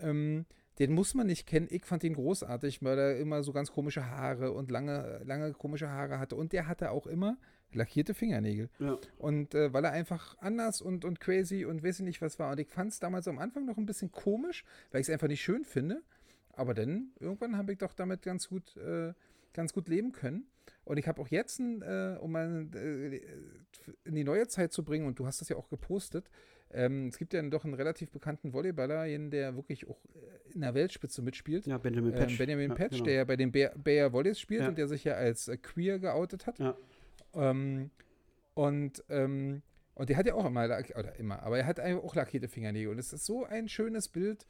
Ähm, 0.00 0.44
den 0.78 0.92
muss 0.92 1.14
man 1.14 1.26
nicht 1.26 1.46
kennen. 1.46 1.68
Ich 1.70 1.84
fand 1.84 2.04
ihn 2.04 2.14
großartig, 2.14 2.82
weil 2.82 2.98
er 2.98 3.18
immer 3.18 3.42
so 3.42 3.52
ganz 3.52 3.72
komische 3.72 4.10
Haare 4.10 4.52
und 4.52 4.70
lange, 4.70 5.20
lange 5.24 5.52
komische 5.52 5.90
Haare 5.90 6.18
hatte. 6.18 6.36
Und 6.36 6.52
der 6.52 6.68
hatte 6.68 6.92
auch 6.92 7.06
immer 7.06 7.36
lackierte 7.72 8.14
Fingernägel. 8.14 8.70
Ja. 8.78 8.98
Und 9.18 9.54
äh, 9.54 9.72
weil 9.72 9.84
er 9.84 9.92
einfach 9.92 10.36
anders 10.38 10.80
und, 10.80 11.04
und 11.04 11.20
crazy 11.20 11.64
und 11.64 11.82
weiß 11.82 12.00
ich 12.00 12.04
nicht 12.04 12.22
was 12.22 12.38
war. 12.38 12.52
Und 12.52 12.60
ich 12.60 12.68
fand 12.68 12.92
es 12.92 13.00
damals 13.00 13.28
am 13.28 13.38
Anfang 13.38 13.66
noch 13.66 13.76
ein 13.76 13.86
bisschen 13.86 14.10
komisch, 14.10 14.64
weil 14.90 15.00
ich 15.00 15.08
es 15.08 15.12
einfach 15.12 15.28
nicht 15.28 15.42
schön 15.42 15.64
finde. 15.64 16.02
Aber 16.52 16.74
dann, 16.74 17.12
irgendwann 17.20 17.56
habe 17.56 17.72
ich 17.72 17.78
doch 17.78 17.94
damit 17.94 18.22
ganz 18.22 18.48
gut, 18.48 18.76
äh, 18.76 19.12
ganz 19.52 19.72
gut 19.72 19.88
leben 19.88 20.12
können. 20.12 20.46
Und 20.84 20.96
ich 20.96 21.06
habe 21.06 21.20
auch 21.20 21.28
jetzt, 21.28 21.60
äh, 21.60 22.16
um 22.20 22.32
mal 22.32 22.66
äh, 22.74 23.20
in 24.04 24.14
die 24.14 24.24
neue 24.24 24.48
Zeit 24.48 24.72
zu 24.72 24.84
bringen, 24.84 25.06
und 25.06 25.18
du 25.18 25.26
hast 25.26 25.40
das 25.40 25.48
ja 25.48 25.56
auch 25.56 25.68
gepostet, 25.68 26.30
ähm, 26.70 27.08
es 27.08 27.18
gibt 27.18 27.32
ja 27.32 27.42
doch 27.42 27.64
einen 27.64 27.74
relativ 27.74 28.10
bekannten 28.10 28.52
Volleyballer, 28.52 29.06
der 29.30 29.56
wirklich 29.56 29.88
auch 29.88 29.98
äh, 30.14 30.52
in 30.52 30.60
der 30.60 30.74
Weltspitze 30.74 31.22
mitspielt. 31.22 31.66
Ja, 31.66 31.78
Benjamin 31.78 32.12
Patch. 32.12 32.32
Ähm, 32.32 32.38
Benjamin 32.38 32.70
ja, 32.70 32.74
Patch, 32.74 32.92
genau. 32.92 33.04
der 33.04 33.14
ja 33.14 33.24
bei 33.24 33.36
den 33.36 33.52
Bayer 33.52 34.12
Volleys 34.12 34.38
spielt 34.38 34.62
ja. 34.62 34.68
und 34.68 34.76
der 34.76 34.88
sich 34.88 35.04
ja 35.04 35.14
als 35.14 35.48
äh, 35.48 35.56
queer 35.56 35.98
geoutet 35.98 36.46
hat. 36.46 36.58
Ja. 36.58 36.76
Ähm, 37.34 37.90
und, 38.54 39.04
ähm, 39.08 39.62
und 39.94 40.08
der 40.08 40.16
hat 40.16 40.26
ja 40.26 40.34
auch 40.34 40.46
immer, 40.46 40.64
oder 40.64 41.16
immer, 41.16 41.42
aber 41.42 41.58
er 41.58 41.66
hat 41.66 41.80
auch 41.80 42.14
lackierte 42.14 42.48
Fingernägel. 42.48 42.90
Und 42.90 42.98
es 42.98 43.12
ist 43.12 43.24
so 43.24 43.44
ein 43.44 43.68
schönes 43.68 44.08
Bild, 44.08 44.46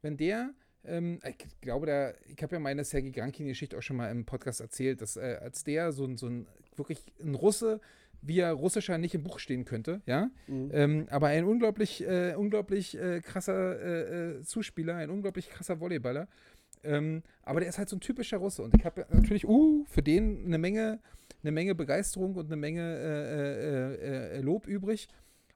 wenn 0.00 0.16
der, 0.16 0.50
ähm, 0.84 1.20
ich 1.26 1.60
glaube, 1.60 1.86
da, 1.86 2.12
ich 2.26 2.42
habe 2.42 2.56
ja 2.56 2.60
meine 2.60 2.84
Sergei 2.84 3.10
Grankin-Geschichte 3.10 3.78
auch 3.78 3.82
schon 3.82 3.96
mal 3.96 4.10
im 4.10 4.24
Podcast 4.24 4.60
erzählt, 4.60 5.00
dass 5.00 5.16
äh, 5.16 5.38
als 5.40 5.64
der 5.64 5.92
so, 5.92 6.16
so 6.16 6.26
ein, 6.26 6.46
wirklich 6.76 7.04
ein 7.22 7.34
Russe, 7.34 7.80
wie 8.20 8.38
er 8.38 8.52
russischer 8.52 8.98
nicht 8.98 9.14
im 9.14 9.24
Buch 9.24 9.38
stehen 9.38 9.64
könnte, 9.64 10.00
ja, 10.06 10.30
mhm. 10.46 10.70
ähm, 10.72 11.06
aber 11.10 11.28
ein 11.28 11.44
unglaublich, 11.44 12.06
äh, 12.06 12.34
unglaublich 12.34 12.96
äh, 12.96 13.20
krasser 13.20 13.80
äh, 13.80 14.38
äh, 14.38 14.42
Zuspieler, 14.42 14.96
ein 14.96 15.10
unglaublich 15.10 15.50
krasser 15.50 15.80
Volleyballer. 15.80 16.28
Ähm, 16.84 17.22
aber 17.42 17.60
der 17.60 17.68
ist 17.68 17.78
halt 17.78 17.88
so 17.88 17.96
ein 17.96 18.00
typischer 18.00 18.38
Russe. 18.38 18.62
Und 18.62 18.74
ich 18.76 18.84
habe 18.84 19.06
natürlich, 19.10 19.46
uh, 19.46 19.84
für 19.88 20.02
den 20.02 20.46
eine 20.46 20.58
Menge 20.58 21.00
eine 21.42 21.52
Menge 21.52 21.74
Begeisterung 21.74 22.34
und 22.34 22.46
eine 22.46 22.56
Menge 22.56 22.80
äh, 22.80 24.34
äh, 24.34 24.38
äh, 24.38 24.40
Lob 24.40 24.66
übrig. 24.66 25.08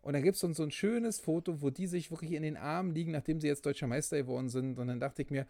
Und 0.02 0.12
dann 0.12 0.23
gibt 0.23 0.37
es 0.37 0.40
so 0.40 0.62
ein 0.62 0.71
schönes 0.71 1.19
Foto, 1.19 1.62
wo 1.62 1.71
die 1.71 1.87
sich 1.88 2.11
wirklich 2.11 2.33
in 2.33 2.43
den 2.43 2.57
Armen 2.57 2.95
liegen, 2.95 3.11
nachdem 3.11 3.40
sie 3.40 3.49
jetzt 3.49 3.66
deutscher 3.66 3.88
Meister 3.88 4.16
geworden 4.16 4.49
sind. 4.49 4.78
Und 4.78 4.87
dann 4.87 5.00
dachte 5.00 5.23
ich 5.23 5.31
mir, 5.31 5.47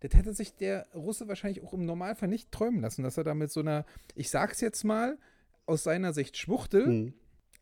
das 0.00 0.14
hätte 0.14 0.34
sich 0.34 0.54
der 0.56 0.86
Russe 0.94 1.28
wahrscheinlich 1.28 1.62
auch 1.62 1.72
im 1.72 1.86
Normalfall 1.86 2.28
nicht 2.28 2.50
träumen 2.50 2.80
lassen, 2.80 3.04
dass 3.04 3.16
er 3.16 3.24
da 3.24 3.34
mit 3.34 3.50
so 3.50 3.60
einer, 3.60 3.86
ich 4.14 4.30
sag's 4.30 4.60
jetzt 4.60 4.84
mal, 4.84 5.16
aus 5.64 5.84
seiner 5.84 6.12
Sicht 6.12 6.36
Schwuchtel, 6.36 6.84
hm. 6.84 7.14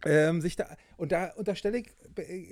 ähm, 0.04 0.40
sich 0.40 0.56
da, 0.56 0.74
und 0.96 1.12
da 1.12 1.32
unterstelle 1.34 1.78
ich, 1.78 1.90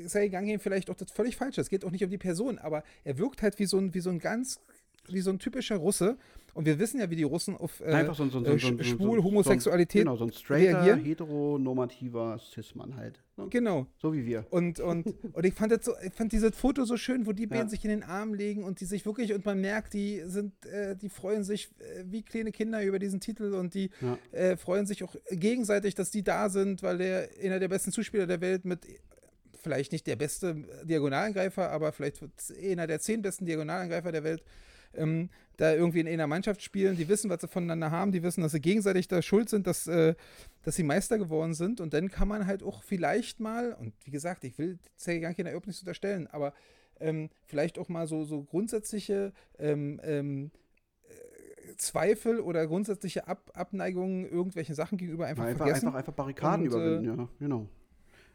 sei 0.07 0.27
gegangen 0.27 0.61
vielleicht 0.61 0.91
auch 0.91 0.97
das 0.97 1.11
völlig 1.11 1.37
falsch. 1.37 1.59
Es 1.59 1.71
geht 1.71 1.85
auch 1.85 1.91
nicht 1.91 2.05
um 2.05 2.11
die 2.11 2.19
Person, 2.19 2.59
aber 2.59 2.85
er 3.03 3.19
wirkt 3.19 3.43
halt 3.43 3.59
wie 3.59 3.67
so 3.67 3.79
ein, 3.79 3.95
wie 3.95 4.01
so 4.01 4.11
ein 4.11 4.19
ganz, 4.19 4.61
wie 5.09 5.21
so 5.21 5.31
ein 5.31 5.39
typischer 5.39 5.77
Russe, 5.77 6.19
Und 6.55 6.67
wir 6.67 6.79
wissen 6.79 7.01
ja, 7.01 7.11
wie 7.11 7.17
die 7.17 7.23
Russen 7.23 7.57
auf 7.57 7.81
äh, 7.81 7.93
Einfach 7.93 8.15
so, 8.15 8.29
so, 8.29 8.43
so, 8.45 8.59
so 8.59 8.83
schwul, 8.83 9.23
Homosexualität 9.23 10.03
Genau, 10.03 10.17
so 10.17 10.25
ein 10.25 10.33
straighter, 10.33 10.97
heteronormativer 10.97 12.39
Cis-Mann 12.39 12.97
halt. 12.97 13.21
Ne? 13.37 13.47
Genau. 13.51 13.87
So 13.97 14.13
wie 14.13 14.27
wir. 14.27 14.47
Und, 14.51 14.81
und, 14.81 15.07
und 15.33 15.47
ich 15.47 15.55
fand 15.55 15.73
das 15.73 15.85
so, 15.85 15.93
ich 16.05 16.15
fand 16.15 16.33
dieses 16.33 16.57
Foto 16.57 16.85
so 16.85 16.97
schön, 16.97 17.27
wo 17.27 17.33
die 17.33 17.47
beiden 17.47 17.67
ja. 17.67 17.71
sich 17.71 17.85
in 17.85 17.91
den 17.91 18.03
Arm 18.03 18.35
legen 18.35 18.65
und 18.65 18.81
die 18.81 18.85
sich 18.85 19.07
wirklich, 19.07 19.33
und 19.33 19.45
man 19.45 19.61
merkt, 19.61 19.95
die 19.95 20.23
sind, 20.27 20.53
äh, 20.67 20.97
die 20.97 21.09
freuen 21.09 21.45
sich 21.45 21.71
äh, 21.79 22.05
wie 22.07 22.23
kleine 22.23 22.53
Kinder 22.53 22.83
über 22.83 22.99
diesen 22.99 23.21
Titel 23.21 23.55
und 23.55 23.75
die 23.75 23.91
ja. 24.01 24.19
äh, 24.33 24.57
freuen 24.57 24.87
sich 24.87 25.05
auch 25.05 25.15
gegenseitig, 25.31 25.95
dass 25.95 26.11
die 26.11 26.23
da 26.23 26.49
sind, 26.49 26.83
weil 26.83 26.99
der 26.99 27.29
einer 27.43 27.59
der 27.59 27.69
besten 27.69 27.93
Zuspieler 27.93 28.27
der 28.27 28.41
Welt 28.41 28.65
mit 28.65 28.87
vielleicht 29.63 29.93
nicht 29.93 30.07
der 30.07 30.17
beste 30.17 30.65
Diagonalangreifer, 30.85 31.71
aber 31.71 31.93
vielleicht 31.93 32.21
einer 32.63 32.87
der 32.87 33.01
zehn 33.01 33.23
besten 33.23 33.47
Diagonalangreifer 33.47 34.11
der 34.11 34.25
Welt 34.25 34.43
ähm, 34.95 35.31
da 35.57 35.75
irgendwie 35.75 36.01
in 36.01 36.09
einer 36.09 36.27
Mannschaft 36.27 36.63
spielen, 36.63 36.97
die 36.97 37.09
wissen, 37.09 37.29
was 37.31 37.43
sie 37.43 37.49
voneinander 37.49 37.91
haben, 37.91 38.13
die 38.13 38.23
wissen, 38.23 38.41
dass 38.41 38.53
sie 38.53 38.61
gegenseitig 38.61 39.09
da 39.09 39.21
schuld 39.21 39.51
sind, 39.51 39.67
dass, 39.67 39.87
äh, 39.87 40.15
dass 40.63 40.77
sie 40.77 40.83
Meister 40.83 41.19
geworden 41.19 41.55
sind. 41.55 41.81
Und 41.81 41.93
dann 41.93 42.11
kann 42.11 42.29
man 42.29 42.47
halt 42.47 42.63
auch 42.63 42.83
vielleicht 42.83 43.41
mal, 43.41 43.75
und 43.75 43.93
wie 44.05 44.11
gesagt, 44.11 44.45
ich 44.45 44.59
will 44.59 44.79
Sergei 44.97 45.35
überhaupt 45.39 45.67
nicht 45.67 45.81
unterstellen, 45.81 46.27
aber 46.29 46.55
ähm, 46.99 47.31
vielleicht 47.45 47.79
auch 47.79 47.89
mal 47.89 48.07
so, 48.07 48.25
so 48.25 48.43
grundsätzliche 48.43 49.33
ähm, 49.59 50.01
ähm, 50.03 50.51
äh, 51.09 51.77
Zweifel 51.77 52.41
oder 52.41 52.67
grundsätzliche 52.67 53.27
Ab 53.27 53.51
Abneigungen 53.55 54.29
irgendwelchen 54.29 54.75
Sachen 54.75 54.99
gegenüber 54.99 55.27
einfach, 55.27 55.45
einfach 55.45 55.65
vergessen. 55.65 55.87
Einfach, 55.87 55.99
einfach 55.99 56.15
Barrikaden 56.15 56.67
und, 56.67 56.73
überwinden, 56.73 57.05
äh, 57.05 57.23
ja, 57.23 57.29
genau. 57.39 57.69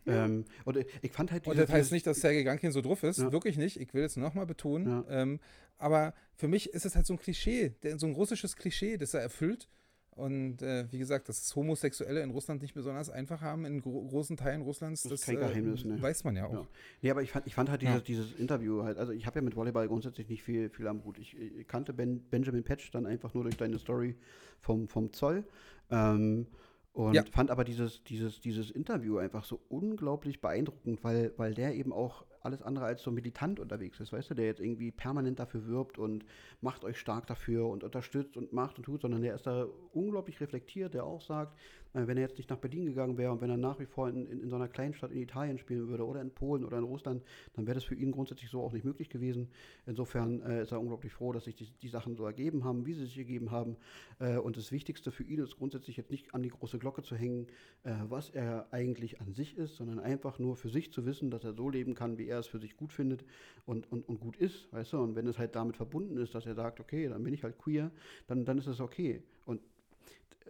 Ähm, 0.08 0.46
und 0.66 0.78
ich 1.02 1.12
fand 1.12 1.32
halt 1.32 1.48
Und 1.48 1.58
das 1.58 1.70
heißt 1.70 1.92
nicht, 1.92 2.06
dass 2.06 2.22
Sergei 2.22 2.44
Gankin 2.44 2.72
so 2.72 2.82
drauf 2.82 3.04
ist, 3.04 3.20
ja. 3.20 3.32
wirklich 3.32 3.58
nicht. 3.58 3.80
Ich 3.80 3.94
will 3.94 4.04
es 4.04 4.16
nochmal 4.18 4.46
betonen. 4.46 4.88
Ja. 4.88 5.22
Ähm, 5.22 5.40
aber 5.78 6.14
für 6.36 6.48
mich 6.48 6.70
ist 6.74 6.86
es 6.86 6.96
halt 6.96 7.06
so 7.06 7.14
ein 7.14 7.20
Klischee, 7.20 7.74
so 7.98 8.06
ein 8.06 8.14
russisches 8.14 8.56
Klischee, 8.56 8.98
das 8.98 9.14
er 9.14 9.22
erfüllt. 9.22 9.68
Und 10.16 10.62
äh, 10.62 10.90
wie 10.92 10.98
gesagt, 10.98 11.28
dass 11.28 11.54
Homosexuelle 11.58 12.22
in 12.22 12.30
Russland 12.30 12.62
nicht 12.62 12.74
besonders 12.74 13.10
einfach 13.10 13.42
haben, 13.42 13.66
in 13.66 13.82
gro 13.82 14.02
großen 14.06 14.38
Teilen 14.38 14.62
Russlands, 14.62 15.04
das, 15.04 15.12
das 15.12 15.20
ist 15.20 15.26
kein 15.26 15.40
Geheimnis, 15.40 15.84
äh, 15.84 15.88
ne? 15.88 16.02
weiß 16.02 16.24
man 16.24 16.38
ja 16.38 16.46
auch. 16.46 16.54
Ja. 16.54 16.68
Nee, 17.02 17.12
aber 17.12 17.22
ich 17.22 17.32
fand, 17.32 17.46
ich 17.48 17.54
fand 17.54 17.70
halt 17.70 17.82
dieses, 17.82 17.96
ja. 17.96 18.02
dieses 18.02 18.32
Interview 18.32 18.84
halt, 18.84 18.98
also 18.98 19.12
ich 19.12 19.26
habe 19.26 19.40
ja 19.40 19.42
mit 19.42 19.58
Volleyball 19.58 19.90
grundsätzlich 19.90 20.30
nicht 20.30 20.42
viel, 20.42 20.70
viel 20.70 20.88
am 20.88 21.04
Hut. 21.04 21.20
Ich, 21.20 21.38
ich 21.38 21.68
kannte 21.68 21.92
ben, 21.92 22.22
Benjamin 22.30 22.64
Patch 22.64 22.92
dann 22.92 23.06
einfach 23.06 23.34
nur 23.34 23.44
durch 23.44 23.58
deine 23.58 23.78
Story 23.78 24.16
vom, 24.62 24.88
vom 24.88 25.12
Zoll. 25.12 25.44
Ähm, 25.92 26.48
und 26.96 27.14
ja. 27.14 27.24
fand 27.30 27.52
aber 27.52 27.66
dieses, 27.66 28.06
dieses, 28.06 28.40
dieses 28.40 28.72
Interview 28.72 29.18
einfach 29.18 29.44
so 29.44 29.60
unglaublich 29.68 30.40
beeindruckend, 30.40 31.04
weil, 31.04 31.34
weil 31.36 31.54
der 31.54 31.76
eben 31.76 31.92
auch 31.92 32.26
alles 32.42 32.62
andere 32.62 32.86
als 32.86 33.04
so 33.04 33.12
militant 33.12 33.60
unterwegs 33.60 34.00
ist, 34.00 34.14
weißt 34.14 34.30
du, 34.30 34.34
der 34.34 34.46
jetzt 34.46 34.62
irgendwie 34.62 34.92
permanent 34.92 35.40
dafür 35.40 35.68
wirbt 35.68 35.98
und 35.98 36.24
macht 36.62 36.86
euch 36.86 36.98
stark 36.98 37.28
dafür 37.28 37.68
und 37.68 37.84
unterstützt 37.84 38.38
und 38.38 38.54
macht 38.54 38.78
und 38.78 38.86
tut, 38.86 39.02
sondern 39.02 39.24
der 39.24 39.36
ist 39.36 39.46
da 39.46 39.68
unglaublich 39.92 40.40
reflektiert, 40.40 40.94
der 40.94 41.04
auch 41.04 41.22
sagt, 41.22 41.60
wenn 41.96 42.18
er 42.18 42.24
jetzt 42.24 42.38
nicht 42.38 42.50
nach 42.50 42.58
Berlin 42.58 42.86
gegangen 42.86 43.18
wäre 43.18 43.32
und 43.32 43.42
wenn 43.42 43.50
er 43.50 43.58
nach 43.58 43.80
wie 43.80 43.86
vor 43.86 44.10
in, 44.10 44.28
in, 44.28 44.42
in 44.42 44.50
so 44.50 44.56
einer 44.56 44.68
Kleinstadt 44.68 45.12
in 45.12 45.22
Italien 45.22 45.58
spielen 45.58 45.88
würde 45.88 46.06
oder 46.06 46.22
in 46.22 46.32
Polen 46.32 46.66
oder 46.66 46.78
in 46.78 46.84
Russland, 46.84 47.24
dann 47.54 47.66
wäre 47.66 47.76
das 47.76 47.84
für 47.84 47.96
ihn 47.96 48.12
grundsätzlich 48.12 48.50
so 48.50 48.62
auch 48.62 48.74
nicht 48.74 48.86
möglich 48.86 49.10
gewesen. 49.10 49.50
Insofern 49.86 50.42
äh, 50.42 50.64
ist 50.64 50.72
er 50.72 50.80
unglaublich 50.80 51.14
froh, 51.14 51.32
dass 51.32 51.46
sich 51.46 51.56
die, 51.56 51.72
die, 51.82 51.88
Sachen 51.88 52.16
so 52.16 52.26
ergeben 52.26 52.64
haben, 52.64 52.86
wie 52.86 52.94
sie 52.94 53.06
sich 53.06 53.18
ergeben 53.18 53.52
haben. 53.52 53.78
Äh, 54.20 54.38
und 54.38 54.58
das 54.58 54.72
Wichtigste 54.72 55.12
für 55.12 55.24
ihn 55.24 55.40
ist 55.40 55.58
grundsätzlich 55.58 55.98
jetzt 55.98 56.12
nicht 56.12 56.34
an 56.34 56.44
die 56.44 56.50
große 56.50 56.78
Glocke 56.80 57.04
zu 57.04 57.16
hängen, 57.16 57.48
äh, 57.84 57.94
was 58.10 58.30
er 58.30 58.68
eigentlich 58.72 59.22
an 59.22 59.34
sich 59.34 59.58
ist, 59.58 59.76
sondern 59.76 60.00
einfach 60.00 60.40
nur 60.40 60.56
für 60.56 60.70
sich 60.70 60.92
zu 60.92 61.06
wissen, 61.06 61.32
dass 61.32 61.44
er 61.44 61.54
so 61.54 61.70
leben 61.70 61.96
kann, 61.96 62.18
wie 62.18 62.28
er 62.28 62.40
es 62.40 62.48
für 62.48 62.60
sich 62.60 62.76
gut 62.76 62.92
findet 62.92 63.24
und, 63.66 63.92
und, 63.92 64.08
und 64.08 64.20
gut 64.20 64.36
ist, 64.36 64.72
weißt 64.74 64.94
du? 64.94 64.98
Und 65.00 65.16
wenn 65.16 65.28
es 65.28 65.38
halt 65.38 65.56
damit 65.56 65.78
verbunden 65.78 66.18
ist, 66.18 66.36
dass 66.36 66.46
er 66.46 66.56
sagt, 66.56 66.80
okay, 66.80 67.08
dann 67.08 67.24
bin 67.24 67.34
ich 67.34 67.44
halt 67.44 67.58
queer, 67.58 67.92
dann, 68.28 68.46
dann 68.46 68.58
ist 68.58 68.68
es 68.68 68.82
okay. 68.82 69.24
Und 69.46 69.62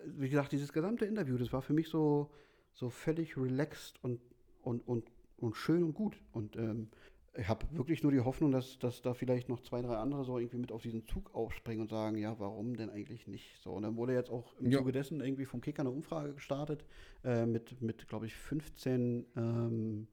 wie 0.05 0.29
gesagt, 0.29 0.51
dieses 0.51 0.73
gesamte 0.73 1.05
Interview, 1.05 1.37
das 1.37 1.53
war 1.53 1.61
für 1.61 1.73
mich 1.73 1.89
so, 1.89 2.29
so 2.73 2.89
völlig 2.89 3.37
relaxed 3.37 4.03
und, 4.03 4.19
und, 4.61 4.87
und, 4.87 5.09
und 5.37 5.55
schön 5.55 5.83
und 5.83 5.93
gut. 5.93 6.21
Und 6.31 6.55
ähm, 6.55 6.89
ich 7.37 7.47
habe 7.47 7.65
wirklich 7.71 8.03
nur 8.03 8.11
die 8.11 8.21
Hoffnung, 8.21 8.51
dass, 8.51 8.79
dass 8.79 9.01
da 9.01 9.13
vielleicht 9.13 9.49
noch 9.49 9.61
zwei, 9.61 9.81
drei 9.81 9.97
andere 9.97 10.23
so 10.23 10.37
irgendwie 10.37 10.57
mit 10.57 10.71
auf 10.71 10.81
diesen 10.81 11.05
Zug 11.05 11.33
aufspringen 11.33 11.81
und 11.81 11.89
sagen, 11.89 12.17
ja, 12.17 12.39
warum 12.39 12.75
denn 12.75 12.89
eigentlich 12.89 13.27
nicht? 13.27 13.61
So, 13.61 13.71
und 13.71 13.83
dann 13.83 13.97
wurde 13.97 14.13
jetzt 14.13 14.29
auch 14.29 14.57
im 14.59 14.71
ja. 14.71 14.79
Zuge 14.79 14.91
dessen 14.91 15.21
irgendwie 15.21 15.45
vom 15.45 15.61
Kicker 15.61 15.81
eine 15.81 15.91
Umfrage 15.91 16.33
gestartet 16.33 16.85
äh, 17.23 17.45
mit, 17.45 17.81
mit 17.81 18.07
glaube 18.07 18.25
ich, 18.25 18.35
15, 18.35 19.25
ähm, 19.35 20.07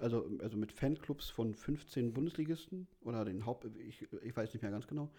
also, 0.00 0.28
also 0.40 0.56
mit 0.56 0.72
Fanclubs 0.72 1.30
von 1.30 1.54
15 1.54 2.12
Bundesligisten 2.12 2.86
oder 3.02 3.24
den 3.24 3.46
Haupt, 3.46 3.66
ich, 3.78 4.06
ich 4.22 4.36
weiß 4.36 4.52
nicht 4.52 4.62
mehr 4.62 4.72
ganz 4.72 4.86
genau. 4.86 5.10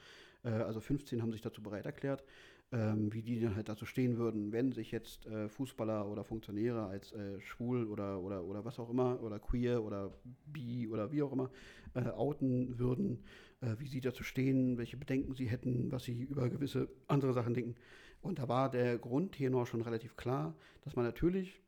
Äh, 0.43 0.49
also 0.49 0.79
15 0.79 1.21
haben 1.21 1.31
sich 1.31 1.41
dazu 1.41 1.61
bereit 1.61 1.85
erklärt 1.85 2.23
ähm, 2.71 3.11
wie 3.13 3.21
die 3.21 3.39
dann 3.39 3.55
halt 3.55 3.67
dazu 3.67 3.85
stehen 3.85 4.17
würden, 4.17 4.51
wenn 4.51 4.71
sich 4.71 4.91
jetzt 4.91 5.25
äh, 5.25 5.49
Fußballer 5.49 6.07
oder 6.07 6.23
Funktionäre 6.23 6.85
als 6.85 7.11
äh, 7.11 7.39
schwul 7.41 7.85
oder, 7.87 8.21
oder, 8.21 8.43
oder 8.45 8.63
was 8.63 8.79
auch 8.79 8.89
immer 8.89 9.21
oder 9.21 9.39
queer 9.39 9.83
oder 9.83 10.11
bi 10.45 10.87
oder 10.87 11.11
wie 11.11 11.21
auch 11.21 11.33
immer 11.33 11.49
äh, 11.95 12.07
outen 12.09 12.79
würden, 12.79 13.23
äh, 13.59 13.75
wie 13.77 13.87
sie 13.87 13.99
dazu 13.99 14.23
stehen, 14.23 14.77
welche 14.77 14.97
Bedenken 14.97 15.33
sie 15.33 15.49
hätten, 15.49 15.91
was 15.91 16.03
sie 16.05 16.23
über 16.23 16.49
gewisse 16.49 16.87
andere 17.07 17.33
Sachen 17.33 17.53
denken. 17.53 17.75
Und 18.21 18.39
da 18.39 18.47
war 18.47 18.69
der 18.69 18.97
Grundtenor 18.97 19.65
schon 19.65 19.81
relativ 19.81 20.15
klar, 20.15 20.55
dass 20.83 20.95
man 20.95 21.03
natürlich 21.03 21.59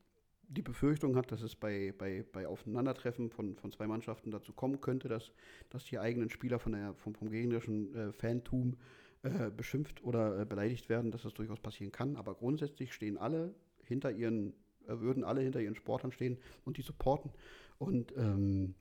die 0.47 0.61
Befürchtung 0.61 1.15
hat, 1.15 1.31
dass 1.31 1.41
es 1.41 1.55
bei, 1.55 1.93
bei, 1.97 2.23
bei 2.31 2.47
Aufeinandertreffen 2.47 3.29
von, 3.29 3.55
von 3.55 3.71
zwei 3.71 3.87
Mannschaften 3.87 4.31
dazu 4.31 4.53
kommen 4.53 4.79
könnte, 4.81 5.07
dass, 5.07 5.31
dass 5.69 5.83
die 5.85 5.99
eigenen 5.99 6.29
Spieler 6.29 6.59
von 6.59 6.73
der, 6.73 6.93
vom, 6.93 7.15
vom 7.15 7.29
gegnerischen 7.29 7.93
äh, 7.95 8.11
Fantum 8.13 8.77
äh, 9.23 9.49
beschimpft 9.49 10.03
oder 10.03 10.41
äh, 10.41 10.45
beleidigt 10.45 10.89
werden, 10.89 11.11
dass 11.11 11.23
das 11.23 11.33
durchaus 11.33 11.59
passieren 11.59 11.91
kann. 11.91 12.17
Aber 12.17 12.35
grundsätzlich 12.35 12.93
stehen 12.93 13.17
alle 13.17 13.55
hinter 13.83 14.11
ihren, 14.11 14.53
äh, 14.85 14.99
würden 14.99 15.23
alle 15.23 15.41
hinter 15.41 15.61
ihren 15.61 15.75
Sportern 15.75 16.11
stehen 16.11 16.37
und 16.65 16.77
die 16.77 16.81
supporten. 16.81 17.31
Und 17.77 18.13
ähm, 18.17 18.75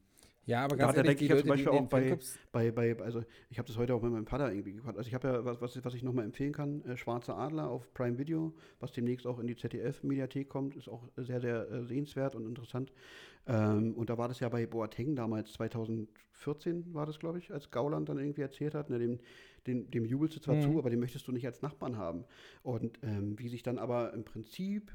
ja, 0.44 0.64
aber 0.64 0.76
ganz 0.76 0.92
da, 0.92 0.98
ehrlich, 0.98 1.18
denke 1.18 1.24
ich 1.24 1.30
ja 1.30 1.36
zum 1.38 1.48
Beispiel 1.48 1.68
auch 1.68 1.88
bei, 1.88 2.18
bei, 2.50 2.72
bei, 2.72 3.00
also 3.02 3.22
ich 3.48 3.58
habe 3.58 3.68
das 3.68 3.76
heute 3.76 3.94
auch 3.94 4.02
mit 4.02 4.10
meinem 4.10 4.26
Vater 4.26 4.50
irgendwie 4.50 4.72
gehört. 4.72 4.96
Also 4.96 5.06
ich 5.06 5.14
habe 5.14 5.28
ja, 5.28 5.44
was, 5.44 5.60
was, 5.60 5.84
was 5.84 5.94
ich 5.94 6.02
nochmal 6.02 6.24
empfehlen 6.24 6.52
kann, 6.52 6.84
äh, 6.84 6.96
Schwarze 6.96 7.34
Adler 7.34 7.70
auf 7.70 7.92
Prime 7.94 8.18
Video, 8.18 8.52
was 8.80 8.92
demnächst 8.92 9.26
auch 9.26 9.38
in 9.38 9.46
die 9.46 9.54
ZDF-Mediathek 9.54 10.48
kommt, 10.48 10.74
ist 10.74 10.88
auch 10.88 11.08
sehr, 11.16 11.40
sehr 11.40 11.70
äh, 11.70 11.84
sehenswert 11.84 12.34
und 12.34 12.46
interessant. 12.46 12.92
Ähm, 13.46 13.94
und 13.94 14.10
da 14.10 14.18
war 14.18 14.28
das 14.28 14.40
ja 14.40 14.48
bei 14.48 14.66
Boateng 14.66 15.14
damals, 15.14 15.52
2014 15.52 16.92
war 16.92 17.06
das, 17.06 17.20
glaube 17.20 17.38
ich, 17.38 17.52
als 17.52 17.70
Gauland 17.70 18.08
dann 18.08 18.18
irgendwie 18.18 18.42
erzählt 18.42 18.74
hat, 18.74 18.90
ne, 18.90 18.98
dem, 18.98 19.20
dem, 19.68 19.90
dem 19.90 20.04
jubelst 20.04 20.36
du 20.36 20.40
zwar 20.40 20.56
mhm. 20.56 20.62
zu, 20.62 20.78
aber 20.78 20.90
den 20.90 20.98
möchtest 20.98 21.26
du 21.28 21.32
nicht 21.32 21.46
als 21.46 21.62
Nachbarn 21.62 21.96
haben. 21.96 22.24
Und 22.64 22.98
ähm, 23.04 23.38
wie 23.38 23.48
sich 23.48 23.62
dann 23.62 23.78
aber 23.78 24.12
im 24.12 24.24
Prinzip 24.24 24.92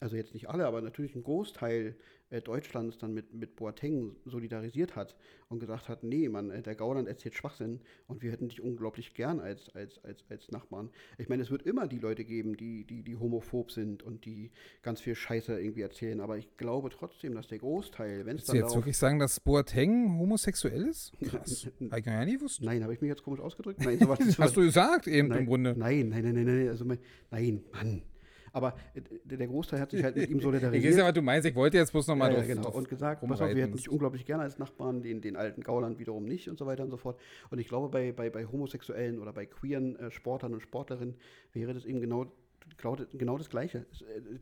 also 0.00 0.16
jetzt 0.16 0.34
nicht 0.34 0.48
alle, 0.48 0.66
aber 0.66 0.82
natürlich 0.82 1.14
ein 1.14 1.22
Großteil 1.22 1.96
äh, 2.34 2.42
Deutschlands 2.42 2.98
dann 2.98 3.14
mit, 3.14 3.32
mit 3.32 3.54
Boateng 3.56 4.16
solidarisiert 4.24 4.96
hat 4.96 5.14
und 5.48 5.60
gesagt 5.60 5.88
hat, 5.88 6.02
nee, 6.02 6.28
Mann, 6.28 6.50
äh, 6.50 6.62
der 6.62 6.74
Gauland 6.74 7.06
erzählt 7.06 7.34
Schwachsinn 7.34 7.80
und 8.08 8.22
wir 8.22 8.32
hätten 8.32 8.48
dich 8.48 8.60
unglaublich 8.60 9.14
gern 9.14 9.38
als, 9.38 9.68
als, 9.74 10.02
als, 10.04 10.24
als 10.28 10.50
Nachbarn. 10.50 10.90
Ich 11.16 11.28
meine, 11.28 11.42
es 11.42 11.50
wird 11.50 11.62
immer 11.62 11.86
die 11.86 11.98
Leute 11.98 12.24
geben, 12.24 12.56
die, 12.56 12.84
die, 12.84 13.02
die 13.02 13.16
homophob 13.16 13.70
sind 13.70 14.02
und 14.02 14.24
die 14.24 14.50
ganz 14.82 15.00
viel 15.00 15.14
Scheiße 15.14 15.60
irgendwie 15.60 15.82
erzählen, 15.82 16.20
aber 16.20 16.36
ich 16.36 16.56
glaube 16.56 16.90
trotzdem, 16.90 17.34
dass 17.34 17.46
der 17.46 17.58
Großteil, 17.58 18.26
wenn 18.26 18.36
es 18.36 18.46
dann 18.46 18.56
du 18.56 18.62
jetzt 18.62 18.74
wirklich 18.74 18.98
sagen, 18.98 19.20
dass 19.20 19.38
Boateng 19.38 20.18
homosexuell 20.18 20.86
ist? 20.88 21.12
Krass. 21.22 21.68
habe 21.90 22.00
ich 22.00 22.06
ja 22.06 22.24
nie 22.24 22.34
gewusst. 22.34 22.62
Nein, 22.62 22.82
habe 22.82 22.94
ich 22.94 23.00
mich 23.00 23.08
jetzt 23.10 23.22
komisch 23.22 23.40
ausgedrückt? 23.40 23.80
Nein, 23.84 23.98
sowas, 23.98 24.18
Hast 24.38 24.56
du 24.56 24.62
gesagt 24.62 25.06
eben 25.06 25.28
nein, 25.28 25.40
im 25.40 25.46
Grunde. 25.46 25.74
Nein, 25.76 26.08
nein, 26.08 26.24
nein, 26.24 26.34
nein, 26.34 26.46
nein, 26.46 26.68
also 26.68 26.84
mein, 26.84 26.98
nein, 27.30 27.62
Mann. 27.72 28.02
Aber 28.54 28.74
äh, 28.94 29.02
der 29.24 29.46
Großteil 29.46 29.80
hat 29.80 29.90
sich 29.90 30.02
halt 30.02 30.16
mit 30.16 30.30
ihm 30.30 30.40
solidarisiert. 30.40 30.82
Ich 30.84 30.90
weiß 30.90 30.98
ja, 30.98 31.04
was 31.04 31.12
du 31.12 31.22
meinst. 31.22 31.46
Ich 31.46 31.54
wollte 31.54 31.76
jetzt 31.76 31.90
bloß 31.90 32.06
nochmal 32.06 32.32
ja, 32.32 32.38
ja, 32.38 32.46
genau. 32.46 32.70
Und 32.70 32.88
gesagt, 32.88 33.26
pass 33.26 33.40
auf, 33.40 33.54
wir 33.54 33.62
hätten 33.62 33.76
dich 33.76 33.90
unglaublich 33.90 34.24
gerne 34.24 34.44
als 34.44 34.58
Nachbarn, 34.58 35.02
den, 35.02 35.20
den 35.20 35.36
alten 35.36 35.62
Gauland 35.62 35.98
wiederum 35.98 36.24
nicht 36.24 36.48
und 36.48 36.58
so 36.58 36.64
weiter 36.64 36.84
und 36.84 36.90
so 36.90 36.96
fort. 36.96 37.20
Und 37.50 37.58
ich 37.58 37.68
glaube, 37.68 37.88
bei, 37.88 38.12
bei, 38.12 38.30
bei 38.30 38.46
Homosexuellen 38.46 39.18
oder 39.18 39.32
bei 39.32 39.46
queeren 39.46 39.96
äh, 39.96 40.10
Sportlern 40.10 40.54
und 40.54 40.60
Sportlerinnen 40.60 41.16
wäre 41.52 41.74
das 41.74 41.84
eben 41.84 42.00
genau, 42.00 42.32
genau, 42.76 42.96
genau 43.12 43.36
das 43.36 43.50
Gleiche. 43.50 43.86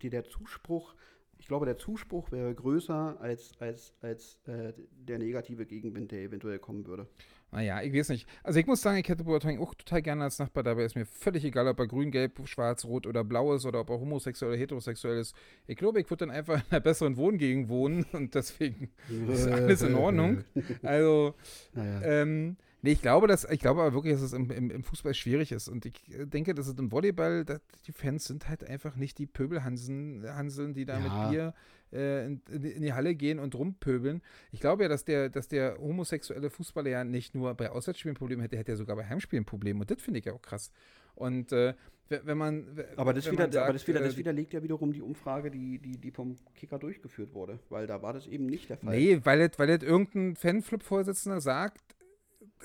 Äh, 0.03 0.11
der 0.11 0.25
Zuspruch 0.25 0.95
ich 1.39 1.49
glaube, 1.49 1.67
der 1.67 1.77
Zuspruch 1.77 2.31
wäre 2.31 2.55
größer 2.55 3.17
als, 3.21 3.51
als, 3.59 3.93
als 4.01 4.39
äh, 4.47 4.73
der 4.93 5.19
negative 5.19 5.67
Gegenwind, 5.67 6.13
der 6.13 6.21
eventuell 6.21 6.61
kommen 6.61 6.87
würde. 6.87 7.09
Naja, 7.53 7.83
ich 7.83 7.93
weiß 7.93 8.09
nicht. 8.09 8.27
Also 8.43 8.59
ich 8.59 8.67
muss 8.67 8.81
sagen, 8.81 8.97
ich 8.97 9.07
hätte 9.09 9.25
Boateng 9.25 9.61
auch 9.61 9.75
total 9.75 10.01
gerne 10.01 10.25
als 10.25 10.39
Nachbar. 10.39 10.63
Dabei 10.63 10.85
ist 10.85 10.97
mir 10.97 11.05
völlig 11.05 11.45
egal, 11.45 11.69
ob 11.69 11.79
er 11.79 11.87
grün, 11.87 12.11
gelb, 12.11 12.41
schwarz, 12.49 12.87
rot 12.87 13.07
oder 13.07 13.25
blau 13.25 13.55
ist 13.55 13.67
oder 13.67 13.81
ob 13.81 13.91
er 13.91 14.01
homosexuell 14.01 14.53
oder 14.53 14.59
heterosexuell 14.59 15.19
ist. 15.19 15.37
Ich 15.67 15.77
glaube, 15.77 16.01
ich 16.01 16.09
würde 16.09 16.27
dann 16.27 16.35
einfach 16.35 16.57
in 16.57 16.63
einer 16.71 16.81
besseren 16.81 17.19
Wohngegend 17.19 17.69
wohnen 17.69 18.07
und 18.13 18.35
deswegen 18.35 18.91
ist 19.29 19.47
alles 19.49 19.83
in 19.83 19.95
Ordnung. 19.95 20.45
Also, 20.83 21.35
naja. 21.75 22.23
ähm, 22.23 22.57
nee, 22.81 22.93
ich 22.93 23.03
glaube, 23.03 23.27
dass, 23.27 23.45
ich 23.45 23.61
glaube 23.61 23.83
aber 23.83 23.93
wirklich, 23.93 24.15
dass 24.15 24.23
es 24.23 24.33
im, 24.33 24.51
im, 24.51 24.71
im 24.71 24.83
Fußball 24.83 25.13
schwierig 25.13 25.53
ist. 25.53 25.69
Und 25.69 25.85
ich 25.85 26.03
denke, 26.09 26.55
dass 26.55 26.69
es 26.69 26.79
im 26.79 26.91
Volleyball, 26.91 27.45
dass 27.45 27.61
die 27.87 27.93
Fans 27.93 28.25
sind 28.25 28.49
halt 28.49 28.65
einfach 28.65 28.97
nicht 28.97 29.19
die 29.19 29.27
Pöbelhanseln, 29.27 30.73
die 30.73 30.87
da 30.87 30.99
ja. 30.99 31.01
mit 31.01 31.31
Bier 31.31 31.55
äh, 31.93 32.27
in, 32.27 32.43
in, 32.49 32.83
die 32.83 32.93
Halle 32.93 33.15
gehen 33.15 33.39
und 33.39 33.55
rumpöbeln. 33.55 34.23
Ich 34.51 34.61
glaube 34.61 34.85
ja, 34.85 34.89
dass 34.89 35.05
der, 35.05 35.29
dass 35.29 35.49
der 35.49 35.79
homosexuelle 35.79 36.51
Fußballer 36.51 36.91
ja 36.91 37.05
nicht 37.05 37.35
nur 37.35 37.55
bei 37.55 37.71
Auswärtsspielen 37.71 38.17
Probleme 38.17 38.43
hätte, 38.43 38.57
hätte 38.57 38.73
er 38.73 38.77
sogar 38.77 38.97
bei 38.97 39.07
Heimspielen 39.07 39.45
Probleme. 39.45 39.81
Und 39.81 39.91
das 39.91 40.01
finde 40.01 40.21
ich 40.21 40.27
ja 40.27 40.33
auch 40.33 40.43
krass. 40.43 40.71
Und 41.15 41.53
äh, 41.53 41.75
wenn 42.09 42.37
man. 42.37 42.85
Aber 42.97 43.15
das, 43.15 43.31
wieder, 43.31 43.45
sagt, 43.51 43.57
aber 43.57 43.73
das, 43.73 43.87
wieder, 43.87 44.01
das 44.01 44.15
äh, 44.15 44.19
widerlegt 44.19 44.53
ja 44.53 44.63
wiederum 44.63 44.93
die 44.93 45.03
Umfrage, 45.03 45.51
die, 45.51 45.79
die, 45.79 45.99
die 45.99 46.11
vom 46.11 46.37
Kicker 46.55 46.79
durchgeführt 46.79 47.35
wurde. 47.35 47.59
Weil 47.69 47.87
da 47.87 48.03
war 48.03 48.13
das 48.13 48.27
eben 48.27 48.47
nicht 48.47 48.71
der 48.71 48.79
Fall. 48.79 48.95
Nee, 48.95 49.21
weil 49.25 49.49
das, 49.49 49.59
weil 49.59 49.67
das 49.67 49.83
irgendein 49.83 50.37
Fanflip-Vorsitzender 50.37 51.41
sagt, 51.41 51.81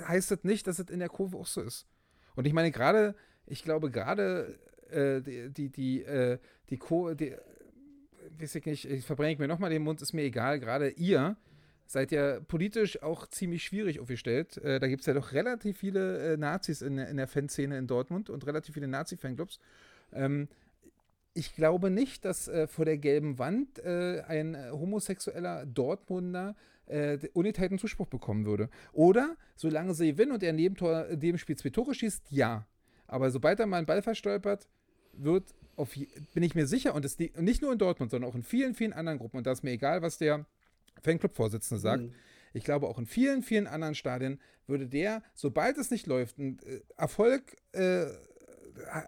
heißt 0.06 0.32
das 0.32 0.44
nicht, 0.44 0.68
dass 0.68 0.80
es 0.80 0.90
in 0.90 1.00
der 1.00 1.10
Kurve 1.10 1.38
auch 1.38 1.48
so 1.48 1.62
ist. 1.62 1.88
Und 2.36 2.46
ich 2.46 2.54
meine, 2.54 2.72
gerade, 2.72 3.16
ich 3.46 3.64
glaube, 3.64 3.90
gerade 3.90 4.60
äh, 4.90 5.22
die, 5.22 5.50
die, 5.52 5.70
die, 5.70 6.04
äh, 6.04 6.40
die, 6.70 6.78
Co 6.78 7.14
die 7.14 7.36
weiß 8.40 8.56
ich 8.56 8.66
nicht, 8.66 8.86
ich 8.86 9.06
verbrenne 9.06 9.38
mir 9.38 9.48
nochmal 9.48 9.70
den 9.70 9.84
Mund, 9.84 10.02
ist 10.02 10.14
mir 10.14 10.24
egal, 10.24 10.60
gerade 10.60 10.90
ihr 10.90 11.38
seid 11.86 12.12
ja 12.12 12.40
politisch 12.42 13.02
auch 13.02 13.28
ziemlich 13.28 13.64
schwierig 13.64 14.00
aufgestellt. 14.00 14.58
Äh, 14.58 14.80
da 14.80 14.88
gibt 14.88 15.02
es 15.02 15.08
ja 15.08 15.14
doch 15.14 15.32
relativ 15.32 15.78
viele 15.78 16.34
äh, 16.34 16.38
Nazis 16.38 16.82
in, 16.82 16.98
in 16.98 17.18
der 17.18 17.28
Fanszene 17.28 17.78
in 17.78 17.88
Dortmund 17.88 18.30
und 18.30 18.46
relativ 18.46 18.74
viele 18.74 18.88
Nazi-Fanclubs. 18.88 19.60
Ähm, 20.12 20.50
ich 21.34 21.56
glaube 21.56 21.90
nicht, 21.90 22.26
dass 22.26 22.48
äh, 22.48 22.68
vor 22.68 22.86
der 22.86 22.98
gelben 22.98 23.40
Wand 23.40 23.80
äh, 23.80 24.22
ein 24.28 24.56
äh, 24.56 24.72
homosexueller 24.72 25.66
Dortmunder 25.66 26.56
äh, 26.88 27.20
ungeteilten 27.34 27.78
Zuspruch 27.78 28.08
bekommen 28.08 28.46
würde. 28.46 28.70
Oder, 28.92 29.36
solange 29.56 29.94
sie 29.94 30.12
gewinnen 30.12 30.32
und 30.32 30.44
er 30.44 30.54
neben, 30.54 30.76
Tor, 30.76 31.06
neben 31.16 31.38
Spiel 31.38 31.56
zwei 31.56 31.70
Tore 31.70 31.94
schießt, 31.94 32.32
ja. 32.32 32.66
Aber 33.08 33.30
sobald 33.32 33.60
er 33.60 33.68
mal 33.68 33.78
einen 33.78 33.86
Ball 33.86 34.02
verstolpert, 34.02 34.68
wird, 35.14 35.54
auf, 35.78 35.96
bin 36.34 36.44
ich 36.44 36.56
mir 36.56 36.68
sicher, 36.68 36.94
und 36.94 37.06
das 37.06 37.18
nicht 37.20 37.62
nur 37.62 37.72
in 37.72 37.78
Dortmund, 37.78 38.12
sondern 38.12 38.30
auch 38.30 38.36
in 38.36 38.44
vielen, 38.44 38.76
vielen 38.76 38.94
anderen 38.94 39.20
Gruppen, 39.20 39.38
und 39.38 39.48
da 39.48 39.52
ist 39.52 39.64
mir 39.64 39.72
egal, 39.72 40.02
was 40.02 40.18
der 40.18 40.46
Fanclub-Vorsitzende 41.04 41.80
sagt, 41.80 42.04
mhm. 42.04 42.14
ich 42.54 42.64
glaube 42.64 42.88
auch 42.88 42.98
in 42.98 43.06
vielen, 43.06 43.44
vielen 43.44 43.68
anderen 43.68 43.96
Stadien 43.96 44.40
würde 44.66 44.88
der, 44.88 45.24
sobald 45.34 45.78
es 45.78 45.92
nicht 45.92 46.08
läuft, 46.08 46.38
ein 46.40 46.60
äh, 46.66 46.82
Erfolg 46.98 47.56
äh, 47.72 48.08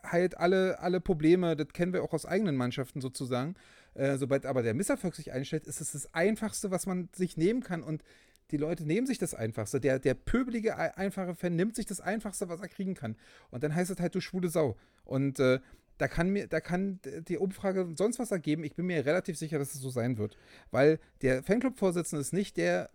heilt 0.04 0.38
alle, 0.38 0.80
alle 0.80 1.02
Probleme, 1.02 1.56
das 1.56 1.68
kennen 1.70 1.94
wir 1.94 2.04
auch 2.04 2.14
aus 2.14 2.26
eigenen 2.26 2.56
Mannschaften 2.56 3.02
sozusagen. 3.02 3.56
Äh, 3.94 4.18
sobald 4.18 4.46
aber 4.46 4.64
der 4.64 4.74
Misserfolg 4.74 5.16
sich 5.16 5.32
einstellt, 5.32 5.68
ist 5.68 5.82
es 5.82 5.92
das 5.92 6.14
Einfachste, 6.14 6.72
was 6.72 6.86
man 6.86 7.10
sich 7.14 7.38
nehmen 7.38 7.62
kann. 7.62 7.84
Und 7.84 8.04
die 8.52 8.58
Leute 8.58 8.86
nehmen 8.86 9.06
sich 9.06 9.18
das 9.18 9.34
Einfachste. 9.34 9.80
Der, 9.80 10.00
der 10.00 10.14
pöbelige, 10.14 10.78
einfache 10.98 11.36
Fan 11.36 11.56
nimmt 11.56 11.76
sich 11.76 11.86
das 11.86 12.02
Einfachste, 12.02 12.50
was 12.50 12.62
er 12.62 12.68
kriegen 12.68 12.96
kann. 12.96 13.16
Und 13.52 13.64
dann 13.64 13.76
heißt 13.76 13.92
es 13.92 14.00
halt, 14.00 14.16
du 14.16 14.22
schwule 14.22 14.50
Sau. 14.50 14.76
Und 15.04 15.40
äh, 15.40 15.60
da 16.00 16.08
kann 16.08 16.30
mir, 16.30 16.48
da 16.48 16.62
kann 16.62 17.00
die 17.28 17.38
Umfrage 17.38 17.90
sonst 17.96 18.20
was 18.20 18.32
ergeben. 18.32 18.64
Ich 18.64 18.74
bin 18.74 18.86
mir 18.86 19.06
relativ 19.06 19.38
sicher, 19.38 19.60
dass 19.60 19.76
es 19.76 19.82
so 19.82 19.90
sein 19.90 20.18
wird. 20.18 20.38
Weil 20.72 21.00
der 21.22 21.44
Fanclub-Vorsitzende 21.44 22.22
ist 22.22 22.32
nicht 22.32 22.56
der 22.56 22.90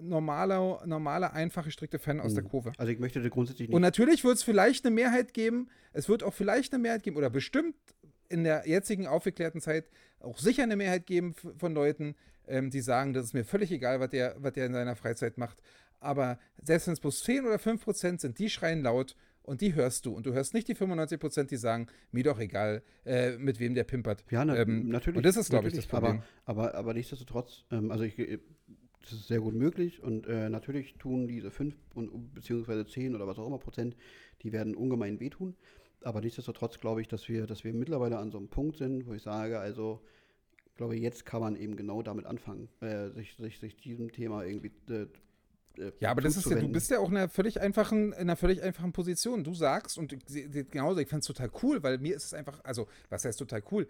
normale, 0.00 0.78
normale, 0.86 1.32
einfache, 1.32 1.72
strikte 1.72 1.98
Fan 1.98 2.20
aus 2.20 2.32
mhm. 2.32 2.36
der 2.36 2.44
Kurve. 2.44 2.72
Also 2.78 2.92
ich 2.92 3.00
möchte 3.00 3.28
grundsätzlich 3.28 3.68
nicht. 3.68 3.74
Und 3.74 3.82
natürlich 3.82 4.22
wird 4.22 4.36
es 4.36 4.44
vielleicht 4.44 4.86
eine 4.86 4.94
Mehrheit 4.94 5.34
geben, 5.34 5.68
es 5.92 6.08
wird 6.08 6.22
auch 6.22 6.32
vielleicht 6.32 6.72
eine 6.72 6.80
Mehrheit 6.80 7.02
geben, 7.02 7.16
oder 7.16 7.28
bestimmt 7.28 7.74
in 8.28 8.44
der 8.44 8.68
jetzigen 8.68 9.08
aufgeklärten 9.08 9.60
Zeit 9.60 9.90
auch 10.20 10.38
sicher 10.38 10.62
eine 10.62 10.76
Mehrheit 10.76 11.06
geben 11.06 11.34
von 11.34 11.74
Leuten, 11.74 12.14
ähm, 12.46 12.70
die 12.70 12.80
sagen, 12.80 13.14
das 13.14 13.24
ist 13.24 13.34
mir 13.34 13.44
völlig 13.44 13.72
egal, 13.72 13.98
was 13.98 14.10
der, 14.10 14.36
was 14.38 14.52
der 14.52 14.66
in 14.66 14.74
seiner 14.74 14.94
Freizeit 14.94 15.38
macht. 15.38 15.58
Aber 15.98 16.38
selbst 16.62 16.86
wenn 16.86 16.94
es 16.94 17.00
bloß 17.00 17.24
10 17.24 17.46
oder 17.46 17.58
5 17.58 17.82
Prozent 17.82 18.20
sind, 18.20 18.38
die 18.38 18.48
schreien 18.48 18.82
laut 18.82 19.16
und 19.48 19.60
die 19.60 19.74
hörst 19.74 20.06
du. 20.06 20.12
Und 20.12 20.26
du 20.26 20.32
hörst 20.32 20.54
nicht 20.54 20.68
die 20.68 20.74
95 20.74 21.18
Prozent, 21.18 21.50
die 21.50 21.56
sagen, 21.56 21.86
mir 22.12 22.22
doch 22.22 22.38
egal, 22.38 22.82
äh, 23.04 23.36
mit 23.36 23.58
wem 23.58 23.74
der 23.74 23.84
pimpert. 23.84 24.24
Ja, 24.30 24.44
na, 24.44 24.56
ähm, 24.56 24.88
natürlich. 24.88 25.16
Und 25.16 25.26
das 25.26 25.36
ist, 25.36 25.50
glaube 25.50 25.68
ich, 25.68 25.74
das 25.74 25.86
Problem. 25.86 26.22
Aber, 26.44 26.68
aber, 26.68 26.74
aber 26.74 26.94
nichtsdestotrotz, 26.94 27.64
ähm, 27.70 27.90
also 27.90 28.04
ich, 28.04 28.18
äh, 28.18 28.38
das 29.00 29.12
ist 29.12 29.28
sehr 29.28 29.40
gut 29.40 29.54
möglich 29.54 30.02
und 30.02 30.26
äh, 30.26 30.50
natürlich 30.50 30.94
tun 30.98 31.26
diese 31.26 31.50
5 31.50 31.74
und, 31.94 32.34
beziehungsweise 32.34 32.86
10 32.86 33.14
oder 33.14 33.26
was 33.26 33.38
auch 33.38 33.46
immer 33.46 33.58
Prozent, 33.58 33.96
die 34.42 34.52
werden 34.52 34.74
ungemein 34.74 35.18
wehtun. 35.18 35.56
Aber 36.02 36.20
nichtsdestotrotz 36.20 36.78
glaube 36.78 37.00
ich, 37.00 37.08
dass 37.08 37.28
wir, 37.28 37.46
dass 37.46 37.64
wir 37.64 37.72
mittlerweile 37.72 38.18
an 38.18 38.30
so 38.30 38.38
einem 38.38 38.48
Punkt 38.48 38.76
sind, 38.76 39.06
wo 39.06 39.14
ich 39.14 39.22
sage, 39.22 39.58
also 39.58 40.02
ich 40.66 40.74
glaube, 40.74 40.96
jetzt 40.96 41.24
kann 41.26 41.40
man 41.40 41.56
eben 41.56 41.74
genau 41.74 42.02
damit 42.02 42.26
anfangen, 42.26 42.68
äh, 42.80 43.08
sich, 43.10 43.34
sich, 43.36 43.58
sich 43.58 43.76
diesem 43.76 44.12
Thema 44.12 44.44
irgendwie 44.44 44.70
äh, 44.92 45.06
äh, 45.78 45.92
ja, 46.00 46.10
aber 46.10 46.20
das 46.20 46.36
ist 46.36 46.50
ja, 46.50 46.58
du 46.58 46.68
bist 46.68 46.90
ja 46.90 46.98
auch 46.98 47.10
in 47.10 47.16
einer 47.16 47.28
völlig 47.28 47.60
einfachen, 47.60 48.12
in 48.12 48.20
einer 48.20 48.36
völlig 48.36 48.62
einfachen 48.62 48.92
Position. 48.92 49.44
Du 49.44 49.54
sagst, 49.54 49.98
und 49.98 50.14
genauso, 50.70 51.00
ich 51.00 51.08
fand 51.08 51.22
es 51.22 51.26
total 51.26 51.50
cool, 51.62 51.82
weil 51.82 51.98
mir 51.98 52.16
ist 52.16 52.24
es 52.24 52.34
einfach, 52.34 52.60
also, 52.64 52.88
was 53.08 53.24
heißt 53.24 53.38
total 53.38 53.62
cool? 53.70 53.88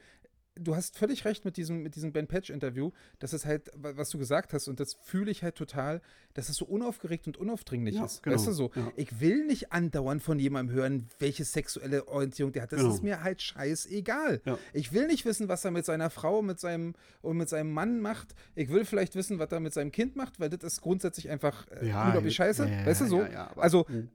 Du 0.59 0.77
hast 0.77 0.97
völlig 0.97 1.25
recht 1.25 1.44
mit 1.44 1.57
diesem, 1.57 1.83
mit 1.83 1.97
diesem 1.97 2.12
Ben 2.12 2.27
Patch-Interview, 2.27 2.90
dass 3.18 3.33
es 3.33 3.44
halt, 3.44 3.71
was 3.75 4.11
du 4.11 4.18
gesagt 4.18 4.53
hast, 4.53 4.68
und 4.68 4.81
das 4.81 4.94
fühle 5.01 5.31
ich 5.31 5.42
halt 5.42 5.55
total, 5.55 6.01
dass 6.35 6.49
es 6.49 6.57
so 6.57 6.64
unaufgeregt 6.64 7.27
und 7.27 7.37
unaufdringlich 7.37 7.97
ja, 7.97 8.05
ist. 8.05 8.23
Genau, 8.23 8.37
weißt 8.37 8.47
du 8.49 8.53
so? 8.53 8.71
Ja. 8.75 8.92
Ich 8.97 9.21
will 9.21 9.44
nicht 9.44 9.73
andauernd 9.73 10.23
von 10.23 10.38
jemandem 10.38 10.75
hören, 10.75 11.09
welche 11.18 11.44
sexuelle 11.44 12.09
Orientierung 12.09 12.53
der 12.53 12.62
hat. 12.62 12.73
Das 12.73 12.81
genau. 12.81 12.94
ist 12.94 13.03
mir 13.03 13.23
halt 13.23 13.42
scheißegal. 13.42 14.40
Ja. 14.44 14.59
Ich 14.73 14.92
will 14.92 15.07
nicht 15.07 15.25
wissen, 15.25 15.49
was 15.49 15.64
er 15.64 15.71
mit 15.71 15.85
seiner 15.85 16.11
Frau 16.11 16.42
mit 16.42 16.61
seinem, 16.61 16.94
und 17.23 17.37
mit 17.37 17.49
seinem 17.49 17.73
Mann 17.73 18.01
macht. 18.01 18.35
Ich 18.55 18.68
will 18.68 18.85
vielleicht 18.85 19.14
wissen, 19.14 19.38
was 19.38 19.51
er 19.51 19.61
mit 19.61 19.73
seinem 19.73 19.92
Kind 19.92 20.16
macht, 20.16 20.40
weil 20.40 20.51
das 20.51 20.62
ist 20.62 20.81
grundsätzlich 20.81 21.29
einfach 21.31 21.66
äh, 21.68 21.87
unglaublich 21.87 22.35
scheiße. 22.35 22.68
weißt 22.85 23.01
du 23.03 23.07
so? 23.07 23.21
also. 23.57 23.87
Mh 23.88 24.09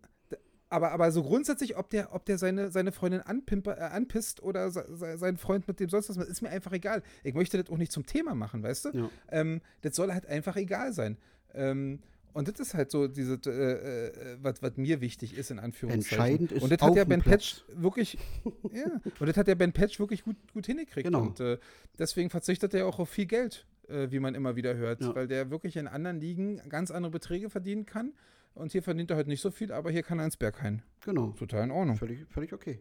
aber, 0.74 0.92
aber 0.92 1.12
so 1.12 1.22
grundsätzlich, 1.22 1.78
ob 1.78 1.92
der, 1.92 2.14
ob 2.16 2.26
der 2.26 2.40
seine, 2.40 2.72
seine 2.72 2.92
Freundin 2.92 3.22
anpimper, 3.22 3.78
äh, 3.78 3.82
anpisst 3.82 4.42
oder 4.42 4.72
se, 4.72 4.86
seinen 5.18 5.38
Freund 5.38 5.68
mit 5.68 5.80
dem 5.80 5.88
sonst 5.88 6.10
was, 6.10 6.28
ist 6.28 6.42
mir 6.42 6.50
einfach 6.50 6.72
egal. 6.72 7.04
Ich 7.24 7.36
möchte 7.36 7.62
das 7.62 7.72
auch 7.72 7.78
nicht 7.78 7.92
zum 7.92 8.08
Thema 8.08 8.34
machen, 8.34 8.64
weißt 8.64 8.86
du? 8.86 8.90
Ja. 8.90 9.10
Ähm, 9.30 9.62
das 9.82 9.96
soll 9.96 10.12
halt 10.12 10.26
einfach 10.26 10.56
egal 10.56 10.92
sein. 10.92 11.18
Ähm, 11.54 12.00
und 12.34 12.48
das 12.48 12.60
ist 12.60 12.74
halt 12.74 12.90
so 12.90 13.08
diese, 13.08 13.40
äh, 13.46 14.32
äh, 14.32 14.38
was, 14.42 14.76
mir 14.76 15.00
wichtig 15.00 15.38
ist, 15.38 15.52
in 15.52 15.60
Anführungszeichen. 15.60 16.18
Entscheidend 16.18 16.52
ist 16.52 16.64
Und 16.64 16.72
das 16.72 16.82
hat 16.82 16.96
ja 16.96 17.04
Ben 17.04 17.22
Patch 17.22 17.64
wirklich, 17.76 18.18
ja, 18.74 19.00
und 19.20 19.30
das 19.30 19.38
hat 19.38 19.48
ja 19.48 19.54
Ben 19.54 19.74
Patch 19.74 20.00
wirklich 20.00 20.24
gut, 20.24 20.38
gut 20.54 20.66
hingekriegt. 20.66 21.06
Genau. 21.06 21.22
Und 21.22 21.40
äh, 21.40 21.60
deswegen 22.00 22.32
verzichtet 22.32 22.74
er 22.74 22.88
auch 22.88 22.98
auf 22.98 23.10
viel 23.10 23.28
Geld, 23.28 23.68
äh, 23.88 24.10
wie 24.10 24.20
man 24.20 24.34
immer 24.34 24.56
wieder 24.56 24.76
hört, 24.76 25.02
ja. 25.02 25.14
weil 25.14 25.28
der 25.28 25.52
wirklich 25.52 25.78
in 25.78 25.88
anderen 25.88 26.20
Ligen 26.20 26.60
ganz 26.68 26.90
andere 26.90 27.12
Beträge 27.12 27.52
verdienen 27.52 27.86
kann. 27.86 28.14
Und 28.54 28.72
hier 28.72 28.84
verdient 28.84 29.10
er 29.10 29.18
halt 29.18 29.28
nicht 29.28 29.42
so 29.42 29.52
viel, 29.52 29.72
aber 29.72 29.92
hier 29.92 30.04
kann 30.04 30.20
er 30.20 30.26
ins 30.26 30.38
Berghain. 30.38 30.84
Genau. 31.02 31.32
Total 31.32 31.64
in 31.64 31.72
Ordnung. 31.72 31.98
Völlig, 31.98 32.28
völlig 32.30 32.54
okay. 32.54 32.80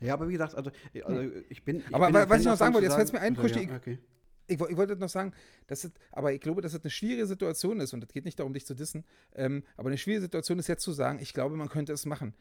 Ja, 0.00 0.14
aber 0.14 0.28
wie 0.28 0.32
gesagt, 0.32 0.54
also, 0.54 0.70
also 1.04 1.30
ich 1.48 1.64
bin. 1.64 1.80
Ich 1.80 1.94
aber 1.94 2.06
bin 2.06 2.28
was 2.28 2.40
ich 2.40 2.46
noch 2.46 2.56
sagen 2.56 2.74
wollte, 2.74 2.86
jetzt 2.86 2.94
fällt 2.94 3.08
es 3.08 3.12
mir 3.12 3.20
ein, 3.20 3.36
also, 3.36 3.58
ja, 3.58 3.74
okay. 3.74 3.98
ich, 4.46 4.60
ich, 4.60 4.76
wollte 4.76 4.94
noch 4.96 5.08
sagen, 5.08 5.32
dass 5.66 5.84
es, 5.84 5.92
aber 6.12 6.32
ich 6.32 6.40
glaube, 6.40 6.62
dass 6.62 6.72
es 6.72 6.82
eine 6.82 6.90
schwierige 6.90 7.26
Situation 7.26 7.80
ist 7.80 7.92
und 7.94 8.04
es 8.04 8.10
geht 8.10 8.24
nicht 8.24 8.38
darum, 8.38 8.52
dich 8.52 8.64
zu 8.64 8.74
dissen, 8.74 9.04
ähm, 9.34 9.64
aber 9.76 9.88
eine 9.88 9.98
schwierige 9.98 10.22
Situation 10.22 10.58
ist 10.60 10.68
jetzt 10.68 10.84
zu 10.84 10.92
sagen, 10.92 11.18
ich 11.20 11.32
glaube, 11.32 11.56
man 11.56 11.68
könnte 11.68 11.92
es 11.92 12.06
machen. 12.06 12.34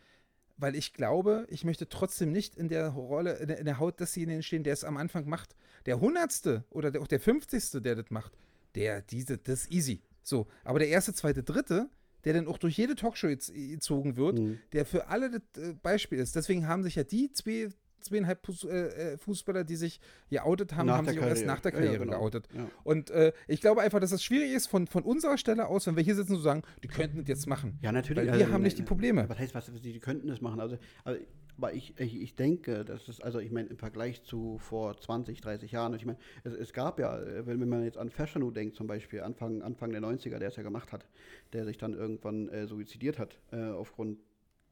Weil 0.60 0.76
ich 0.76 0.94
glaube, 0.94 1.46
ich 1.50 1.64
möchte 1.64 1.88
trotzdem 1.88 2.32
nicht 2.32 2.56
in 2.56 2.68
der 2.68 2.90
Rolle, 2.90 3.34
in 3.38 3.48
der, 3.48 3.60
in 3.60 3.66
der 3.66 3.80
Haut 3.80 4.00
desjenigen 4.00 4.42
stehen, 4.42 4.64
der 4.64 4.74
es 4.74 4.84
am 4.84 4.98
Anfang 4.98 5.30
macht. 5.30 5.56
Der 5.86 6.00
Hundertste 6.00 6.64
oder 6.72 6.90
der, 6.90 7.02
auch 7.02 7.08
der 7.08 7.20
Fünfzigste, 7.20 7.80
der 7.80 7.96
das 7.96 8.10
macht, 8.10 8.34
der, 8.74 9.04
diese, 9.04 9.38
das 9.38 9.66
ist 9.66 9.72
easy. 9.72 10.02
So, 10.24 10.48
aber 10.64 10.80
der 10.80 10.88
erste, 10.88 11.14
zweite, 11.14 11.44
dritte, 11.44 11.90
der 12.26 12.34
dann 12.34 12.48
auch 12.48 12.58
durch 12.58 12.78
jede 12.78 12.96
Talkshow 12.96 13.28
gezogen 13.28 14.18
wird, 14.18 14.40
mhm. 14.40 14.60
der 14.74 14.86
für 14.86 15.08
alle 15.08 15.30
das 15.30 15.64
äh, 15.64 15.74
Beispiel 15.74 16.20
ist. 16.20 16.36
Deswegen 16.36 16.68
haben 16.68 16.84
sich 16.84 16.96
ja 16.96 17.04
die 17.04 17.32
zwei, 17.32 17.70
zweieinhalb 18.00 18.48
äh, 18.64 18.68
äh, 18.68 19.18
Fußballer, 19.18 19.64
die 19.64 19.76
sich 19.76 20.00
geoutet 20.30 20.76
haben, 20.76 20.88
nach 20.88 20.98
haben 20.98 21.06
sich 21.06 21.16
Karriere. 21.16 21.26
auch 21.26 21.36
erst 21.36 21.46
nach 21.46 21.60
der 21.60 21.72
Karriere 21.72 21.94
ja, 21.94 22.00
genau. 22.00 22.20
geoutet. 22.20 22.48
Ja. 22.54 22.70
Und 22.84 23.10
äh, 23.12 23.34
ich 23.48 23.62
glaube 23.62 23.82
einfach, 23.82 24.00
dass 24.00 24.12
es 24.12 24.24
schwierig 24.24 24.52
ist, 24.52 24.68
von, 24.68 24.88
von 24.88 25.04
unserer 25.04 25.38
Stelle 25.38 25.68
aus, 25.68 25.88
wenn 25.88 25.96
wir 25.96 26.04
hier 26.04 26.16
sitzen, 26.16 26.36
zu 26.36 26.42
sagen, 26.42 26.64
die 26.84 26.88
könnten 26.88 27.20
das 27.20 27.28
jetzt 27.28 27.48
machen. 27.48 27.80
Ja, 27.82 27.92
natürlich. 27.92 28.28
Weil 28.28 28.38
wir 28.38 28.46
also, 28.46 28.54
haben 28.54 28.64
nicht 28.64 28.78
die 28.78 28.84
Probleme. 28.84 29.28
Was 29.30 29.40
heißt, 29.40 29.56
was, 29.56 29.72
die, 29.72 29.94
die 29.94 30.00
könnten 30.00 30.28
das 30.28 30.42
machen? 30.42 30.60
Also, 30.60 30.78
also 31.04 31.20
aber 31.58 31.74
ich, 31.74 32.00
ich, 32.00 32.22
ich 32.22 32.36
denke, 32.36 32.86
das 32.86 33.10
ist, 33.10 33.24
also 33.24 33.40
ich 33.40 33.52
meine, 33.52 33.70
im 33.70 33.78
Vergleich 33.78 34.24
zu 34.24 34.58
vor 34.60 34.98
20, 34.98 35.42
30 35.42 35.72
Jahren, 35.72 35.94
ich 35.96 36.06
meine, 36.06 36.20
es, 36.44 36.54
es 36.54 36.74
gab 36.74 37.00
ja, 37.00 37.20
wenn 37.46 37.68
man 37.68 37.84
jetzt 37.84 37.98
an 37.98 38.10
Fashanu 38.10 38.52
denkt, 38.52 38.76
zum 38.76 38.88
Beispiel, 38.88 39.22
Anfang, 39.22 39.62
Anfang 39.62 39.92
der 39.92 40.02
90er, 40.02 40.38
der 40.38 40.50
es 40.50 40.56
ja 40.56 40.64
gemacht 40.64 40.92
hat, 40.92 41.08
der 41.54 41.66
sich 41.66 41.78
dann 41.78 41.94
irgendwann 41.94 42.50
äh, 42.50 42.68
suizidiert 42.68 43.18
hat, 43.18 43.40
äh, 43.52 43.70
aufgrund 43.70 44.20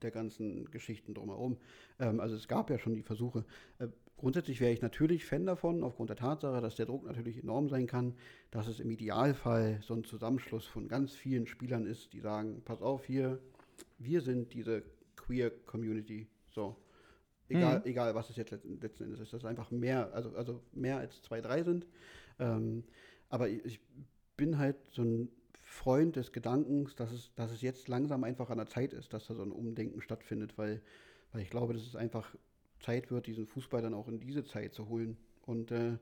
der 0.01 0.11
ganzen 0.11 0.65
Geschichten 0.71 1.13
drumherum. 1.13 1.57
Ähm, 1.99 2.19
also 2.19 2.35
es 2.35 2.47
gab 2.47 2.69
ja 2.69 2.77
schon 2.77 2.93
die 2.93 3.01
Versuche. 3.01 3.45
Äh, 3.79 3.87
grundsätzlich 4.17 4.61
wäre 4.61 4.71
ich 4.71 4.81
natürlich 4.81 5.25
Fan 5.25 5.45
davon, 5.45 5.83
aufgrund 5.83 6.09
der 6.09 6.17
Tatsache, 6.17 6.61
dass 6.61 6.75
der 6.75 6.85
Druck 6.85 7.05
natürlich 7.05 7.41
enorm 7.41 7.69
sein 7.69 7.87
kann, 7.87 8.13
dass 8.51 8.67
es 8.67 8.79
im 8.79 8.91
Idealfall 8.91 9.79
so 9.81 9.95
ein 9.95 10.03
Zusammenschluss 10.03 10.65
von 10.65 10.87
ganz 10.87 11.13
vielen 11.13 11.47
Spielern 11.47 11.87
ist, 11.87 12.13
die 12.13 12.19
sagen, 12.19 12.61
pass 12.63 12.81
auf 12.81 13.05
hier, 13.05 13.39
wir 13.97 14.21
sind 14.21 14.53
diese 14.53 14.83
Queer 15.15 15.49
Community 15.49 16.27
so. 16.55 16.75
Egal, 17.47 17.79
mhm. 17.79 17.85
egal 17.85 18.15
was 18.15 18.31
es 18.31 18.37
jetzt 18.37 18.51
letzten, 18.51 19.03
Endes 19.03 19.19
ist. 19.19 19.33
Dass 19.33 19.41
es 19.41 19.45
einfach 19.45 19.69
mehr, 19.69 20.11
also, 20.13 20.35
also 20.35 20.61
mehr 20.73 20.97
als 20.97 21.21
zwei, 21.21 21.41
drei 21.41 21.61
sind. 21.61 21.85
Ähm, 22.39 22.83
aber 23.29 23.49
ich 23.49 23.79
bin 24.35 24.57
halt 24.57 24.77
so 24.91 25.03
ein 25.03 25.29
Freund 25.61 26.15
des 26.15 26.31
Gedankens, 26.31 26.95
dass 26.95 27.11
es, 27.11 27.33
dass 27.35 27.51
es 27.51 27.61
jetzt 27.61 27.87
langsam 27.87 28.23
einfach 28.23 28.49
an 28.49 28.57
der 28.57 28.67
Zeit 28.67 28.93
ist, 28.93 29.13
dass 29.13 29.27
da 29.27 29.35
so 29.35 29.43
ein 29.43 29.51
Umdenken 29.51 30.01
stattfindet, 30.01 30.57
weil, 30.57 30.81
weil 31.31 31.41
ich 31.41 31.49
glaube, 31.49 31.73
dass 31.73 31.83
es 31.83 31.95
einfach 31.95 32.35
Zeit 32.79 33.11
wird, 33.11 33.27
diesen 33.27 33.45
Fußball 33.45 33.81
dann 33.81 33.93
auch 33.93 34.07
in 34.07 34.19
diese 34.19 34.43
Zeit 34.43 34.73
zu 34.73 34.89
holen. 34.89 35.17
Und 35.45 35.71
äh, 35.71 35.97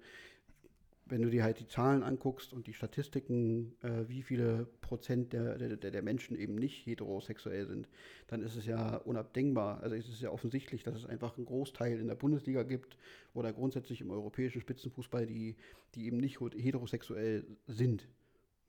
wenn 1.06 1.22
du 1.22 1.30
dir 1.30 1.44
halt 1.44 1.60
die 1.60 1.68
Zahlen 1.68 2.02
anguckst 2.02 2.54
und 2.54 2.68
die 2.68 2.74
Statistiken, 2.74 3.76
äh, 3.82 4.08
wie 4.08 4.22
viele 4.22 4.68
Prozent 4.82 5.34
der, 5.34 5.58
der, 5.58 5.92
der 5.92 6.02
Menschen 6.02 6.38
eben 6.38 6.56
nicht 6.56 6.86
heterosexuell 6.86 7.68
sind, 7.68 7.90
dann 8.28 8.42
ist 8.42 8.56
es 8.56 8.66
ja 8.66 8.98
unabdingbar. 8.98 9.82
Also 9.82 9.96
es 9.96 10.08
ist 10.08 10.22
ja 10.22 10.32
offensichtlich, 10.32 10.84
dass 10.84 10.96
es 10.96 11.06
einfach 11.06 11.38
einen 11.38 11.46
Großteil 11.46 12.00
in 12.00 12.08
der 12.08 12.16
Bundesliga 12.16 12.64
gibt 12.64 12.98
oder 13.34 13.52
grundsätzlich 13.52 14.02
im 14.02 14.12
europäischen 14.12 14.62
Spitzenfußball, 14.62 15.26
die, 15.26 15.56
die 15.96 16.06
eben 16.06 16.18
nicht 16.18 16.40
heterosexuell 16.40 17.46
sind. 17.68 18.08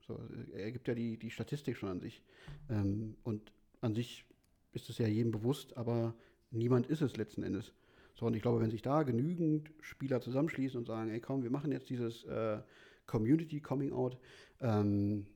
So, 0.06 0.20
er 0.52 0.72
gibt 0.72 0.88
ja 0.88 0.94
die, 0.94 1.16
die 1.16 1.30
Statistik 1.30 1.76
schon 1.76 1.88
an 1.88 2.00
sich. 2.00 2.22
Ähm, 2.68 3.16
und 3.22 3.52
an 3.80 3.94
sich 3.94 4.24
ist 4.72 4.90
es 4.90 4.98
ja 4.98 5.06
jedem 5.06 5.30
bewusst, 5.30 5.76
aber 5.76 6.14
niemand 6.50 6.88
ist 6.88 7.00
es 7.00 7.16
letzten 7.16 7.42
Endes. 7.42 7.72
So, 8.14 8.26
und 8.26 8.34
ich 8.34 8.42
glaube, 8.42 8.60
wenn 8.60 8.70
sich 8.70 8.82
da 8.82 9.02
genügend 9.02 9.70
Spieler 9.80 10.20
zusammenschließen 10.20 10.78
und 10.78 10.86
sagen, 10.86 11.10
ey 11.10 11.20
komm, 11.20 11.42
wir 11.42 11.50
machen 11.50 11.72
jetzt 11.72 11.90
dieses 11.90 12.24
äh, 12.24 12.58
Community 13.06 13.60
Coming 13.60 13.92
Out, 13.92 14.18
ähm, 14.60 15.26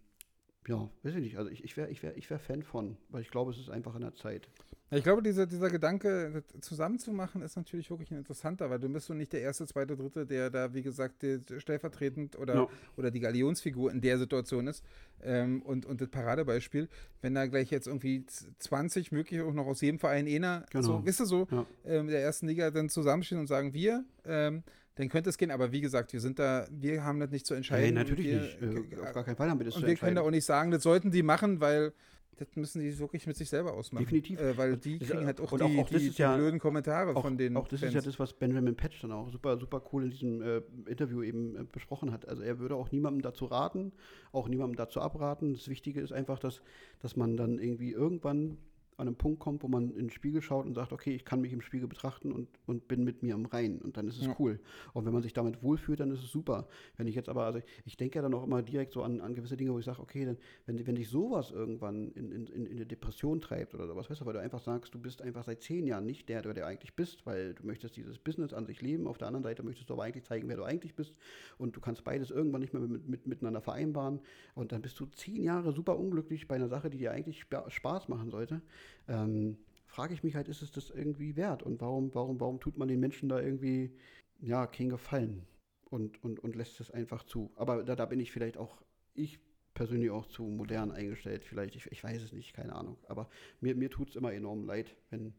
ja, 0.69 0.89
weiß 1.03 1.15
ich 1.15 1.23
nicht. 1.23 1.39
Also 1.39 1.51
ich, 1.51 1.65
ich 1.65 1.77
wäre 1.77 1.91
ich 1.91 2.03
wär, 2.03 2.17
ich 2.17 2.29
wär 2.31 2.39
Fan 2.39 2.63
von, 2.63 2.97
weil 3.09 3.23
ich 3.23 3.31
glaube, 3.31 3.51
es 3.51 3.59
ist 3.59 3.71
einfach 3.71 3.95
in 3.95 4.03
der 4.03 4.15
Zeit. 4.15 4.49
Ich 4.91 5.05
glaube, 5.05 5.23
dieser, 5.23 5.47
dieser 5.47 5.69
Gedanke 5.69 6.43
zusammenzumachen 6.61 7.43
ist 7.43 7.57
natürlich 7.57 7.91
wirklich 7.91 8.11
ein 8.11 8.19
interessanter, 8.19 8.71
weil 8.71 8.79
du 8.79 8.89
bist 8.89 9.07
so 9.07 9.15
nicht 9.15 9.33
der 9.33 9.43
erste, 9.43 9.67
zweite, 9.67 9.97
dritte, 9.97 10.25
der 10.25 10.49
da, 10.49 10.73
wie 10.73 10.83
gesagt, 10.83 11.25
stellvertretend 11.59 12.39
oder, 12.39 12.55
ja. 12.55 12.69
oder 12.97 13.11
die 13.11 13.21
Galionsfigur 13.21 13.91
in 13.91 14.01
der 14.01 14.19
Situation 14.19 14.67
ist. 14.67 14.83
Ähm, 15.23 15.61
und, 15.63 15.85
und 15.85 16.01
das 16.01 16.09
Paradebeispiel, 16.09 16.89
wenn 17.21 17.35
da 17.35 17.47
gleich 17.47 17.71
jetzt 17.71 17.87
irgendwie 17.87 18.25
20, 18.59 19.13
möglich 19.13 19.43
auch 19.43 19.53
noch 19.53 19.67
aus 19.67 19.83
jedem 19.83 19.99
Verein 19.99 20.27
einer, 20.27 20.65
genau. 20.71 20.85
so, 20.85 21.05
wisst 21.05 21.21
ihr 21.21 21.27
so, 21.27 21.47
ja. 21.51 21.67
ähm, 21.85 22.09
der 22.09 22.23
ersten 22.23 22.47
Liga 22.47 22.71
dann 22.71 22.89
zusammenstehen 22.89 23.41
und 23.41 23.47
sagen, 23.47 23.75
wir, 23.75 24.05
ähm, 24.25 24.63
dann 24.99 25.09
könnte 25.09 25.31
es 25.31 25.39
gehen. 25.39 25.51
Aber 25.51 25.71
wie 25.71 25.81
gesagt, 25.81 26.13
wir 26.13 26.21
sind 26.21 26.39
da, 26.39 26.67
wir 26.71 27.05
haben 27.05 27.21
das 27.21 27.31
nicht 27.31 27.47
zu 27.47 27.55
entscheiden. 27.55 27.95
Nee, 27.95 28.01
natürlich 28.01 28.27
wir, 28.61 28.69
nicht. 28.69 28.93
Äh, 28.93 29.01
auf 29.01 29.13
gar 29.13 29.25
keinen 29.25 29.37
Fall 29.37 29.51
haben 29.51 29.61
wir 29.61 29.67
das 29.67 29.77
und 29.77 29.83
zu 29.83 29.87
wir 29.87 29.97
können 29.97 30.17
da 30.17 30.23
auch 30.23 30.31
nicht 30.31 30.45
sagen, 30.45 30.71
das 30.71 30.83
sollten 30.83 31.11
die 31.11 31.23
machen, 31.23 31.61
weil 31.61 31.93
das 32.39 32.55
müssen 32.55 32.81
die 32.81 32.99
wirklich 32.99 33.27
mit 33.27 33.37
sich 33.37 33.49
selber 33.49 33.75
ausmachen. 33.75 34.05
Definitiv. 34.05 34.41
Äh, 34.41 34.57
weil 34.57 34.77
die 34.77 34.99
kriegen 34.99 35.27
halt 35.27 35.41
auch, 35.41 35.57
die, 35.57 35.63
auch, 35.63 35.79
auch 35.79 35.89
die, 35.89 36.11
die 36.11 36.23
ja, 36.23 36.37
blöden 36.37 36.59
Kommentare 36.61 37.15
auch, 37.15 37.23
von 37.23 37.37
den 37.37 37.57
Auch 37.57 37.69
das 37.69 37.81
Fans. 37.81 37.91
ist 37.91 37.95
ja 37.95 38.01
das, 38.01 38.19
was 38.19 38.33
Benjamin 38.33 38.77
Patch 38.77 39.01
dann 39.03 39.13
auch 39.13 39.31
super, 39.31 39.59
super 39.59 39.83
cool 39.93 40.05
in 40.05 40.11
diesem 40.11 40.43
äh, 40.43 40.63
Interview 40.87 41.23
eben 41.23 41.57
äh, 41.57 41.65
besprochen 41.71 42.13
hat. 42.13 42.29
Also 42.29 42.43
er 42.43 42.59
würde 42.59 42.77
auch 42.77 42.93
niemandem 42.93 43.23
dazu 43.23 43.47
raten, 43.47 43.93
auch 44.33 44.49
niemandem 44.49 44.77
dazu 44.77 45.01
abraten. 45.01 45.55
Das 45.55 45.69
Wichtige 45.69 46.01
ist 46.01 46.13
einfach, 46.13 46.39
dass, 46.39 46.63
dass 47.01 47.17
man 47.17 47.37
dann 47.37 47.59
irgendwie 47.59 47.93
irgendwann 47.93 48.59
an 48.99 49.07
einem 49.07 49.17
Punkt 49.17 49.39
kommt, 49.39 49.63
wo 49.63 49.69
man 49.69 49.91
in 49.91 50.07
den 50.07 50.11
Spiegel 50.11 50.43
schaut 50.43 50.67
und 50.67 50.75
sagt, 50.75 50.93
okay, 50.93 51.15
ich 51.15 51.25
kann 51.25 51.41
mich 51.41 51.53
im 51.53 51.61
Spiegel 51.61 51.87
betrachten 51.87 52.33
und, 52.33 52.49
und 52.67 52.89
bin 52.89 53.05
mit 53.05 53.23
mir 53.23 53.35
am 53.35 53.47
Rein. 53.47 53.79
Und 53.79 53.97
dann 53.97 54.09
ist 54.09 54.19
es 54.19 54.27
ja. 54.27 54.35
cool. 54.41 54.59
Und 54.93 55.07
wenn 55.07 55.13
man 55.13 55.23
sich 55.23 55.33
damit 55.33 55.63
wohlfühlt, 55.63 56.01
dann 56.01 56.11
ist 56.11 56.25
es 56.25 56.33
super. 56.33 56.67
Wenn 56.97 57.07
ich 57.07 57.15
jetzt 57.15 57.29
aber, 57.29 57.45
also 57.45 57.61
ich 57.85 57.97
denke 57.97 58.17
ja 58.17 58.23
dann 58.23 58.35
auch 58.35 58.43
immer 58.43 58.61
direkt 58.61 58.93
so 58.93 59.05
an, 59.05 59.21
an 59.21 59.37
gewisse 59.37 59.57
Dinge, 59.57 59.73
wo 59.73 59.79
ich 59.79 59.85
sage, 59.85 60.03
okay, 60.03 60.25
dann, 60.25 60.37
wenn, 60.67 60.85
wenn 60.85 60.97
dich 60.97 61.09
sowas 61.11 61.53
irgendwann 61.53 62.11
in, 62.13 62.33
in, 62.33 62.47
in 62.49 62.71
eine 62.73 62.87
Depression 62.87 63.41
treibt 63.41 63.73
oder 63.73 63.87
sowas, 63.87 64.11
weißt 64.11 64.21
du, 64.21 64.27
weil 64.27 64.33
du 64.33 64.41
einfach 64.41 64.61
sagst, 64.61 64.93
du 64.93 64.99
bist 64.99 65.23
einfach 65.23 65.45
seit 65.45 65.63
zehn 65.63 65.87
Jahren 65.87 66.05
nicht 66.05 66.29
der, 66.29 66.43
der 66.43 66.55
du 66.55 66.67
eigentlich 66.67 66.97
bist, 66.97 67.25
weil 67.25 67.55
du 67.55 67.65
möchtest 67.65 67.97
dieses 67.97 68.19
Business 68.19 68.53
an 68.53 68.67
sich 68.67 68.83
leben. 68.83 69.07
Auf 69.07 69.19
der 69.19 69.29
anderen 69.29 69.45
Seite 69.45 69.63
möchtest 69.63 69.91
du 69.91 69.95
aber 69.95 70.03
eigentlich 70.03 70.25
zeigen, 70.25 70.49
wer 70.49 70.57
du 70.57 70.65
eigentlich 70.65 70.97
bist. 70.97 71.15
Und 71.57 71.77
du 71.77 71.81
kannst 71.81 72.03
beides 72.03 72.33
irgendwann 72.33 72.63
nicht 72.63 72.73
mehr 72.73 72.83
mit, 72.83 73.09
mit, 73.09 73.27
miteinander 73.29 73.61
vereinbaren. 73.61 74.19
Und 74.57 74.73
dann 74.73 74.83
bist 74.83 74.99
du 74.99 75.07
zehn 75.07 75.45
Jahre 75.45 75.73
super 75.73 75.97
unglücklich 75.97 76.49
bei 76.49 76.57
einer 76.57 76.69
Sache, 76.69 76.91
die 76.91 76.99
dir 76.99 77.13
eigentlich 77.13 77.47
Spaß 77.69 78.09
machen 78.09 78.31
sollte 78.31 78.61
ähm, 79.09 79.59
frage 79.87 80.15
ich 80.15 80.23
mich 80.23 80.35
halt, 80.35 80.49
ist 80.49 80.63
es 80.63 80.71
das 80.73 80.91
irgendwie 80.91 81.37
wert? 81.37 81.63
Und 81.63 81.81
warum, 81.81 82.15
warum, 82.15 82.41
warum 82.41 82.61
tut 82.61 82.79
man 82.79 82.89
den 82.89 83.01
Menschen 83.01 83.29
da 83.29 83.41
irgendwie, 83.41 83.97
ja, 84.41 84.67
keinen 84.67 84.91
Gefallen 84.91 85.47
und, 85.85 86.23
und, 86.23 86.39
und 86.41 86.57
lässt 86.57 86.81
es 86.81 86.91
einfach 86.91 87.25
zu? 87.25 87.51
Aber 87.57 87.83
da, 87.85 87.97
da 87.97 88.07
bin 88.07 88.21
ich 88.21 88.33
vielleicht 88.33 88.57
auch, 88.57 88.83
ich 89.15 89.41
persönlich 89.75 90.11
auch 90.11 90.27
zu 90.27 90.43
modern 90.43 90.91
eingestellt, 90.91 91.45
vielleicht, 91.45 91.77
ich, 91.77 91.91
ich 91.93 92.03
weiß 92.03 92.23
es 92.23 92.33
nicht, 92.33 92.53
keine 92.53 92.75
Ahnung. 92.75 92.99
Aber 93.07 93.31
mir, 93.61 93.75
mir 93.75 93.91
tut 93.91 94.11
es 94.11 94.17
immer 94.17 94.33
enorm 94.33 94.65
leid, 94.65 94.97
wenn, 95.11 95.35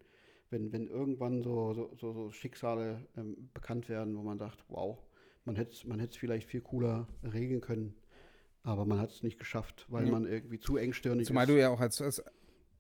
wenn, 0.50 0.72
wenn 0.72 0.88
irgendwann 0.88 1.42
so, 1.42 1.74
so, 1.74 1.92
so, 1.96 2.14
so 2.14 2.32
Schicksale 2.32 3.06
ähm, 3.18 3.50
bekannt 3.54 3.90
werden, 3.90 4.18
wo 4.18 4.24
man 4.24 4.40
sagt, 4.40 4.64
wow, 4.70 4.98
man 5.46 5.56
hätte 5.56 5.72
es 5.72 5.86
man 5.86 6.06
vielleicht 6.10 6.48
viel 6.48 6.62
cooler 6.62 7.08
regeln 7.24 7.62
können. 7.62 7.96
Aber 8.64 8.86
man 8.86 9.00
hat 9.00 9.10
es 9.10 9.24
nicht 9.24 9.40
geschafft, 9.40 9.86
weil 9.90 10.06
ja. 10.06 10.12
man 10.12 10.26
irgendwie 10.26 10.60
zu 10.60 10.78
engstirnig 10.78 11.28
Zumal 11.28 11.44
ist. 11.44 11.48
Zumal 11.48 11.58
du 11.58 11.62
ja 11.62 11.70
auch 11.70 11.80
als, 11.80 12.02
als 12.02 12.24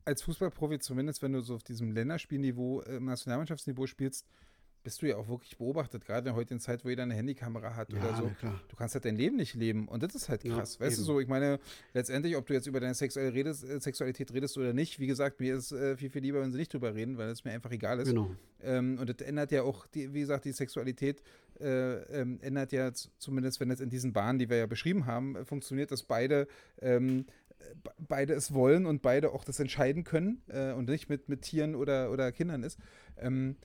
als 0.09 0.23
Fußballprofi, 0.23 0.79
zumindest 0.79 1.21
wenn 1.21 1.33
du 1.33 1.41
so 1.41 1.55
auf 1.55 1.63
diesem 1.63 1.91
Länderspielniveau, 1.91 2.81
äh, 2.81 2.99
Nationalmannschaftsniveau 2.99 3.85
spielst, 3.85 4.25
bist 4.83 5.01
du 5.01 5.07
ja 5.07 5.17
auch 5.17 5.27
wirklich 5.27 5.57
beobachtet, 5.57 6.05
gerade 6.05 6.19
in 6.19 6.25
der 6.25 6.35
heutigen 6.35 6.59
Zeit, 6.59 6.85
wo 6.85 6.89
jeder 6.89 7.03
eine 7.03 7.13
Handykamera 7.13 7.75
hat 7.75 7.91
ja, 7.91 7.99
oder 7.99 8.15
so. 8.15 8.31
Klar. 8.39 8.61
Du 8.69 8.75
kannst 8.75 8.95
halt 8.95 9.05
dein 9.05 9.17
Leben 9.17 9.35
nicht 9.35 9.53
leben 9.53 9.87
und 9.87 10.03
das 10.03 10.15
ist 10.15 10.29
halt 10.29 10.43
krass. 10.43 10.75
Ja, 10.79 10.85
weißt 10.85 10.97
eben. 10.97 11.05
du 11.05 11.13
so, 11.13 11.19
ich 11.19 11.27
meine, 11.27 11.59
letztendlich, 11.93 12.35
ob 12.37 12.47
du 12.47 12.53
jetzt 12.53 12.65
über 12.65 12.79
deine 12.79 12.93
Sexuelle 12.93 13.33
redest, 13.33 13.63
äh, 13.63 13.79
Sexualität 13.79 14.33
redest 14.33 14.57
oder 14.57 14.73
nicht, 14.73 14.99
wie 14.99 15.07
gesagt, 15.07 15.41
mir 15.41 15.55
ist 15.55 15.71
äh, 15.73 15.97
viel, 15.97 16.09
viel 16.09 16.21
lieber, 16.21 16.41
wenn 16.41 16.51
sie 16.51 16.57
nicht 16.57 16.73
drüber 16.73 16.95
reden, 16.95 17.17
weil 17.17 17.29
es 17.29 17.43
mir 17.43 17.51
einfach 17.51 17.71
egal 17.71 17.99
ist. 17.99 18.07
Genau. 18.07 18.31
Ähm, 18.63 18.97
und 18.99 19.09
das 19.09 19.27
ändert 19.27 19.51
ja 19.51 19.63
auch, 19.63 19.85
die, 19.87 20.13
wie 20.13 20.21
gesagt, 20.21 20.45
die 20.45 20.53
Sexualität 20.53 21.21
äh, 21.59 22.21
ähm, 22.21 22.39
ändert 22.41 22.71
ja 22.71 22.91
zumindest, 22.93 23.59
wenn 23.59 23.69
es 23.71 23.81
in 23.81 23.89
diesen 23.89 24.13
Bahnen, 24.13 24.39
die 24.39 24.49
wir 24.49 24.57
ja 24.57 24.65
beschrieben 24.65 25.05
haben, 25.05 25.35
äh, 25.35 25.45
funktioniert, 25.45 25.91
dass 25.91 26.03
beide 26.03 26.47
ähm, 26.81 27.25
beide 27.97 28.33
es 28.33 28.53
wollen 28.53 28.85
und 28.85 29.01
beide 29.01 29.31
auch 29.31 29.43
das 29.43 29.59
entscheiden 29.59 30.03
können 30.03 30.41
äh, 30.47 30.71
und 30.73 30.89
nicht 30.89 31.09
mit, 31.09 31.29
mit 31.29 31.41
Tieren 31.41 31.75
oder, 31.75 32.11
oder 32.11 32.31
Kindern 32.31 32.63
ist, 32.63 32.79
ähm, 33.17 33.55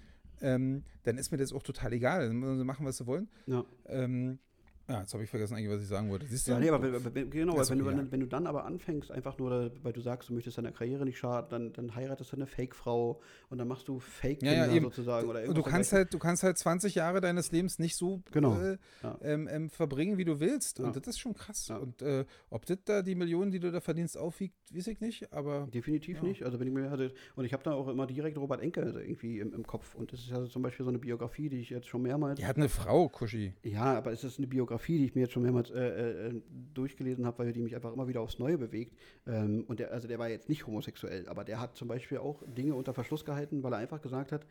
ähm, 0.40 0.85
dann 1.04 1.16
ist 1.16 1.30
mir 1.30 1.38
das 1.38 1.52
auch 1.52 1.62
total 1.62 1.92
egal. 1.92 2.28
Dann 2.28 2.66
machen, 2.66 2.87
was 2.87 2.98
sie 2.98 3.07
wollen. 3.07 3.28
Ja. 3.46 3.64
Ähm, 3.87 4.38
ja, 4.88 5.00
jetzt 5.00 5.14
habe 5.14 5.24
ich 5.24 5.30
vergessen 5.30 5.54
eigentlich, 5.56 5.70
was 5.70 5.82
ich 5.82 5.88
sagen 5.88 6.10
wollte. 6.10 6.26
Siehst 6.26 6.46
du? 6.46 6.52
Ja, 6.52 6.58
nee, 6.58 6.68
aber 6.68 6.82
wenn, 7.14 7.30
genau, 7.30 7.56
wenn, 7.56 7.78
du, 7.78 7.86
wenn, 7.86 8.12
wenn, 8.12 8.20
du 8.20 8.26
dann 8.26 8.46
aber 8.46 8.66
anfängst, 8.66 9.10
einfach 9.10 9.38
nur, 9.38 9.72
weil 9.82 9.92
du 9.94 10.00
sagst, 10.02 10.28
du 10.28 10.34
möchtest 10.34 10.58
deiner 10.58 10.72
Karriere 10.72 11.04
nicht 11.04 11.18
schaden, 11.18 11.48
dann, 11.48 11.72
dann 11.72 11.94
heiratest 11.94 12.32
du 12.32 12.36
eine 12.36 12.46
Fake-Frau 12.46 13.20
und 13.48 13.58
dann 13.58 13.66
machst 13.66 13.88
du 13.88 13.98
Fake-Kinder 13.98 14.66
ja, 14.66 14.72
ja, 14.72 14.82
sozusagen. 14.82 15.28
Oder 15.28 15.46
du 15.46 15.62
kannst 15.62 15.92
halt, 15.92 16.12
du 16.12 16.18
kannst 16.18 16.42
halt 16.42 16.58
20 16.58 16.94
Jahre 16.94 17.22
deines 17.22 17.50
Lebens 17.50 17.78
nicht 17.78 17.96
so 17.96 18.22
genau. 18.30 18.60
äh, 18.60 18.76
ja. 19.02 19.18
ähm, 19.22 19.48
ähm, 19.50 19.70
verbringen, 19.70 20.18
wie 20.18 20.24
du 20.26 20.38
willst. 20.38 20.80
Und 20.80 20.94
das 20.94 21.06
ist 21.06 21.18
schon 21.18 21.32
krass. 21.32 21.70
Und 21.70 22.02
äh, 22.02 22.26
ob 22.50 22.66
das 22.66 22.78
da 22.84 23.00
die 23.00 23.14
Millionen, 23.14 23.50
die 23.50 23.60
du 23.60 23.72
da 23.72 23.80
verdienst, 23.80 24.18
aufwiegt, 24.18 24.54
weiß 24.70 24.88
ich 24.88 25.00
nicht, 25.00 25.32
aber. 25.32 25.66
Definitiv 25.72 26.20
nicht. 26.20 26.42
Also 26.42 26.60
wenn 26.60 26.68
ich 26.68 26.74
mir 26.74 26.90
hatte, 26.90 27.12
und 27.36 27.46
ich 27.46 27.52
habe 27.54 27.62
da 27.62 27.72
auch 27.72 27.88
immer 27.88 28.06
direkt 28.06 28.36
Robert 28.36 28.60
Enke 28.60 28.82
irgendwie 28.82 29.38
im, 29.38 29.54
im 29.54 29.66
Kopf. 29.66 29.94
Und 29.94 30.12
das 30.12 30.20
ist 30.20 30.30
ja 30.30 30.44
zum 30.44 30.62
Beispiel 30.62 30.84
so 30.84 30.90
eine 30.90 30.98
Biografie, 30.98 31.48
die 31.48 31.60
ich 31.60 31.70
jetzt 31.70 31.88
schon 31.88 32.02
mehrmals. 32.02 32.38
Die 32.38 32.46
hat 32.46 32.56
eine 32.56 32.68
Frau, 32.68 33.08
Kuschi. 33.08 33.54
Ja, 33.62 33.94
aber 33.94 34.12
es 34.12 34.24
ist 34.24 34.38
eine 34.38 34.46
Biografie, 34.46 34.73
die 34.78 35.04
ich 35.04 35.14
mir 35.14 35.22
jetzt 35.22 35.32
schon 35.32 35.42
mehrmals 35.42 35.54
mehrmals 35.54 35.70
äh, 35.70 36.28
äh, 36.28 36.42
durchgelesen 36.74 37.26
habe, 37.26 37.38
weil 37.38 37.52
die 37.52 37.62
mich 37.62 37.74
einfach 37.74 37.92
immer 37.92 38.08
wieder 38.08 38.20
aufs 38.20 38.38
Neue 38.38 38.58
bewegt. 38.58 38.96
Ähm, 39.26 39.64
und 39.68 39.80
der, 39.80 39.92
also 39.92 40.08
der 40.08 40.18
war 40.18 40.28
jetzt 40.28 40.48
nicht 40.48 40.66
homosexuell, 40.66 41.28
aber 41.28 41.44
der 41.44 41.60
hat 41.60 41.76
zum 41.76 41.88
Beispiel 41.88 42.18
auch 42.18 42.42
Dinge 42.46 42.74
unter 42.74 42.94
Verschluss 42.94 43.24
gehalten, 43.24 43.62
weil 43.62 43.72
er 43.72 43.78
einfach 43.78 44.02
gesagt 44.02 44.32
hat, 44.32 44.46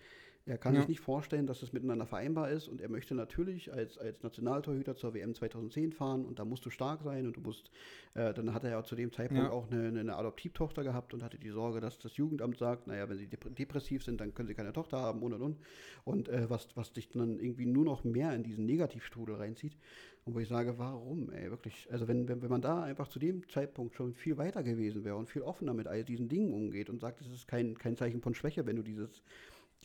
er 0.46 0.58
kann 0.58 0.74
ja. 0.74 0.82
sich 0.82 0.90
nicht 0.90 1.00
vorstellen, 1.00 1.48
dass 1.48 1.62
das 1.62 1.72
miteinander 1.72 2.06
vereinbar 2.06 2.50
ist 2.50 2.68
und 2.68 2.82
er 2.82 2.90
möchte 2.90 3.16
natürlich 3.16 3.72
als, 3.72 3.98
als 3.98 4.22
Nationaltorhüter 4.24 4.98
zur 4.98 5.14
WM 5.14 5.34
2010 5.34 5.94
fahren 5.94 6.26
und 6.26 6.38
da 6.38 6.44
musst 6.44 6.66
du 6.66 6.70
stark 6.70 7.02
sein 7.02 7.26
und 7.28 7.38
du 7.38 7.42
musst, 7.42 7.72
äh, 8.14 8.34
dann 8.34 8.54
hat 8.54 8.66
er 8.66 8.72
ja 8.72 8.84
zu 8.84 8.98
dem 8.98 9.14
Zeitpunkt 9.14 9.46
ja. 9.46 9.52
auch 9.52 9.72
eine, 9.72 9.98
eine 9.98 10.18
Adoptivtochter 10.18 10.84
gehabt 10.84 11.14
und 11.14 11.24
hatte 11.24 11.40
die 11.40 11.50
Sorge, 11.50 11.80
dass 11.80 11.98
das 11.98 12.18
Jugendamt 12.18 12.58
sagt, 12.58 12.88
naja, 12.88 13.08
wenn 13.08 13.18
sie 13.18 13.28
depressiv 13.28 14.04
sind, 14.04 14.20
dann 14.20 14.34
können 14.34 14.50
sie 14.50 14.54
keine 14.54 14.74
Tochter 14.74 14.98
haben 14.98 15.22
und 15.22 15.32
und 15.32 15.42
und. 15.42 15.60
Und 16.04 16.28
äh, 16.28 16.50
was, 16.50 16.68
was 16.76 16.92
dich 16.92 17.08
dann 17.08 17.40
irgendwie 17.40 17.66
nur 17.66 17.86
noch 17.86 18.04
mehr 18.04 18.36
in 18.36 18.44
diesen 18.44 18.66
Negativstrudel 18.66 19.36
reinzieht. 19.36 19.78
Und 20.26 20.36
wo 20.36 20.40
ich 20.40 20.48
sage, 20.48 20.78
warum, 20.78 21.32
ey, 21.32 21.50
wirklich? 21.52 21.88
Also 21.92 22.08
wenn, 22.08 22.28
wenn, 22.30 22.42
wenn 22.42 22.50
man 22.50 22.62
da 22.62 22.84
einfach 22.84 23.10
zu 23.10 23.20
dem 23.20 23.48
Zeitpunkt 23.50 23.96
schon 23.96 24.14
viel 24.14 24.38
weiter 24.38 24.64
gewesen 24.64 25.04
wäre 25.04 25.18
und 25.18 25.30
viel 25.30 25.42
offener 25.42 25.74
mit 25.74 25.88
all 25.88 26.04
diesen 26.04 26.30
Dingen 26.30 26.54
umgeht 26.54 26.90
und 26.90 27.00
sagt, 27.00 27.20
es 27.20 27.28
ist 27.28 27.48
kein, 27.48 27.78
kein 27.78 27.98
Zeichen 27.98 28.22
von 28.22 28.34
Schwäche, 28.34 28.66
wenn 28.66 28.78
du 28.78 28.84
dieses 28.84 29.22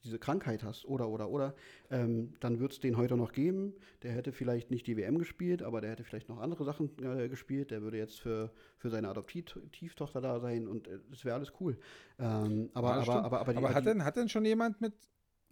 diese 0.05 0.19
Krankheit 0.19 0.63
hast 0.63 0.85
oder 0.85 1.09
oder 1.09 1.31
oder, 1.31 1.55
ähm, 1.91 2.35
dann 2.41 2.61
wird 2.61 2.73
es 2.73 2.81
den 2.81 2.97
heute 2.97 3.17
noch 3.17 3.33
geben. 3.33 3.75
Der 4.03 4.13
hätte 4.13 4.33
vielleicht 4.33 4.71
nicht 4.71 4.87
die 4.87 4.97
WM 4.97 5.19
gespielt, 5.19 5.63
aber 5.63 5.81
der 5.81 5.91
hätte 5.91 6.05
vielleicht 6.05 6.29
noch 6.29 6.39
andere 6.39 6.65
Sachen 6.65 6.91
äh, 7.03 7.29
gespielt. 7.29 7.71
Der 7.71 7.83
würde 7.83 7.99
jetzt 7.99 8.21
für, 8.21 8.51
für 8.77 8.91
seine 8.91 9.09
Adoptivtochter 9.09 10.21
da 10.21 10.41
sein 10.41 10.69
und 10.69 10.89
es 11.13 11.23
äh, 11.23 11.25
wäre 11.25 11.37
alles 11.37 11.53
cool. 11.61 11.79
Ähm, 12.19 12.71
aber, 12.75 12.89
ja, 12.89 12.97
aber, 12.97 13.25
aber, 13.25 13.41
aber, 13.41 13.53
die, 13.53 13.59
aber, 13.59 13.75
hat, 13.75 13.87
denn, 13.87 14.05
hat 14.05 14.17
denn 14.17 14.29
schon 14.29 14.45
jemand 14.45 14.81
mit. 14.81 14.95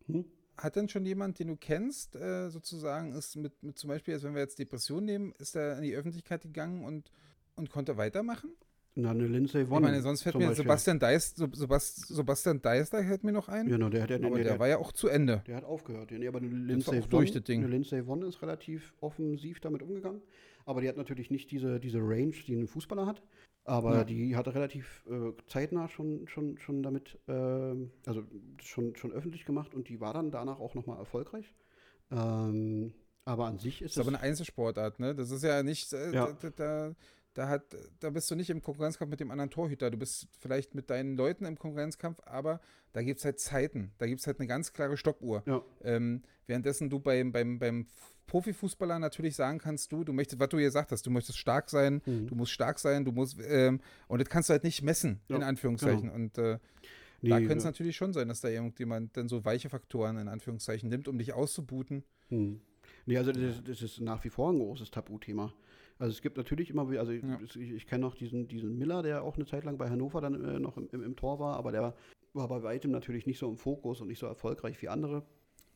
Hm? 0.06 0.24
Hat 0.56 0.76
denn 0.76 0.88
schon 0.88 1.04
jemand, 1.04 1.38
den 1.38 1.48
du 1.48 1.56
kennst, 1.56 2.16
äh, 2.16 2.48
sozusagen, 2.48 3.12
ist 3.12 3.36
mit, 3.36 3.62
mit 3.62 3.78
zum 3.78 3.88
Beispiel, 3.88 4.14
also 4.14 4.26
wenn 4.26 4.34
wir 4.34 4.42
jetzt 4.42 4.58
Depression 4.58 5.04
nehmen, 5.04 5.32
ist 5.38 5.54
er 5.54 5.76
in 5.76 5.82
die 5.82 5.94
Öffentlichkeit 5.94 6.42
gegangen 6.42 6.84
und, 6.84 7.10
und 7.56 7.70
konnte 7.70 7.96
weitermachen? 7.96 8.50
Na, 8.98 9.10
eine 9.10 9.26
Lindsay 9.26 9.68
Vonn. 9.68 9.82
Ich 9.82 9.90
meine, 9.90 10.00
sonst 10.00 10.22
fällt 10.22 10.36
mir 10.36 10.46
Beispiel. 10.46 10.64
Sebastian 10.64 10.98
Deist, 10.98 11.36
Sebastian 11.36 12.62
Deister 12.62 13.02
hält 13.02 13.24
mir 13.24 13.32
noch 13.32 13.48
ein. 13.50 13.68
Genau, 13.68 13.90
der 13.90 14.02
hat 14.02 14.10
ja, 14.10 14.16
aber 14.16 14.36
der, 14.36 14.44
der, 14.44 14.58
war 14.58 14.68
ja 14.68 14.78
auch 14.78 14.90
zu 14.90 15.08
Ende. 15.08 15.42
Der 15.46 15.56
hat 15.56 15.64
aufgehört. 15.64 16.10
Nee, 16.10 16.26
aber 16.26 16.38
eine 16.38 16.48
Lindsay, 16.48 17.02
Vonn, 17.02 17.10
durch 17.10 17.30
das 17.30 17.44
Ding. 17.44 17.60
eine 17.60 17.68
Lindsay 17.68 18.06
Vonn 18.06 18.22
ist 18.22 18.40
relativ 18.40 18.94
offensiv 19.02 19.60
damit 19.60 19.82
umgegangen. 19.82 20.22
Aber 20.64 20.80
die 20.80 20.88
hat 20.88 20.96
natürlich 20.96 21.30
nicht 21.30 21.50
diese, 21.50 21.78
diese 21.78 21.98
Range, 21.98 22.34
die 22.46 22.56
ein 22.56 22.66
Fußballer 22.66 23.04
hat. 23.04 23.22
Aber 23.66 23.96
ja. 23.96 24.04
die 24.04 24.36
hatte 24.36 24.54
relativ 24.54 25.04
äh, 25.10 25.32
zeitnah 25.48 25.88
schon, 25.88 26.28
schon, 26.28 26.56
schon 26.58 26.84
damit, 26.84 27.18
äh, 27.26 27.32
also 27.32 28.22
schon, 28.62 28.94
schon 28.94 29.10
öffentlich 29.12 29.44
gemacht 29.44 29.74
und 29.74 29.88
die 29.88 30.00
war 30.00 30.14
dann 30.14 30.30
danach 30.30 30.60
auch 30.60 30.74
nochmal 30.74 30.98
erfolgreich. 30.98 31.52
Ähm, 32.12 32.94
Aber 33.24 33.46
an 33.46 33.58
sich 33.58 33.82
ist 33.82 33.90
es. 33.90 33.96
ist 33.96 34.00
aber 34.00 34.16
eine 34.16 34.20
Einzelsportart, 34.20 35.00
ne? 35.00 35.16
Das 35.16 35.32
ist 35.32 35.42
ja 35.42 35.64
nicht. 35.64 35.92
Äh, 35.92 36.12
ja. 36.12 36.32
Da, 36.40 36.50
da, 36.50 36.94
da, 37.34 37.48
hat, 37.48 37.76
da 37.98 38.10
bist 38.10 38.30
du 38.30 38.36
nicht 38.36 38.50
im 38.50 38.62
Konkurrenzkampf 38.62 39.10
mit 39.10 39.18
dem 39.18 39.32
anderen 39.32 39.50
Torhüter. 39.50 39.90
Du 39.90 39.98
bist 39.98 40.28
vielleicht 40.38 40.76
mit 40.76 40.88
deinen 40.88 41.16
Leuten 41.16 41.44
im 41.44 41.58
Konkurrenzkampf, 41.58 42.20
aber 42.24 42.60
da 42.92 43.02
gibt 43.02 43.18
es 43.18 43.24
halt 43.24 43.40
Zeiten. 43.40 43.92
Da 43.98 44.06
gibt 44.06 44.20
es 44.20 44.28
halt 44.28 44.38
eine 44.38 44.46
ganz 44.46 44.72
klare 44.72 44.96
Stoppuhr. 44.96 45.42
Ja. 45.44 45.60
Ähm, 45.82 46.22
währenddessen 46.46 46.88
du 46.88 47.00
beim, 47.00 47.32
beim, 47.32 47.58
beim 47.58 47.88
Profifußballer 48.26 48.98
natürlich 48.98 49.36
sagen 49.36 49.58
kannst, 49.58 49.92
du, 49.92 50.04
du 50.04 50.12
möchtest, 50.12 50.40
was 50.40 50.48
du 50.48 50.58
hier 50.58 50.66
gesagt 50.66 50.92
hast, 50.92 51.06
du 51.06 51.10
möchtest 51.10 51.38
stark 51.38 51.70
sein, 51.70 52.02
mhm. 52.04 52.26
du 52.26 52.34
musst 52.34 52.52
stark 52.52 52.78
sein, 52.78 53.04
du 53.04 53.12
musst, 53.12 53.38
ähm, 53.46 53.80
und 54.08 54.20
das 54.20 54.28
kannst 54.28 54.48
du 54.48 54.52
halt 54.52 54.64
nicht 54.64 54.82
messen, 54.82 55.20
ja. 55.28 55.36
in 55.36 55.42
Anführungszeichen. 55.42 56.10
Genau. 56.10 56.14
Und 56.14 56.38
äh, 56.38 56.58
nee, 57.22 57.30
da 57.30 57.38
könnte 57.38 57.58
es 57.58 57.64
ja. 57.64 57.70
natürlich 57.70 57.96
schon 57.96 58.12
sein, 58.12 58.28
dass 58.28 58.40
da 58.40 58.48
irgendjemand 58.48 59.16
dann 59.16 59.28
so 59.28 59.44
weiche 59.44 59.68
Faktoren 59.68 60.18
in 60.18 60.28
Anführungszeichen 60.28 60.88
nimmt, 60.88 61.08
um 61.08 61.18
dich 61.18 61.32
auszubuten. 61.32 62.04
Mhm. 62.30 62.60
Nee, 63.06 63.18
also 63.18 63.32
das, 63.32 63.62
das, 63.62 63.82
ist 63.82 64.00
nach 64.00 64.24
wie 64.24 64.30
vor 64.30 64.52
ein 64.52 64.58
großes 64.58 64.90
Tabuthema. 64.90 65.52
Also 65.98 66.12
es 66.12 66.20
gibt 66.20 66.36
natürlich 66.36 66.70
immer 66.70 66.90
wieder, 66.90 67.00
also 67.00 67.12
ja. 67.12 67.40
ich, 67.42 67.56
ich 67.56 67.86
kenne 67.86 68.02
noch 68.02 68.14
diesen, 68.14 68.48
diesen 68.48 68.76
Miller, 68.76 69.02
der 69.02 69.22
auch 69.22 69.36
eine 69.36 69.46
Zeit 69.46 69.64
lang 69.64 69.78
bei 69.78 69.88
Hannover 69.88 70.20
dann 70.20 70.44
äh, 70.44 70.58
noch 70.58 70.76
im, 70.76 70.88
im, 70.92 71.02
im, 71.02 71.16
Tor 71.16 71.38
war, 71.38 71.56
aber 71.56 71.72
der 71.72 71.94
war 72.34 72.48
bei 72.48 72.62
weitem 72.62 72.90
natürlich 72.90 73.26
nicht 73.26 73.38
so 73.38 73.48
im 73.48 73.56
Fokus 73.56 74.00
und 74.00 74.08
nicht 74.08 74.18
so 74.18 74.26
erfolgreich 74.26 74.82
wie 74.82 74.88
andere. 74.88 75.24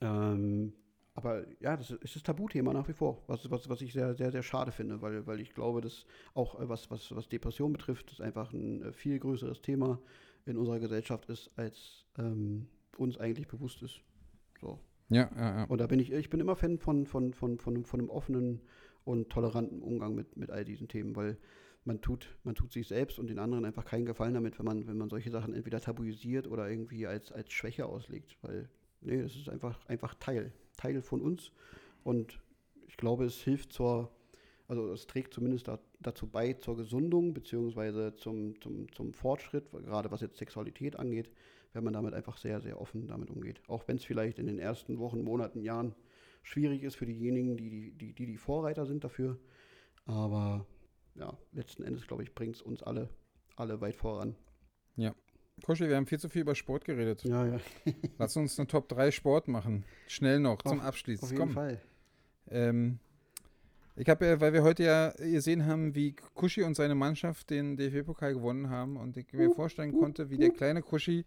Ähm, 0.01 0.75
aber 1.15 1.45
ja, 1.61 1.77
das 1.77 1.91
ist 1.91 2.17
das 2.17 2.23
Tabuthema 2.23 2.73
nach 2.73 2.89
wie 2.89 2.93
vor, 2.93 3.23
was, 3.27 3.51
was, 3.51 3.69
was 3.69 3.83
ich 3.83 3.93
sehr, 3.93 4.15
sehr, 4.15 4.31
sehr 4.31 4.43
schade 4.43 4.73
finde, 4.73 5.03
weil, 5.03 5.27
weil 5.27 5.41
ich 5.41 5.53
glaube, 5.55 5.81
dass 5.81 6.07
auch 6.35 6.61
äh, 6.61 6.69
was, 6.69 6.91
was, 6.91 7.15
was 7.15 7.29
Depression 7.29 7.73
betrifft, 7.73 8.11
das 8.13 8.21
einfach 8.21 8.53
ein 8.53 8.83
äh, 8.83 8.93
viel 8.93 9.19
größeres 9.19 9.61
Thema 9.61 10.01
in 10.47 10.57
unserer 10.57 10.79
Gesellschaft 10.79 11.27
ist, 11.27 11.51
als 11.57 12.05
ähm, 12.19 12.69
uns 12.97 13.19
eigentlich 13.19 13.49
bewusst 13.49 13.83
ist. 13.83 14.01
So. 14.61 14.79
Ja, 15.09 15.31
ja, 15.37 15.59
ja. 15.59 15.65
Und 15.65 15.79
da 15.79 15.87
bin 15.87 15.99
ich, 15.99 16.13
ich 16.13 16.31
bin 16.31 16.41
immer 16.41 16.57
Fan 16.57 16.79
von, 16.79 17.07
von, 17.07 17.35
von, 17.35 17.59
von, 17.59 17.85
von 17.85 18.01
einem 18.01 18.11
offenen 18.11 18.61
und 19.05 19.31
toleranten 19.31 19.83
Umgang 19.83 20.15
mit, 20.15 20.37
mit 20.37 20.51
all 20.51 20.65
diesen 20.65 20.89
Themen, 20.89 21.17
weil 21.17 21.39
man 21.85 22.01
tut, 22.01 22.37
man 22.45 22.55
tut 22.55 22.73
sich 22.73 22.87
selbst 22.87 23.19
und 23.19 23.29
den 23.29 23.39
anderen 23.39 23.65
einfach 23.65 23.85
keinen 23.85 24.05
Gefallen 24.05 24.35
damit, 24.35 24.59
wenn 24.59 24.67
man, 24.67 24.87
wenn 24.87 24.99
man 24.99 25.09
solche 25.09 25.31
Sachen 25.31 25.55
entweder 25.55 25.81
tabuisiert 25.81 26.47
oder 26.47 26.69
irgendwie 26.69 27.07
als, 27.07 27.33
als 27.33 27.53
Schwäche 27.53 27.87
auslegt. 27.87 28.37
Weil, 28.43 28.69
nee, 29.01 29.23
das 29.23 29.35
ist 29.35 29.49
einfach, 29.49 29.85
einfach 29.87 30.15
Teil, 30.15 30.53
Teil 30.77 31.03
von 31.03 31.21
uns. 31.21 31.53
Und 32.05 32.41
ich 32.89 32.97
glaube, 32.97 33.25
es 33.25 33.41
hilft 33.43 33.73
zur, 33.73 34.11
also 34.69 34.93
es 34.93 35.07
trägt 35.07 35.35
zumindest 35.35 35.69
da, 35.69 35.79
dazu 36.01 36.27
bei 36.27 36.55
zur 36.55 36.77
Gesundung 36.77 37.35
beziehungsweise 37.35 38.17
zum, 38.17 38.61
zum, 38.61 38.93
zum 38.93 39.13
Fortschritt, 39.13 39.71
gerade 39.71 40.11
was 40.11 40.21
jetzt 40.21 40.39
Sexualität 40.39 40.97
angeht, 40.97 41.31
wenn 41.73 41.85
man 41.85 41.93
damit 41.93 42.15
einfach 42.15 42.37
sehr, 42.37 42.61
sehr 42.61 42.81
offen 42.81 43.07
damit 43.07 43.31
umgeht. 43.31 43.61
Auch 43.69 43.87
wenn 43.87 43.97
es 43.97 44.05
vielleicht 44.05 44.39
in 44.39 44.47
den 44.47 44.59
ersten 44.59 44.99
Wochen, 44.99 45.23
Monaten, 45.23 45.61
Jahren 45.61 45.95
schwierig 46.43 46.83
ist 46.83 46.97
für 46.97 47.07
diejenigen, 47.07 47.57
die 47.57 47.93
die, 47.93 48.13
die, 48.13 48.27
die 48.27 48.37
Vorreiter 48.37 48.87
sind 48.87 49.05
dafür. 49.05 49.39
Aber 50.07 50.67
ja, 51.15 51.37
letzten 51.53 51.83
Endes, 51.83 52.07
glaube 52.07 52.23
ich, 52.23 52.35
bringt 52.35 52.57
es 52.57 52.63
uns 52.63 52.83
alle, 52.83 53.09
alle 53.57 53.81
weit 53.81 53.97
voran. 53.97 54.35
Ja. 54.97 55.15
Koschi, 55.65 55.89
wir 55.89 55.97
haben 55.97 56.07
viel 56.07 56.19
zu 56.19 56.29
viel 56.29 56.43
über 56.43 56.55
Sport 56.55 56.85
geredet. 56.85 57.23
Ja, 57.25 57.47
ja. 57.47 57.61
Lass 58.19 58.37
uns 58.37 58.59
eine 58.59 58.67
Top 58.67 58.89
3 58.89 59.11
Sport 59.11 59.49
machen. 59.49 59.85
Schnell 60.07 60.41
noch, 60.41 60.63
zum 60.63 60.81
Abschluss. 60.81 61.23
Auf 61.23 61.31
jeden 61.31 61.41
Komm. 61.43 61.51
Fall. 61.53 61.81
Ähm, 62.51 62.99
ich 63.97 64.09
habe 64.09 64.27
ja, 64.27 64.41
weil 64.41 64.53
wir 64.53 64.63
heute 64.63 64.85
ja 64.85 65.11
gesehen 65.11 65.67
haben, 65.67 65.95
wie 65.95 66.13
Kuschi 66.35 66.63
und 66.63 66.75
seine 66.75 66.95
Mannschaft 66.95 67.51
den 67.51 67.77
DFB-Pokal 67.77 68.35
gewonnen 68.35 68.71
haben 68.71 68.97
und 68.97 69.17
ich 69.17 69.33
mir 69.33 69.51
vorstellen 69.51 69.93
konnte, 69.99 70.31
wie 70.31 70.39
der 70.39 70.51
kleine 70.51 70.81
Kuschi 70.81 71.25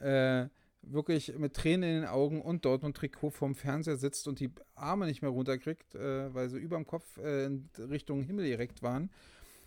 äh, 0.00 0.46
wirklich 0.82 1.36
mit 1.36 1.54
Tränen 1.54 1.88
in 1.88 1.94
den 2.02 2.04
Augen 2.08 2.40
und 2.40 2.64
Dortmund-Trikot 2.64 3.30
vorm 3.30 3.54
Fernseher 3.54 3.96
sitzt 3.96 4.28
und 4.28 4.40
die 4.40 4.50
Arme 4.74 5.06
nicht 5.06 5.22
mehr 5.22 5.30
runterkriegt, 5.30 5.94
äh, 5.94 6.32
weil 6.32 6.48
sie 6.48 6.58
über 6.58 6.76
dem 6.76 6.86
Kopf 6.86 7.18
äh, 7.18 7.46
in 7.46 7.68
Richtung 7.78 8.22
Himmel 8.22 8.44
direkt 8.44 8.82
waren, 8.82 9.10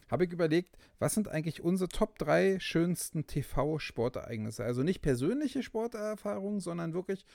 habe 0.09 0.25
ich 0.25 0.31
überlegt, 0.31 0.77
was 0.97 1.13
sind 1.13 1.27
eigentlich 1.27 1.61
unsere 1.63 1.89
Top 1.89 2.17
3 2.19 2.59
schönsten 2.59 3.27
TV-Sportereignisse? 3.27 4.63
Also 4.63 4.83
nicht 4.83 5.01
persönliche 5.01 5.63
Sporterfahrungen, 5.63 6.59
sondern 6.59 6.93
wirklich, 6.93 7.25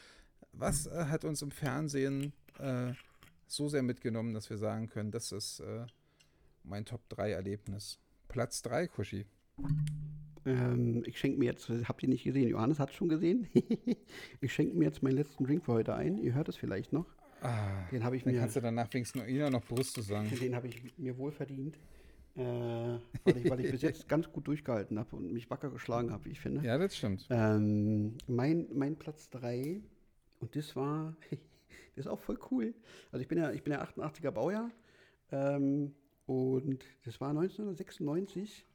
was 0.53 0.87
äh, 0.87 1.07
hat 1.07 1.25
uns 1.25 1.43
im 1.43 1.51
Fernsehen 1.51 2.33
äh, 2.59 2.93
so 3.47 3.69
sehr 3.69 3.83
mitgenommen, 3.83 4.35
dass 4.35 4.51
wir 4.51 4.59
sagen 4.59 4.89
können, 4.89 5.11
das 5.11 5.33
ist 5.33 5.61
äh, 5.61 5.87
mein 6.65 6.85
Top 6.85 7.09
3 7.11 7.31
Erlebnis. 7.31 7.99
Platz 8.29 8.63
3, 8.63 8.89
Kuschi. 8.89 9.27
Ähm, 10.47 11.03
ich 11.07 11.19
schenke 11.19 11.39
mir 11.39 11.47
jetzt, 11.47 11.69
habt 11.69 12.03
ihr 12.03 12.09
nicht 12.09 12.25
gesehen, 12.25 12.49
Johannes 12.49 12.79
hat 12.79 12.91
es 12.91 12.97
schon 12.97 13.09
gesehen. 13.09 13.49
ich 14.41 14.53
schenke 14.53 14.77
mir 14.77 14.87
jetzt 14.87 15.03
meinen 15.03 15.17
letzten 15.17 15.45
Drink 15.45 15.65
für 15.65 15.73
heute 15.73 15.95
ein. 15.95 16.19
Ihr 16.19 16.35
hört 16.35 16.49
es 16.49 16.57
vielleicht 16.57 16.93
noch. 16.93 17.07
Ah, 17.41 17.87
den 17.93 18.03
habe 18.05 18.17
ich 18.17 18.25
mir. 18.25 18.39
kannst 18.39 18.57
du 18.57 18.61
danach 18.61 18.93
wenigstens 18.93 19.23
noch, 19.23 19.29
Ina 19.29 19.51
noch 19.51 19.65
Brüste 19.65 20.03
sagen. 20.03 20.31
Den 20.41 20.55
habe 20.55 20.69
ich 20.69 20.83
mir 20.97 21.17
wohl 21.19 21.31
verdient. 21.31 21.79
Äh, 22.37 22.41
weil, 22.43 23.37
ich, 23.37 23.51
weil 23.51 23.61
ich 23.61 23.71
bis 23.71 23.83
jetzt 23.83 24.09
ganz 24.09 24.31
gut 24.31 24.49
durchgehalten 24.49 24.99
habe 24.99 25.15
und 25.15 25.33
mich 25.33 25.49
wacker 25.51 25.71
geschlagen 25.71 26.11
habe, 26.11 26.25
wie 26.25 26.31
ich 26.31 26.41
finde. 26.41 26.65
Ja, 26.67 26.77
das 26.79 26.97
stimmt. 26.97 27.27
Ähm, 27.31 28.17
mein, 28.27 28.67
mein 28.73 28.97
Platz 28.97 29.31
3, 29.31 29.81
und 30.41 30.57
das 30.57 30.75
war, 30.75 31.17
das 31.31 32.07
ist 32.07 32.09
auch 32.09 32.21
voll 32.21 32.39
cool. 32.51 32.75
Also 33.13 33.23
ich 33.23 33.29
bin 33.29 33.39
ja, 33.39 33.53
ich 33.53 33.63
bin 33.63 33.73
ja 33.73 33.85
88er 33.85 34.33
Baujahr 34.33 34.71
ähm, 35.31 35.95
und 36.27 36.85
das 37.05 37.21
war 37.21 37.31
1996 37.31 38.67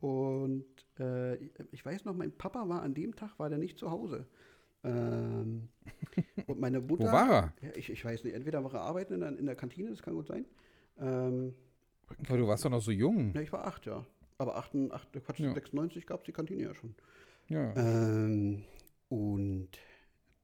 und 0.00 0.66
äh, 0.98 1.36
ich 1.70 1.84
weiß 1.84 2.04
noch, 2.04 2.14
mein 2.14 2.32
Papa 2.32 2.68
war 2.68 2.82
an 2.82 2.92
dem 2.92 3.14
Tag, 3.14 3.38
war 3.38 3.48
der 3.48 3.58
nicht 3.58 3.78
zu 3.78 3.90
Hause. 3.90 4.26
Ähm, 4.82 5.68
und 6.46 6.60
meine 6.60 6.80
Mutter. 6.80 7.06
Wo 7.06 7.12
war 7.12 7.52
er? 7.62 7.76
Ich, 7.76 7.88
ich 7.88 8.04
weiß 8.04 8.24
nicht, 8.24 8.34
entweder 8.34 8.64
war 8.64 8.74
er 8.74 8.80
arbeiten 8.82 9.14
in 9.14 9.20
der, 9.20 9.38
in 9.38 9.46
der 9.46 9.56
Kantine, 9.56 9.90
das 9.90 10.02
kann 10.02 10.14
gut 10.14 10.26
sein. 10.26 10.44
Ähm, 10.98 11.54
Aber 12.28 12.38
du 12.38 12.46
warst 12.46 12.64
doch 12.64 12.70
noch 12.70 12.80
so 12.80 12.90
jung. 12.90 13.32
Ja, 13.34 13.40
ich 13.40 13.52
war 13.52 13.66
acht, 13.66 13.86
ja. 13.86 14.04
Aber 14.38 14.56
8, 14.56 14.74
8, 14.90 15.12
Quatsch, 15.24 15.40
ja. 15.40 15.52
96 15.52 16.06
gab 16.06 16.20
es 16.20 16.26
die 16.26 16.32
Kantine 16.32 16.62
ja 16.62 16.74
schon. 16.74 16.94
Ja. 17.48 17.74
Ähm, 17.74 18.64
und 19.08 19.68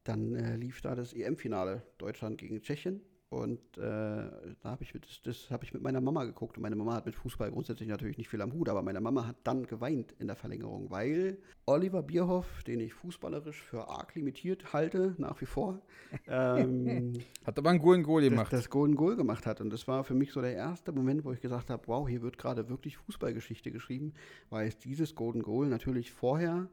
dann 0.05 0.35
äh, 0.35 0.57
lief 0.57 0.81
da 0.81 0.94
das 0.94 1.12
EM-Finale 1.12 1.83
Deutschland 1.98 2.38
gegen 2.38 2.62
Tschechien. 2.62 3.03
Und 3.33 3.79
äh, 3.79 3.81
da 3.81 4.31
habe 4.64 4.85
ich, 4.85 4.92
das, 4.92 5.23
das 5.25 5.51
hab 5.51 5.62
ich 5.62 5.73
mit 5.73 5.83
meiner 5.83 6.03
Mama 6.03 6.25
geguckt. 6.25 6.59
Und 6.59 6.62
meine 6.62 6.77
Mama 6.77 6.97
hat 6.97 7.07
mit 7.07 7.14
Fußball 7.14 7.51
grundsätzlich 7.51 7.88
natürlich 7.88 8.18
nicht 8.18 8.29
viel 8.29 8.42
am 8.42 8.53
Hut, 8.53 8.68
aber 8.68 8.83
meine 8.83 9.01
Mama 9.01 9.27
hat 9.27 9.37
dann 9.45 9.66
geweint 9.66 10.14
in 10.18 10.27
der 10.27 10.37
Verlängerung, 10.37 10.90
weil 10.90 11.38
Oliver 11.64 12.03
Bierhoff, 12.03 12.62
den 12.64 12.81
ich 12.81 12.92
fußballerisch 12.92 13.62
für 13.62 13.88
arg 13.88 14.14
limitiert 14.16 14.75
halte, 14.75 15.14
nach 15.16 15.40
wie 15.40 15.47
vor, 15.47 15.81
ähm, 16.29 17.14
hat 17.47 17.59
aber 17.59 17.71
ein 17.71 17.79
Golden 17.79 18.03
Goal 18.03 18.21
gemacht. 18.21 18.53
Das, 18.53 18.64
das 18.64 18.71
Golden 18.71 18.97
Goal 18.97 19.16
gemacht 19.16 19.47
hat. 19.47 19.62
Und 19.62 19.73
das 19.73 19.88
war 19.88 20.05
für 20.05 20.14
mich 20.14 20.31
so 20.31 20.42
der 20.42 20.53
erste 20.53 20.92
Moment, 20.92 21.25
wo 21.25 21.33
ich 21.33 21.40
gesagt 21.40 21.71
habe: 21.71 21.83
Wow, 21.87 22.07
hier 22.07 22.21
wird 22.21 22.37
gerade 22.37 22.68
wirklich 22.68 22.99
Fußballgeschichte 22.99 23.71
geschrieben, 23.71 24.12
weil 24.51 24.68
es 24.68 24.77
dieses 24.77 25.14
Golden 25.14 25.40
Goal 25.40 25.68
natürlich 25.68 26.12
vorher 26.12 26.68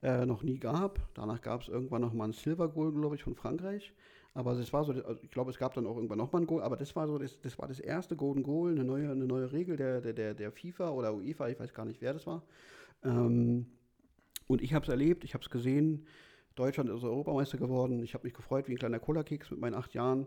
äh, 0.00 0.26
noch 0.26 0.44
nie 0.44 0.60
gab. 0.60 1.00
Danach 1.14 1.40
gab 1.40 1.62
es 1.62 1.68
irgendwann 1.68 2.02
noch 2.02 2.12
mal 2.12 2.26
ein 2.26 2.32
Silver 2.32 2.68
Goal, 2.68 2.92
glaube 2.92 3.16
ich, 3.16 3.24
von 3.24 3.34
Frankreich. 3.34 3.92
Aber 4.34 4.52
es 4.52 4.72
war 4.72 4.84
so, 4.84 4.92
also 4.92 5.22
ich 5.22 5.30
glaube, 5.30 5.52
es 5.52 5.58
gab 5.58 5.74
dann 5.74 5.86
auch 5.86 5.94
irgendwann 5.94 6.18
nochmal 6.18 6.42
ein 6.42 6.46
Goal, 6.46 6.62
aber 6.62 6.76
das 6.76 6.94
war 6.96 7.06
so, 7.06 7.18
das, 7.18 7.40
das 7.40 7.56
war 7.56 7.68
das 7.68 7.78
erste 7.78 8.16
Golden 8.16 8.42
Goal, 8.42 8.72
eine 8.72 8.84
neue, 8.84 9.08
eine 9.10 9.26
neue 9.26 9.52
Regel 9.52 9.76
der, 9.76 10.00
der, 10.00 10.34
der 10.34 10.52
FIFA 10.52 10.90
oder 10.90 11.14
UEFA, 11.14 11.48
ich 11.48 11.60
weiß 11.60 11.72
gar 11.72 11.84
nicht, 11.84 12.02
wer 12.02 12.12
das 12.12 12.26
war. 12.26 12.42
Ähm, 13.04 13.66
und 14.48 14.60
ich 14.60 14.74
habe 14.74 14.82
es 14.82 14.88
erlebt, 14.88 15.22
ich 15.22 15.34
habe 15.34 15.44
es 15.44 15.50
gesehen. 15.50 16.06
Deutschland 16.56 16.90
ist 16.90 17.04
Europameister 17.04 17.58
geworden. 17.58 18.02
Ich 18.02 18.14
habe 18.14 18.24
mich 18.24 18.34
gefreut 18.34 18.68
wie 18.68 18.72
ein 18.72 18.78
kleiner 18.78 18.98
Cola-Keks 18.98 19.52
mit 19.52 19.60
meinen 19.60 19.74
acht 19.74 19.94
Jahren. 19.94 20.26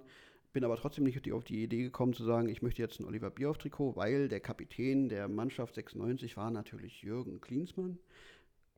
Bin 0.53 0.63
aber 0.63 0.77
trotzdem 0.77 1.03
nicht 1.03 1.31
auf 1.33 1.43
die 1.43 1.63
Idee 1.63 1.83
gekommen 1.83 2.13
zu 2.13 2.23
sagen, 2.23 2.47
ich 2.47 2.61
möchte 2.61 2.81
jetzt 2.81 2.99
ein 2.99 3.05
Oliver 3.05 3.29
Bierhoff-Trikot, 3.29 3.97
weil 3.97 4.29
der 4.29 4.39
Kapitän 4.39 5.09
der 5.09 5.27
Mannschaft 5.27 5.75
96 5.75 6.37
war 6.37 6.49
natürlich 6.49 7.01
Jürgen 7.01 7.41
Klinsmann 7.41 7.99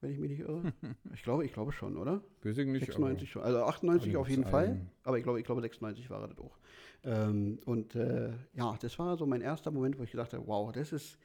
wenn 0.01 0.11
ich 0.11 0.19
mich 0.19 0.29
nicht 0.29 0.41
irre. 0.41 0.73
ich 1.13 1.23
glaube, 1.23 1.45
ich 1.45 1.53
glaube 1.53 1.71
schon, 1.71 1.97
oder? 1.97 2.21
Weiß 2.43 2.57
nicht. 2.57 2.85
96 2.85 3.29
schon. 3.29 3.43
Also 3.43 3.63
98 3.63 4.17
auf 4.17 4.29
jeden 4.29 4.45
Fall. 4.45 4.81
Aber 5.03 5.17
ich 5.17 5.23
glaube, 5.23 5.39
ich 5.39 5.45
glaube 5.45 5.61
96 5.61 6.09
war 6.09 6.21
er 6.21 6.27
das 6.29 6.39
auch. 6.39 6.57
Ähm, 7.03 7.59
und 7.65 7.95
äh, 7.95 8.31
ja, 8.55 8.77
das 8.81 8.97
war 8.99 9.17
so 9.17 9.25
mein 9.25 9.41
erster 9.41 9.71
Moment, 9.71 9.97
wo 9.99 10.03
ich 10.03 10.11
gedacht 10.11 10.33
habe, 10.33 10.45
wow, 10.47 10.71
das 10.71 10.91
ist, 10.91 11.17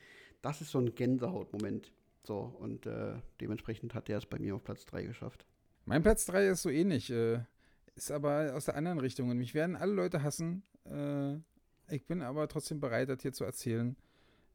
das 0.42 0.60
ist 0.60 0.70
so 0.70 0.78
ein 0.78 0.94
Gänsehautmoment. 0.94 1.92
So, 2.22 2.38
und 2.58 2.86
äh, 2.86 3.14
dementsprechend 3.40 3.94
hat 3.94 4.08
der 4.08 4.18
es 4.18 4.26
bei 4.26 4.38
mir 4.38 4.54
auf 4.54 4.64
Platz 4.64 4.84
3 4.86 5.04
geschafft. 5.04 5.44
Mein 5.84 6.02
Platz 6.02 6.24
3 6.26 6.48
ist 6.48 6.62
so 6.62 6.70
ähnlich, 6.70 7.10
äh, 7.10 7.40
ist 7.96 8.10
aber 8.10 8.54
aus 8.54 8.64
der 8.64 8.76
anderen 8.76 9.00
Richtung. 9.00 9.30
Und 9.30 9.38
mich 9.38 9.54
werden 9.54 9.76
alle 9.76 9.92
Leute 9.92 10.22
hassen. 10.22 10.62
Äh, 10.84 11.34
ich 11.94 12.06
bin 12.06 12.22
aber 12.22 12.48
trotzdem 12.48 12.80
bereit, 12.80 13.08
das 13.08 13.20
hier 13.20 13.32
zu 13.32 13.44
erzählen. 13.44 13.96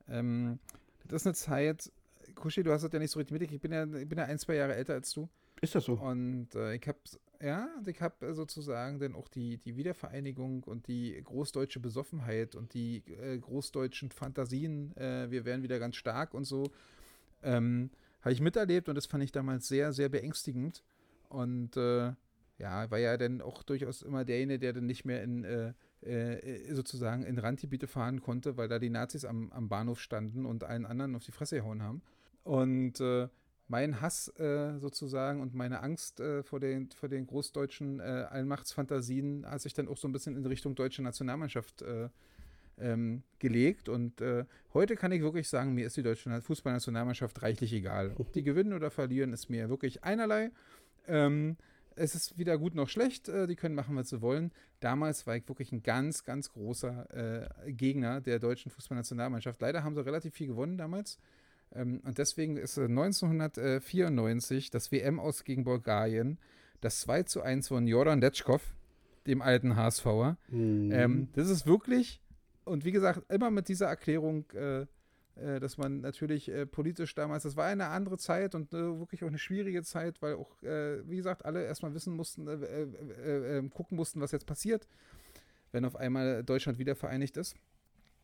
Ähm, 0.08 0.60
das 1.06 1.22
ist 1.22 1.28
eine 1.28 1.36
Zeit, 1.36 1.92
Kuschi, 2.36 2.64
du 2.64 2.72
hast 2.72 2.84
das 2.84 2.92
ja 2.92 3.00
nicht 3.00 3.12
so 3.12 3.20
richtig 3.20 3.34
mitgekriegt. 3.34 3.64
Ich 3.64 3.70
bin 3.70 3.72
ja, 3.72 3.84
ich 4.00 4.08
bin 4.08 4.18
ja 4.18 4.26
ein, 4.26 4.40
zwei 4.40 4.56
Jahre 4.56 4.76
älter 4.76 4.94
als 4.94 5.14
du. 5.14 5.30
Ist 5.62 5.76
das 5.76 5.86
so? 5.86 5.94
Und 5.94 6.56
äh, 6.56 6.76
ich 6.76 6.88
habe 6.88 7.00
ja, 7.42 7.70
ich 7.86 8.02
habe 8.02 8.34
sozusagen 8.34 9.00
dann 9.00 9.16
auch 9.16 9.30
die, 9.30 9.58
die 9.58 9.78
Wiedervereinigung 9.78 10.64
und 10.66 10.88
die 10.88 11.22
großdeutsche 11.24 11.80
Besoffenheit 11.80 12.56
und 12.56 12.74
die 12.74 13.04
äh, 13.08 13.38
großdeutschen 13.38 14.12
Fantasien, 14.12 14.96
äh, 14.98 15.32
wir 15.32 15.46
werden 15.46 15.64
wieder 15.64 15.80
ganz 15.80 15.96
stark 15.96 16.34
und 16.34 16.44
so, 16.44 16.70
ähm, 17.42 17.92
habe 18.22 18.34
ich 18.34 18.42
miterlebt 18.42 18.90
und 18.90 18.96
das 18.96 19.06
fand 19.06 19.24
ich 19.24 19.32
damals 19.32 19.68
sehr, 19.70 19.94
sehr 19.94 20.10
beängstigend. 20.10 20.84
Und 21.30 21.78
äh, 21.78 22.14
ja, 22.58 22.92
war 22.92 23.00
ja 23.00 23.16
dann 23.16 23.42
auch 23.42 23.64
durchaus 23.64 24.02
immer 24.02 24.26
derjenige, 24.26 24.60
der 24.60 24.74
dann 24.74 24.86
nicht 24.86 25.06
mehr 25.06 25.24
in 25.24 25.46
äh, 25.46 25.74
äh, 26.02 26.74
sozusagen 26.74 27.24
in 27.24 27.38
Randgebiete 27.38 27.88
fahren 27.88 28.22
konnte, 28.22 28.56
weil 28.56 28.68
da 28.68 28.80
die 28.80 28.90
Nazis 28.90 29.26
am, 29.26 29.52
am 29.52 29.68
Bahnhof 29.70 30.00
standen 30.00 30.46
und 30.46 30.64
allen 30.64 30.86
anderen 30.86 31.16
auf 31.16 31.24
die 31.24 31.32
Fresse 31.32 31.58
gehauen 31.58 31.82
haben. 31.84 32.02
Und 32.50 33.00
äh, 33.00 33.28
mein 33.68 34.02
Hass 34.02 34.28
äh, 34.40 34.80
sozusagen 34.80 35.40
und 35.40 35.54
meine 35.54 35.84
Angst 35.84 36.20
äh, 36.20 36.42
vor, 36.42 36.60
den, 36.60 36.90
vor 36.90 37.08
den 37.08 37.28
großdeutschen 37.28 38.00
äh, 38.00 38.26
Allmachtsfantasien 38.28 39.46
hat 39.46 39.62
sich 39.62 39.76
dann 39.76 39.88
auch 39.88 39.98
so 39.98 40.08
ein 40.08 40.12
bisschen 40.12 40.36
in 40.36 40.44
Richtung 40.48 40.74
deutsche 40.74 41.04
Nationalmannschaft 41.04 41.84
äh, 41.84 42.10
ähm, 42.80 43.22
gelegt. 43.38 43.88
Und 43.88 44.20
äh, 44.22 44.46
heute 44.74 44.96
kann 44.96 45.12
ich 45.12 45.22
wirklich 45.22 45.48
sagen, 45.48 45.76
mir 45.76 45.86
ist 45.86 45.96
die 45.96 46.02
deutsche 46.02 46.42
Fußballnationalmannschaft 46.42 47.40
reichlich 47.44 47.72
egal. 47.72 48.14
Ob 48.18 48.34
die 48.34 48.42
gewinnen 48.42 48.74
oder 48.74 48.90
verlieren, 48.90 49.32
ist 49.32 49.52
mir 49.52 49.70
wirklich 49.70 50.04
einerlei. 50.04 50.50
Ähm, 51.08 51.56
es 51.96 52.16
ist 52.16 52.40
weder 52.40 52.58
gut 52.58 52.74
noch 52.74 52.90
schlecht. 52.90 53.28
Die 53.28 53.56
können 53.56 53.76
machen, 53.76 53.96
was 53.96 54.10
sie 54.10 54.22
wollen. 54.22 54.52
Damals 54.80 55.28
war 55.28 55.36
ich 55.36 55.48
wirklich 55.48 55.72
ein 55.72 55.84
ganz, 55.84 56.24
ganz 56.24 56.50
großer 56.50 57.50
Gegner 57.68 58.22
der 58.22 58.40
deutschen 58.40 58.72
Fußballnationalmannschaft. 58.72 59.60
Leider 59.60 59.84
haben 59.84 59.96
sie 59.96 60.06
relativ 60.06 60.34
viel 60.34 60.48
gewonnen 60.48 60.78
damals. 60.78 61.20
Ähm, 61.74 62.02
und 62.06 62.18
deswegen 62.18 62.58
ist 62.58 62.78
1994 62.78 64.70
das 64.70 64.92
WM 64.92 65.20
aus 65.20 65.44
gegen 65.44 65.64
Bulgarien 65.64 66.40
das 66.82 67.02
2 67.02 67.24
zu 67.24 67.42
1 67.42 67.68
von 67.68 67.88
Joran 67.88 68.22
Detschkov, 68.22 68.74
dem 69.28 69.42
alten 69.42 69.76
HSVer. 69.76 70.38
Mhm. 70.50 70.92
Ähm, 70.92 71.28
das 71.34 71.50
ist 71.50 71.68
wirklich, 71.68 72.22
und 72.66 72.86
wie 72.86 72.92
gesagt, 72.92 73.24
immer 73.30 73.52
mit 73.52 73.68
dieser 73.68 73.88
Erklärung, 73.88 74.46
äh, 74.54 74.86
äh, 75.36 75.60
dass 75.60 75.78
man 75.78 76.02
natürlich 76.02 76.50
äh, 76.50 76.66
politisch 76.66 77.16
damals, 77.16 77.44
das 77.44 77.56
war 77.56 77.66
eine 77.66 77.88
andere 77.88 78.18
Zeit 78.18 78.56
und 78.56 78.74
äh, 78.74 79.00
wirklich 79.00 79.24
auch 79.24 79.28
eine 79.28 79.40
schwierige 79.40 79.84
Zeit, 79.84 80.22
weil 80.22 80.36
auch, 80.36 80.62
äh, 80.64 81.08
wie 81.10 81.18
gesagt, 81.18 81.46
alle 81.46 81.64
erstmal 81.64 81.94
wissen 81.94 82.16
mussten, 82.16 82.48
äh, 82.48 83.58
ähm, 83.58 83.70
gucken 83.70 83.96
mussten, 83.96 84.22
was 84.22 84.32
jetzt 84.32 84.46
passiert, 84.46 84.88
wenn 85.72 85.86
auf 85.86 85.96
einmal 85.96 86.44
Deutschland 86.44 86.80
wieder 86.80 86.96
vereinigt 86.96 87.38
ist. 87.38 87.56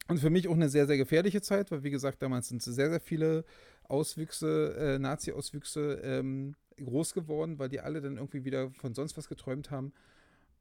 Und 0.08 0.20
für 0.20 0.30
mich 0.30 0.47
auch 0.47 0.53
eine 0.53 0.70
sehr, 0.70 0.86
sehr 0.86 0.97
gefährliche 0.97 1.41
Zeit, 1.41 1.72
weil, 1.72 1.84
wie 1.84 1.89
gesagt, 1.89 2.22
damals 2.22 2.49
sind 2.49 2.62
sehr, 2.62 2.89
sehr 2.89 2.99
viele 2.99 3.43
Auswüchse, 3.84 4.76
äh, 4.78 4.99
Nazi-Auswüchse 4.99 6.01
ähm, 6.03 6.56
groß 6.78 7.14
geworden, 7.14 7.58
weil 7.58 7.70
die 7.70 7.80
alle 7.80 8.01
dann 8.01 8.18
irgendwie 8.18 8.45
wieder 8.45 8.70
von 8.72 8.93
sonst 8.93 9.18
was 9.18 9.28
geträumt 9.28 9.72
haben. 9.72 9.93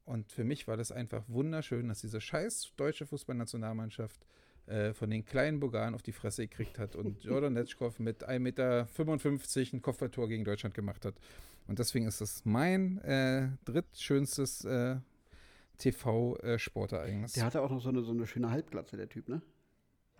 Und 0.04 0.32
für 0.32 0.44
mich 0.44 0.66
war 0.68 0.76
das 0.76 0.92
einfach 0.92 1.24
wunderschön, 1.28 1.88
dass 1.88 2.00
diese 2.00 2.20
scheiß 2.20 2.72
deutsche 2.76 3.06
Fußballnationalmannschaft 3.06 4.26
äh, 4.66 4.92
von 4.94 5.10
den 5.10 5.24
kleinen 5.24 5.60
Bulgaren 5.60 5.94
auf 5.94 6.02
die 6.02 6.12
Fresse 6.12 6.46
gekriegt 6.46 6.78
hat 6.78 6.96
und 6.96 7.22
Jordan 7.24 7.54
Netschkow 7.54 7.98
mit 7.98 8.26
1,55 8.26 8.38
Meter 8.38 8.88
ein 9.74 9.82
Kopfballtor 9.82 10.28
gegen 10.28 10.44
Deutschland 10.44 10.74
gemacht 10.74 11.04
hat. 11.04 11.14
Und 11.66 11.78
deswegen 11.78 12.06
ist 12.06 12.20
das 12.20 12.44
mein 12.44 12.98
äh, 12.98 13.48
drittschönstes 13.64 14.64
äh, 14.64 14.96
TV-Sportereignis. 15.78 17.32
Der 17.32 17.44
hatte 17.44 17.62
auch 17.62 17.70
noch 17.70 17.80
so 17.80 17.88
eine, 17.88 18.02
so 18.02 18.12
eine 18.12 18.26
schöne 18.26 18.50
Halbglatze, 18.50 18.96
der 18.96 19.08
Typ, 19.08 19.28
ne? 19.28 19.42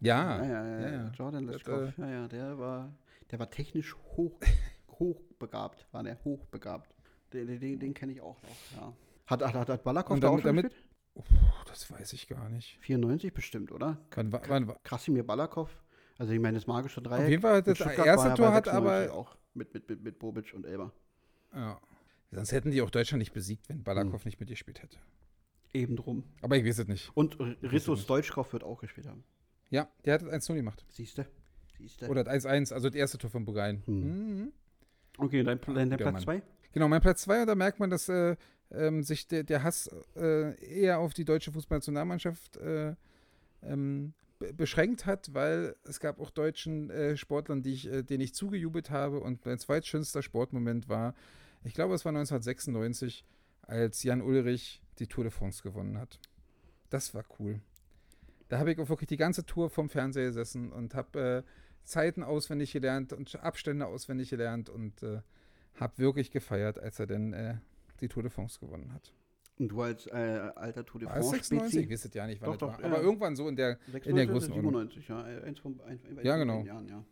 Ja. 0.01 0.43
Ja, 0.43 0.47
ja, 0.47 0.81
ja. 0.81 0.91
ja. 0.91 1.13
Jordan 1.17 1.45
Leschkow, 1.47 1.97
äh, 1.99 2.01
ja, 2.01 2.11
ja, 2.11 2.29
der 2.29 2.59
war, 2.59 2.95
der 3.31 3.39
war 3.39 3.51
technisch 3.51 3.95
hoch, 4.17 4.41
hochbegabt, 4.99 5.87
war 5.93 6.03
der 6.03 6.23
hochbegabt. 6.25 6.95
Den, 7.33 7.47
den, 7.59 7.79
den 7.79 7.95
kenne 7.95 8.13
ich 8.13 8.21
auch 8.21 8.41
noch, 8.43 8.81
ja. 8.81 8.93
Hat, 9.27 9.43
hat, 9.43 9.69
hat, 9.69 9.85
Balakov 9.85 10.21
da 10.21 10.29
auch 10.29 10.39
schon 10.39 10.57
damit, 10.57 10.75
Uff, 11.15 11.27
das 11.67 11.91
weiß 11.91 12.13
ich 12.13 12.27
gar 12.27 12.49
nicht. 12.49 12.77
94 12.81 13.33
bestimmt, 13.33 13.71
oder? 13.71 13.99
Wann, 14.15 14.33
wann, 14.33 14.69
wann, 14.69 14.77
Krasimir 14.83 15.25
Balakov. 15.25 15.71
Also 16.19 16.33
ich 16.33 16.41
meine, 16.41 16.57
das 16.57 16.67
magische 16.67 17.01
Dreieck. 17.01 17.23
Auf 17.23 17.29
jeden 17.29 17.43
Fall, 17.43 17.63
das 17.63 17.81
erste 17.81 18.35
Tor 18.35 18.53
hat 18.53 18.69
aber 18.69 19.13
auch 19.13 19.37
mit, 19.55 19.73
mit, 19.75 19.89
mit, 19.89 20.03
mit 20.03 20.19
Bobic 20.19 20.53
und 20.55 20.67
Elber. 20.67 20.93
Ja. 21.55 21.81
Sonst 22.33 22.51
hätten 22.51 22.73
die 22.73 22.83
auch 22.83 22.91
Deutschland 22.91 23.21
nicht 23.21 23.33
besiegt, 23.33 23.69
wenn 23.69 23.85
Balakov 23.85 24.23
hm. 24.23 24.29
nicht 24.29 24.41
mitgespielt 24.41 24.83
hätte. 24.83 24.99
Eben 25.75 25.97
drum. 25.97 26.23
Aber 26.41 26.57
ich 26.57 26.65
weiß 26.65 26.79
es 26.79 26.89
nicht. 26.89 27.11
Und 27.15 27.39
Rissos 27.63 28.07
Deutschkopf 28.07 28.53
wird 28.53 28.63
auch 28.63 28.81
gespielt 28.81 29.09
haben. 29.09 29.25
Ja, 29.71 29.89
der 30.05 30.15
hat 30.15 30.23
1-0 30.23 30.55
gemacht. 30.55 30.87
Siehst 30.89 31.19
du? 31.19 31.27
Siehste. 31.77 32.09
Oder 32.09 32.23
1-1, 32.23 32.73
also 32.73 32.89
das 32.89 32.97
erste 32.97 33.19
Tor 33.19 33.31
von 33.31 33.45
Bulgarien. 33.45 33.83
Hm. 33.87 34.39
Mhm. 34.39 34.53
Okay, 35.19 35.43
dein, 35.43 35.61
dein, 35.61 35.91
dein 35.91 35.99
Platz 35.99 36.23
2? 36.23 36.43
Genau, 36.73 36.89
mein 36.89 37.01
Platz 37.01 37.23
2, 37.23 37.43
und 37.43 37.47
da 37.49 37.55
merkt 37.57 37.81
man, 37.81 37.91
dass 37.91 38.09
äh, 38.09 38.37
ähm, 38.71 39.03
sich 39.03 39.27
der, 39.27 39.43
der 39.43 39.63
Hass 39.63 39.91
äh, 40.17 40.55
eher 40.65 40.99
auf 40.99 41.13
die 41.13 41.25
deutsche 41.25 41.53
Fußballnationalmannschaft 41.53 42.57
äh, 42.57 42.95
ähm, 43.63 44.15
beschränkt 44.57 45.07
hat, 45.07 45.33
weil 45.33 45.75
es 45.85 46.01
gab 46.01 46.21
auch 46.21 46.31
deutschen 46.31 46.91
äh, 46.91 47.17
Sportlern, 47.17 47.63
die 47.63 47.73
ich, 47.73 47.87
äh, 47.87 48.03
denen 48.03 48.23
ich 48.23 48.35
zugejubelt 48.35 48.91
habe. 48.91 49.21
Und 49.21 49.45
mein 49.47 49.59
zweitschönster 49.59 50.23
Sportmoment 50.23 50.89
war, 50.89 51.15
ich 51.63 51.75
glaube, 51.75 51.95
es 51.95 52.05
war 52.05 52.11
1996, 52.11 53.25
als 53.63 54.03
Jan 54.03 54.21
Ulrich 54.21 54.83
die 54.99 55.07
Tour 55.07 55.25
de 55.25 55.31
France 55.31 55.63
gewonnen 55.63 55.99
hat. 55.99 56.21
Das 56.91 57.15
war 57.15 57.25
cool. 57.39 57.61
Da 58.49 58.59
habe 58.59 58.73
ich 58.73 58.79
auch 58.79 58.89
wirklich 58.89 59.09
die 59.09 59.17
ganze 59.17 59.45
Tour 59.47 59.71
vom 59.71 59.89
Fernseher 59.89 60.27
gesessen 60.27 60.71
und 60.71 60.95
habe 60.95 61.45
äh, 61.45 61.51
Zeiten 61.85 62.23
auswendig 62.23 62.73
gelernt 62.73 63.13
und 63.13 63.43
Abstände 63.43 63.87
auswendig 63.87 64.31
gelernt 64.31 64.69
und 64.69 65.03
äh, 65.03 65.21
habe 65.75 65.99
wirklich 65.99 66.31
gefeiert, 66.31 66.79
als 66.79 66.99
er 66.99 67.07
denn 67.07 67.33
äh, 67.33 67.57
die 68.01 68.09
Tour 68.09 68.23
de 68.23 68.31
France 68.31 68.61
gewonnen 68.61 68.93
hat. 68.93 69.13
Und 69.59 69.69
du 69.69 69.83
als 69.83 70.07
äh, 70.07 70.51
alter 70.57 70.85
Tour 70.85 71.01
de 71.01 71.09
France. 71.09 71.27
War 71.27 71.35
96? 71.35 71.83
Ich 71.85 71.91
weiß 71.91 72.15
ja 72.15 72.27
nicht, 72.27 72.41
wann 72.43 72.51
doch, 72.51 72.59
das 72.59 72.77
doch, 72.77 72.83
war. 72.83 72.91
Aber 72.91 73.03
irgendwann 73.03 73.37
so 73.37 73.49
in 73.49 73.57
der, 73.57 73.79
96, 73.93 74.11
in 74.11 74.17
der 74.17 74.27
Größenordnung. 74.27 74.91
97, 74.91 75.09
ja. 75.09 75.23
Eins 75.23 75.59
von, 75.61 75.81
ein, 75.83 76.01
ja, 76.23 76.37
genau. 76.37 76.65
Jahren, 76.65 76.89
ja. 76.89 77.05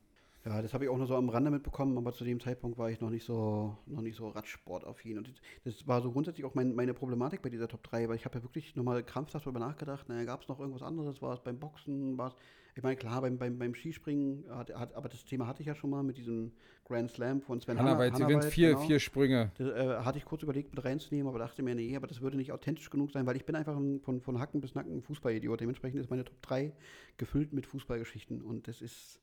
Ja, 0.45 0.61
das 0.61 0.74
habe 0.74 0.84
ich 0.84 0.90
auch 0.90 0.97
nur 0.97 1.07
so 1.07 1.14
am 1.14 1.28
Rande 1.28 1.51
mitbekommen, 1.53 1.97
aber 1.97 2.12
zu 2.12 2.24
dem 2.24 2.40
Zeitpunkt 2.40 2.76
war 2.76 2.90
ich 2.90 3.01
noch 3.01 3.11
nicht 3.11 3.24
so, 3.24 3.76
noch 3.86 4.03
nicht 4.03 4.16
so 4.16 4.28
Radsportaffin. 4.28 5.18
Und 5.18 5.32
das 5.64 5.86
war 5.86 6.03
so 6.03 6.11
grundsätzlich 6.11 6.45
auch 6.45 6.55
mein, 6.55 6.74
meine 6.74 6.95
Problematik 6.95 7.43
bei 7.43 7.49
dieser 7.49 7.68
Top 7.68 7.84
3, 7.84 8.09
weil 8.09 8.16
ich 8.16 8.24
habe 8.24 8.38
ja 8.38 8.43
wirklich 8.43 8.74
nochmal 8.74 9.05
krampfhaft 9.05 9.47
darüber 9.47 9.61
nachgedacht, 9.61 10.09
naja, 10.09 10.24
gab 10.24 10.43
es 10.43 10.49
noch 10.49 10.59
irgendwas 10.59 10.82
anderes, 10.82 11.22
war 11.22 11.34
es 11.34 11.40
beim 11.40 11.61
Boxen, 11.61 12.18
war 12.18 12.28
es, 12.28 12.36
ich 12.74 12.82
meine, 12.82 12.97
klar, 12.97 13.20
beim, 13.20 13.38
beim, 13.38 13.57
beim 13.57 13.74
Skispringen, 13.74 14.45
hat, 14.51 14.74
hat, 14.74 14.95
aber 14.95 15.09
das 15.09 15.24
Thema 15.24 15.47
hatte 15.47 15.61
ich 15.61 15.68
ja 15.68 15.76
schon 15.76 15.90
mal 15.90 16.03
mit 16.03 16.16
diesem 16.16 16.53
Grand 16.84 17.11
Slam 17.11 17.40
von 17.40 17.61
Sven 17.61 17.78
Hannawald. 17.78 18.16
Sie 18.16 18.22
gewinnt 18.22 18.45
vier, 18.45 18.70
genau. 18.70 18.80
vier 18.80 18.99
Sprünge. 18.99 19.53
Das 19.59 19.68
äh, 19.68 19.97
hatte 20.05 20.18
ich 20.18 20.24
kurz 20.24 20.43
überlegt, 20.43 20.74
mit 20.74 20.84
reinzunehmen, 20.84 21.28
aber 21.28 21.38
dachte 21.38 21.62
mir, 21.62 21.74
nee, 21.74 21.95
aber 21.95 22.07
das 22.07 22.20
würde 22.20 22.36
nicht 22.36 22.51
authentisch 22.51 22.90
genug 22.90 23.12
sein, 23.12 23.26
weil 23.26 23.36
ich 23.36 23.45
bin 23.45 23.55
einfach 23.55 23.76
ein, 23.76 24.01
von, 24.01 24.20
von 24.20 24.40
Hacken 24.40 24.61
bis 24.61 24.74
Nacken 24.74 25.03
Fußballidiot. 25.03 25.61
Dementsprechend 25.61 26.01
ist 26.01 26.11
meine 26.11 26.24
Top 26.24 26.40
3 26.43 26.72
gefüllt 27.16 27.53
mit 27.53 27.66
Fußballgeschichten 27.66 28.43
und 28.43 28.66
das 28.66 28.80
ist, 28.80 29.20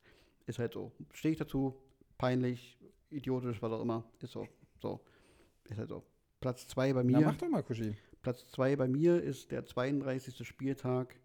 ist 0.50 0.60
halt 0.60 0.74
so. 0.74 0.92
Stehe 1.14 1.34
ich 1.34 1.38
dazu, 1.38 1.76
peinlich, 2.18 2.78
idiotisch, 3.10 3.62
was 3.62 3.72
auch 3.72 3.82
immer. 3.82 4.04
Ist 4.22 4.34
so. 4.34 4.48
So. 4.80 5.00
Ist 5.70 5.78
halt 5.78 5.90
so. 5.90 6.04
Platz 6.42 6.68
2 6.68 6.94
bei 6.94 7.04
mir. 7.04 7.20
Na, 7.20 7.28
mach 7.28 7.38
doch 7.38 7.50
mal, 7.50 7.64
Kuschi. 7.64 7.96
Platz 8.22 8.50
2 8.52 8.76
bei 8.76 8.88
mir 8.88 9.22
ist 9.22 9.52
der 9.52 9.66
32. 9.66 10.46
Spieltag 10.48 11.16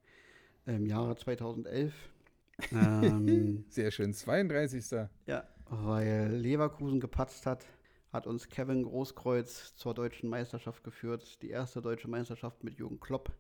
im 0.67 0.87
Jahre 0.87 1.17
2011. 1.17 1.93
ähm, 2.73 3.65
Sehr 3.69 3.91
schön, 3.91 4.13
32. 4.13 5.09
Ja, 5.27 5.49
weil 5.69 6.37
Leverkusen 6.37 7.01
gepatzt 7.01 7.47
hat, 7.47 7.67
hat 8.13 8.27
uns 8.27 8.49
Kevin 8.49 8.85
Großkreuz 8.85 9.75
zur 9.77 9.95
deutschen 9.95 10.29
Meisterschaft 10.29 10.85
geführt. 10.85 11.43
Die 11.43 11.51
erste 11.51 11.81
deutsche 11.83 12.09
Meisterschaft 12.09 12.63
mit 12.63 12.79
Jürgen 12.79 13.01
Klopp 13.01 13.33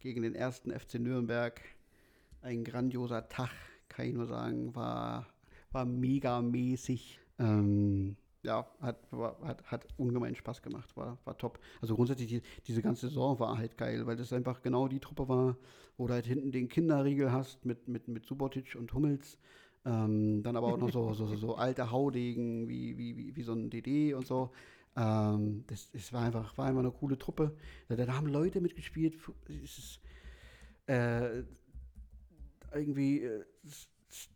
gegen 0.00 0.22
den 0.22 0.34
ersten 0.34 0.72
FC 0.72 0.94
Nürnberg. 0.94 1.60
Ein 2.42 2.64
grandioser 2.64 3.28
Tag, 3.28 3.50
kann 3.88 4.06
ich 4.06 4.14
nur 4.14 4.26
sagen, 4.26 4.74
war 4.74 5.26
war 5.76 5.84
megamäßig. 5.84 7.20
Ähm, 7.38 8.16
ja, 8.42 8.66
hat, 8.80 8.96
hat, 9.42 9.62
hat 9.64 9.86
ungemein 9.98 10.34
Spaß 10.34 10.62
gemacht, 10.62 10.96
war, 10.96 11.18
war 11.24 11.36
top. 11.36 11.58
Also 11.82 11.96
grundsätzlich, 11.96 12.28
die, 12.28 12.42
diese 12.66 12.80
ganze 12.80 13.08
Saison 13.08 13.38
war 13.40 13.58
halt 13.58 13.76
geil, 13.76 14.06
weil 14.06 14.16
das 14.16 14.32
einfach 14.32 14.62
genau 14.62 14.88
die 14.88 15.00
Truppe 15.00 15.28
war, 15.28 15.56
wo 15.98 16.06
du 16.06 16.14
halt 16.14 16.26
hinten 16.26 16.52
den 16.52 16.68
Kinderriegel 16.68 17.32
hast 17.32 17.64
mit, 17.66 17.88
mit, 17.88 18.08
mit 18.08 18.24
Subotic 18.24 18.76
und 18.78 18.94
Hummels. 18.94 19.38
Ähm, 19.84 20.42
dann 20.42 20.56
aber 20.56 20.68
auch 20.68 20.78
noch 20.78 20.90
so, 20.90 21.12
so, 21.12 21.26
so, 21.26 21.36
so 21.36 21.54
alte 21.56 21.90
Haudegen 21.90 22.68
wie, 22.68 22.96
wie, 22.96 23.16
wie, 23.16 23.36
wie 23.36 23.42
so 23.42 23.52
ein 23.52 23.68
DD 23.68 24.14
und 24.14 24.26
so. 24.26 24.50
Ähm, 24.96 25.64
das, 25.66 25.90
das 25.90 26.12
war 26.12 26.22
einfach, 26.22 26.56
war 26.56 26.66
einfach 26.66 26.80
eine 26.80 26.90
coole 26.92 27.18
Truppe. 27.18 27.54
Da, 27.88 27.96
da 27.96 28.14
haben 28.14 28.28
Leute 28.28 28.60
mitgespielt. 28.60 29.16
Es 29.48 29.78
ist, 29.78 30.00
äh, 30.86 31.42
irgendwie, 32.74 33.22
äh, 33.22 33.44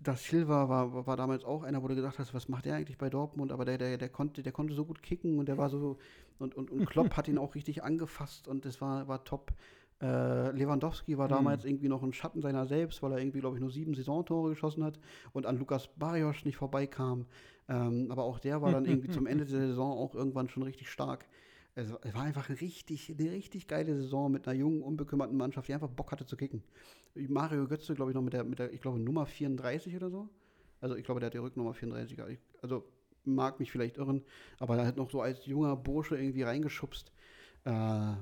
das 0.01 0.25
Silva 0.25 0.69
war, 0.69 1.07
war 1.07 1.17
damals 1.17 1.45
auch 1.45 1.63
einer, 1.63 1.83
wo 1.83 1.89
du 1.89 1.95
gedacht 1.95 2.19
hast, 2.19 2.35
was 2.35 2.49
macht 2.49 2.67
der 2.67 2.75
eigentlich 2.75 2.99
bei 2.99 3.09
Dortmund? 3.09 3.53
Aber 3.53 3.65
der, 3.65 3.79
der, 3.79 3.99
der, 3.99 4.09
konnte, 4.09 4.43
der 4.43 4.53
konnte 4.53 4.75
so 4.75 4.85
gut 4.85 5.03
kicken 5.03 5.39
und 5.39 5.47
der 5.47 5.59
war 5.59 5.71
so, 5.71 5.99
und, 6.39 6.55
und, 6.55 6.71
und 6.71 6.87
Klopp 6.87 7.17
hat 7.17 7.29
ihn 7.29 7.39
auch 7.39 7.55
richtig 7.55 7.83
angefasst 7.83 8.49
und 8.49 8.65
das 8.65 8.81
war, 8.81 9.09
war 9.09 9.25
top. 9.25 9.53
Äh, 10.03 10.53
Lewandowski 10.53 11.19
war 11.19 11.27
mhm. 11.27 11.33
damals 11.33 11.65
irgendwie 11.67 11.89
noch 11.89 12.03
ein 12.03 12.15
Schatten 12.15 12.41
seiner 12.41 12.67
selbst, 12.67 13.03
weil 13.03 13.13
er 13.13 13.19
irgendwie, 13.19 13.41
glaube 13.41 13.57
ich, 13.57 13.61
nur 13.61 13.71
sieben 13.71 13.95
Saisontore 13.95 14.49
geschossen 14.49 14.83
hat 14.83 14.99
und 15.33 15.45
an 15.45 15.59
Lukas 15.59 15.89
Barrios 15.89 16.45
nicht 16.47 16.57
vorbeikam. 16.57 17.27
Ähm, 17.69 18.11
aber 18.11 18.25
auch 18.25 18.39
der 18.39 18.63
war 18.63 18.73
dann 18.73 18.87
irgendwie 18.87 19.11
zum 19.11 19.27
Ende 19.27 19.45
der 19.45 19.59
Saison 19.69 19.93
auch 19.93 20.15
irgendwann 20.15 20.49
schon 20.49 20.63
richtig 20.63 20.91
stark 20.91 21.27
es 21.75 22.15
war 22.15 22.23
einfach 22.23 22.49
eine 22.49 22.61
richtig, 22.61 23.15
eine 23.19 23.31
richtig 23.31 23.67
geile 23.67 23.95
Saison 23.95 24.31
mit 24.31 24.47
einer 24.47 24.59
jungen, 24.59 24.83
unbekümmerten 24.83 25.37
Mannschaft, 25.37 25.69
die 25.69 25.75
einfach 25.75 25.89
Bock 25.89 26.13
hatte 26.13 26.27
zu 26.27 26.37
kicken. 26.37 26.63
Mario 27.15 27.67
Götze, 27.67 27.95
glaube 27.95 28.11
ich, 28.11 28.15
noch 28.15 28.23
mit 28.23 28.33
der, 28.33 28.45
mit 28.45 28.59
der, 28.59 28.73
ich 28.73 28.81
glaube, 28.81 28.99
Nummer 28.99 29.27
34 29.27 29.97
oder 29.97 30.11
so. 30.11 30.29
Also 30.81 30.97
ich 30.97 31.05
glaube, 31.05 31.21
der 31.21 31.27
hat 31.27 31.35
die 31.35 31.39
Rücknummer 31.39 31.75
34. 31.75 32.19
Ich, 32.29 32.39
also 32.63 32.85
mag 33.25 33.61
mich 33.61 33.71
vielleicht 33.71 33.99
irren, 33.99 34.25
aber 34.59 34.79
er 34.79 34.87
hat 34.87 34.97
noch 34.97 35.11
so 35.11 35.21
als 35.21 35.47
junger 35.47 35.77
Bursche 35.77 36.17
irgendwie 36.17 36.43
reingeschubst. 36.43 37.13
Äh, 37.65 38.15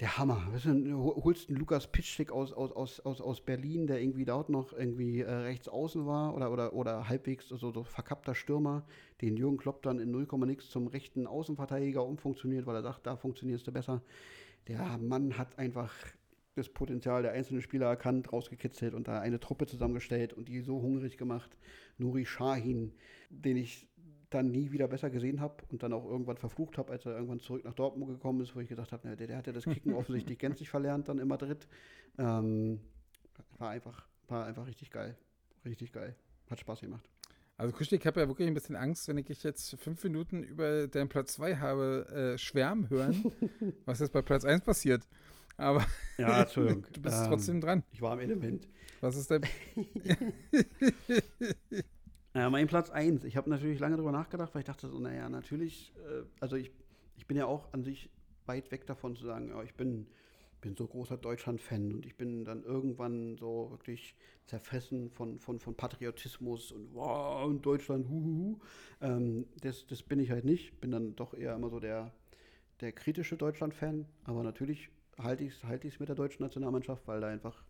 der 0.00 0.16
Hammer. 0.16 0.48
Weißt 0.50 0.64
du, 0.64 1.14
holst 1.22 1.50
einen 1.50 1.58
Lukas 1.58 1.86
Pitschstick 1.86 2.32
aus, 2.32 2.52
aus, 2.52 2.72
aus, 2.72 3.00
aus, 3.00 3.20
aus 3.20 3.40
Berlin, 3.42 3.86
der 3.86 4.00
irgendwie 4.00 4.24
dort 4.24 4.48
noch 4.48 4.72
irgendwie 4.72 5.20
äh, 5.20 5.30
rechts 5.30 5.68
außen 5.68 6.06
war 6.06 6.34
oder, 6.34 6.50
oder, 6.50 6.72
oder 6.72 7.08
halbwegs 7.08 7.48
so, 7.48 7.56
so 7.56 7.84
verkappter 7.84 8.34
Stürmer, 8.34 8.86
den 9.20 9.36
Jürgen 9.36 9.58
Klopp 9.58 9.82
dann 9.82 9.98
in 9.98 10.10
0, 10.10 10.26
nix 10.46 10.70
zum 10.70 10.86
rechten 10.86 11.26
Außenverteidiger 11.26 12.04
umfunktioniert, 12.04 12.66
weil 12.66 12.76
er 12.76 12.82
sagt, 12.82 13.06
da 13.06 13.16
funktionierst 13.16 13.66
du 13.66 13.72
besser. 13.72 14.02
Der 14.68 14.98
Mann 14.98 15.36
hat 15.36 15.58
einfach 15.58 15.92
das 16.54 16.68
Potenzial 16.68 17.22
der 17.22 17.32
einzelnen 17.32 17.62
Spieler 17.62 17.86
erkannt, 17.86 18.32
rausgekitzelt 18.32 18.94
und 18.94 19.06
da 19.06 19.20
eine 19.20 19.38
Truppe 19.38 19.66
zusammengestellt 19.66 20.32
und 20.32 20.48
die 20.48 20.60
so 20.60 20.80
hungrig 20.80 21.18
gemacht. 21.18 21.56
Nuri 21.98 22.24
Shahin, 22.24 22.92
den 23.28 23.56
ich 23.56 23.86
dann 24.30 24.50
nie 24.50 24.70
wieder 24.70 24.88
besser 24.88 25.10
gesehen 25.10 25.40
habe 25.40 25.64
und 25.70 25.82
dann 25.82 25.92
auch 25.92 26.04
irgendwann 26.04 26.36
verflucht 26.36 26.78
habe, 26.78 26.92
als 26.92 27.04
er 27.04 27.14
irgendwann 27.14 27.40
zurück 27.40 27.64
nach 27.64 27.74
Dortmund 27.74 28.12
gekommen 28.12 28.40
ist, 28.40 28.54
wo 28.54 28.60
ich 28.60 28.68
gedacht 28.68 28.92
habe, 28.92 29.16
der, 29.16 29.26
der 29.26 29.36
hat 29.36 29.46
ja 29.46 29.52
das 29.52 29.64
Kicken 29.64 29.92
offensichtlich 29.94 30.38
gänzlich 30.38 30.68
verlernt 30.68 31.08
dann 31.08 31.18
in 31.18 31.28
Madrid. 31.28 31.66
Ähm, 32.18 32.80
war 33.58 33.70
einfach, 33.70 34.06
war 34.28 34.46
einfach 34.46 34.66
richtig 34.66 34.90
geil. 34.90 35.16
Richtig 35.64 35.92
geil. 35.92 36.14
Hat 36.48 36.60
Spaß 36.60 36.80
gemacht. 36.80 37.08
Also 37.56 37.76
Kuschel, 37.76 37.98
ich 37.98 38.06
habe 38.06 38.20
ja 38.20 38.26
wirklich 38.26 38.48
ein 38.48 38.54
bisschen 38.54 38.76
Angst, 38.76 39.06
wenn 39.08 39.18
ich 39.18 39.42
jetzt 39.42 39.78
fünf 39.78 40.02
Minuten 40.02 40.42
über 40.42 40.88
deinen 40.88 41.10
Platz 41.10 41.34
2 41.34 41.56
habe 41.56 42.06
äh, 42.34 42.38
schwärmen 42.38 42.88
hören, 42.88 43.32
was 43.84 43.98
jetzt 43.98 44.12
bei 44.12 44.22
Platz 44.22 44.46
1 44.46 44.64
passiert. 44.64 45.06
Aber 45.58 45.84
ja, 46.16 46.40
Entschuldigung. 46.40 46.86
du 46.92 47.02
bist 47.02 47.18
ähm, 47.18 47.28
trotzdem 47.28 47.60
dran. 47.60 47.82
Ich 47.92 48.00
war 48.00 48.14
im 48.14 48.20
Element. 48.20 48.66
Was 49.02 49.16
ist 49.16 49.30
dein 49.30 49.42
Äh, 52.34 52.48
mein 52.48 52.66
Platz 52.68 52.90
1. 52.90 53.24
Ich 53.24 53.36
habe 53.36 53.50
natürlich 53.50 53.80
lange 53.80 53.96
darüber 53.96 54.12
nachgedacht, 54.12 54.54
weil 54.54 54.60
ich 54.60 54.66
dachte 54.66 54.88
so, 54.88 54.98
naja, 54.98 55.28
natürlich, 55.28 55.92
äh, 55.96 56.22
also 56.40 56.56
ich, 56.56 56.70
ich 57.16 57.26
bin 57.26 57.36
ja 57.36 57.46
auch 57.46 57.72
an 57.72 57.82
sich 57.82 58.10
weit 58.46 58.70
weg 58.70 58.86
davon 58.86 59.16
zu 59.16 59.24
sagen, 59.24 59.48
ja, 59.48 59.62
ich 59.62 59.74
bin, 59.74 60.06
bin 60.60 60.76
so 60.76 60.86
großer 60.86 61.16
Deutschland-Fan 61.16 61.92
und 61.92 62.06
ich 62.06 62.16
bin 62.16 62.44
dann 62.44 62.62
irgendwann 62.62 63.36
so 63.36 63.70
wirklich 63.70 64.14
zerfressen 64.46 65.10
von, 65.10 65.40
von, 65.40 65.58
von 65.58 65.74
Patriotismus 65.74 66.70
und 66.70 66.94
wow, 66.94 67.46
und 67.46 67.66
Deutschland, 67.66 68.08
huhuhu. 68.08 68.58
Ähm, 69.00 69.46
das, 69.60 69.86
das 69.86 70.02
bin 70.02 70.20
ich 70.20 70.30
halt 70.30 70.44
nicht. 70.44 70.80
Bin 70.80 70.92
dann 70.92 71.16
doch 71.16 71.34
eher 71.34 71.54
immer 71.56 71.70
so 71.70 71.80
der, 71.80 72.12
der 72.80 72.92
kritische 72.92 73.36
Deutschland-Fan. 73.36 74.06
Aber 74.24 74.44
natürlich 74.44 74.88
halte 75.18 75.44
ich 75.44 75.54
es 75.54 75.64
halt 75.64 75.84
mit 75.98 76.08
der 76.08 76.16
deutschen 76.16 76.44
Nationalmannschaft, 76.44 77.08
weil 77.08 77.20
da 77.20 77.26
einfach, 77.26 77.64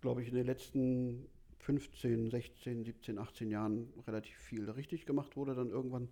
glaube 0.00 0.22
ich, 0.22 0.28
in 0.28 0.34
den 0.34 0.46
letzten 0.46 1.26
15, 1.64 2.30
16, 2.30 2.84
17, 2.84 3.18
18 3.18 3.50
Jahren 3.50 3.88
relativ 4.06 4.36
viel 4.36 4.68
richtig 4.70 5.06
gemacht 5.06 5.36
wurde 5.36 5.54
dann 5.54 5.70
irgendwann. 5.70 6.08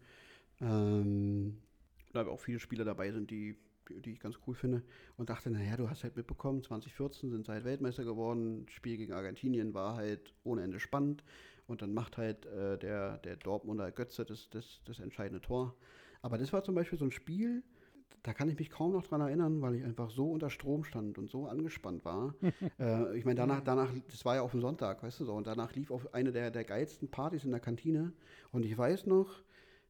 Ähm, 0.60 1.58
da 2.12 2.26
auch 2.26 2.40
viele 2.40 2.58
Spieler 2.58 2.84
dabei 2.84 3.12
sind, 3.12 3.30
die, 3.30 3.56
die 3.90 4.12
ich 4.12 4.20
ganz 4.20 4.38
cool 4.46 4.54
finde. 4.54 4.82
Und 5.18 5.28
dachte, 5.28 5.50
naja, 5.50 5.76
du 5.76 5.90
hast 5.90 6.04
halt 6.04 6.16
mitbekommen, 6.16 6.62
2014 6.62 7.30
sind 7.30 7.44
sie 7.46 7.52
halt 7.52 7.64
Weltmeister 7.64 8.04
geworden. 8.04 8.64
Das 8.64 8.74
Spiel 8.74 8.96
gegen 8.96 9.12
Argentinien 9.12 9.74
war 9.74 9.96
halt 9.96 10.32
ohne 10.42 10.62
Ende 10.62 10.80
spannend. 10.80 11.22
Und 11.66 11.82
dann 11.82 11.92
macht 11.92 12.16
halt 12.16 12.46
äh, 12.46 12.78
der, 12.78 13.18
der 13.18 13.36
Dortmunder 13.36 13.92
Götze 13.92 14.24
das, 14.24 14.48
das, 14.48 14.80
das 14.86 15.00
entscheidende 15.00 15.42
Tor. 15.42 15.76
Aber 16.22 16.38
das 16.38 16.52
war 16.52 16.64
zum 16.64 16.74
Beispiel 16.74 16.98
so 16.98 17.04
ein 17.04 17.12
Spiel, 17.12 17.62
da 18.22 18.32
kann 18.32 18.48
ich 18.48 18.58
mich 18.58 18.70
kaum 18.70 18.92
noch 18.92 19.06
dran 19.06 19.20
erinnern, 19.20 19.60
weil 19.62 19.74
ich 19.74 19.84
einfach 19.84 20.10
so 20.10 20.30
unter 20.30 20.50
Strom 20.50 20.84
stand 20.84 21.18
und 21.18 21.30
so 21.30 21.46
angespannt 21.46 22.04
war. 22.04 22.34
äh, 22.78 23.16
ich 23.16 23.24
meine, 23.24 23.36
danach, 23.36 23.60
danach, 23.60 23.90
das 24.10 24.24
war 24.24 24.36
ja 24.36 24.42
auf 24.42 24.52
dem 24.52 24.60
Sonntag, 24.60 25.02
weißt 25.02 25.20
du 25.20 25.24
so, 25.24 25.34
und 25.34 25.46
danach 25.46 25.74
lief 25.74 25.90
auf 25.90 26.14
eine 26.14 26.32
der, 26.32 26.50
der 26.50 26.64
geilsten 26.64 27.08
Partys 27.08 27.44
in 27.44 27.50
der 27.50 27.60
Kantine. 27.60 28.12
Und 28.52 28.64
ich 28.64 28.76
weiß 28.76 29.06
noch, 29.06 29.42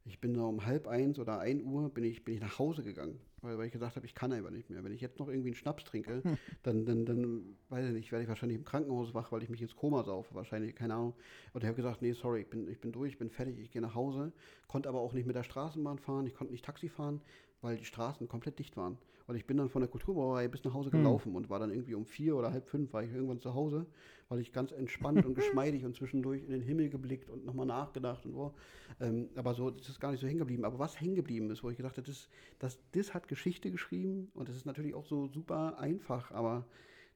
ich 0.05 0.21
bin 0.21 0.35
da 0.35 0.43
um 0.43 0.67
halb 0.67 0.89
eins 0.89 1.19
oder 1.19 1.39
ein 1.39 1.63
Uhr 1.63 1.89
bin 1.89 2.03
ich, 2.05 2.25
bin 2.25 2.35
ich 2.35 2.41
nach 2.41 2.59
Hause 2.59 2.83
gegangen, 2.83 3.21
weil, 3.41 3.57
weil 3.57 3.67
ich 3.67 3.73
gesagt 3.73 3.95
habe, 3.95 4.05
ich 4.05 4.15
kann 4.15 4.33
einfach 4.33 4.51
nicht 4.51 4.69
mehr. 4.69 4.83
Wenn 4.83 4.93
ich 4.93 5.01
jetzt 5.01 5.21
noch 5.21 5.29
irgendwie 5.29 5.51
einen 5.51 5.55
Schnaps 5.55 5.85
trinke, 5.85 6.23
dann, 6.65 6.85
dann, 6.85 7.07
dann 7.07 7.57
weiß 7.69 7.87
ich 7.87 7.93
nicht, 7.93 8.11
werde 8.11 8.25
ich 8.25 8.29
wahrscheinlich 8.29 8.59
im 8.59 8.65
Krankenhaus 8.65 9.15
wach, 9.15 9.31
weil 9.31 9.43
ich 9.43 9.49
mich 9.49 9.63
ins 9.63 9.77
Koma 9.77 10.03
saufe, 10.03 10.35
wahrscheinlich, 10.35 10.75
keine 10.75 10.95
Ahnung. 10.95 11.15
Und 11.53 11.63
ich 11.63 11.69
habe 11.69 11.77
gesagt, 11.77 12.03
nee, 12.03 12.13
sorry, 12.13 12.41
ich 12.41 12.51
bin, 12.51 12.69
ich 12.69 12.81
bin 12.81 12.91
durch, 12.91 13.13
ich 13.13 13.19
bin 13.19 13.31
fertig, 13.31 13.59
ich 13.61 13.71
gehe 13.71 13.83
nach 13.83 13.95
Hause. 13.95 14.33
Konnte 14.67 14.89
aber 14.89 15.01
auch 15.01 15.13
nicht 15.13 15.27
mit 15.27 15.37
der 15.37 15.45
Straßenbahn 15.45 15.99
fahren, 15.99 16.27
ich 16.27 16.35
konnte 16.35 16.53
nicht 16.53 16.65
Taxi 16.65 16.89
fahren, 16.89 17.21
weil 17.63 17.79
die 17.79 17.85
Straßen 17.85 18.29
komplett 18.29 18.59
dicht 18.59 18.77
waren. 18.77 18.99
Und 19.27 19.37
ich 19.37 19.47
bin 19.47 19.57
dann 19.57 19.69
von 19.69 19.81
der 19.81 19.89
Kulturbrauerei 19.89 20.49
bis 20.49 20.65
nach 20.65 20.75
Hause 20.75 20.91
hm. 20.93 20.99
gelaufen 20.99 21.29
hm. 21.29 21.37
und 21.37 21.51
war 21.51 21.59
dann 21.59 21.71
irgendwie 21.71 21.95
um 21.95 22.05
vier 22.05 22.37
oder 22.37 22.53
halb 22.53 22.69
fünf 22.69 22.93
war 22.93 23.03
ich 23.03 23.13
irgendwann 23.13 23.41
zu 23.41 23.55
Hause, 23.55 23.87
weil 24.29 24.41
ich 24.41 24.53
ganz 24.53 24.73
entspannt 24.73 25.25
und 25.25 25.35
geschmeidig 25.37 25.85
und 25.85 25.95
zwischendurch 25.95 26.43
in 26.43 26.51
den 26.51 26.61
Himmel 26.61 26.91
geblickt 26.91 27.31
und 27.31 27.47
nochmal 27.47 27.67
nachgedacht 27.67 28.27
und 28.27 28.35
wo. 28.35 28.53
Ähm, 29.01 29.31
aber 29.37 29.55
so, 29.55 29.71
das 29.71 29.89
ist 29.89 30.01
gar 30.01 30.11
nicht 30.11 30.21
so 30.21 30.27
hängen 30.27 30.41
geblieben. 30.41 30.65
Aber 30.65 30.79
was 30.79 31.01
hängen 31.01 31.15
geblieben 31.15 31.51
ist, 31.51 31.63
wo 31.63 31.71
ich 31.71 31.77
gedacht 31.77 31.97
habe, 31.97 32.07
das, 32.07 32.29
das, 32.59 32.79
das 32.93 33.15
hat 33.15 33.29
Geschichte 33.29 33.71
geschrieben 33.71 34.31
und 34.35 34.49
das 34.49 34.57
ist 34.57 34.67
natürlich 34.67 34.95
auch 34.95 35.07
so 35.07 35.29
super 35.29 35.79
einfach, 35.79 36.31
aber 36.33 36.67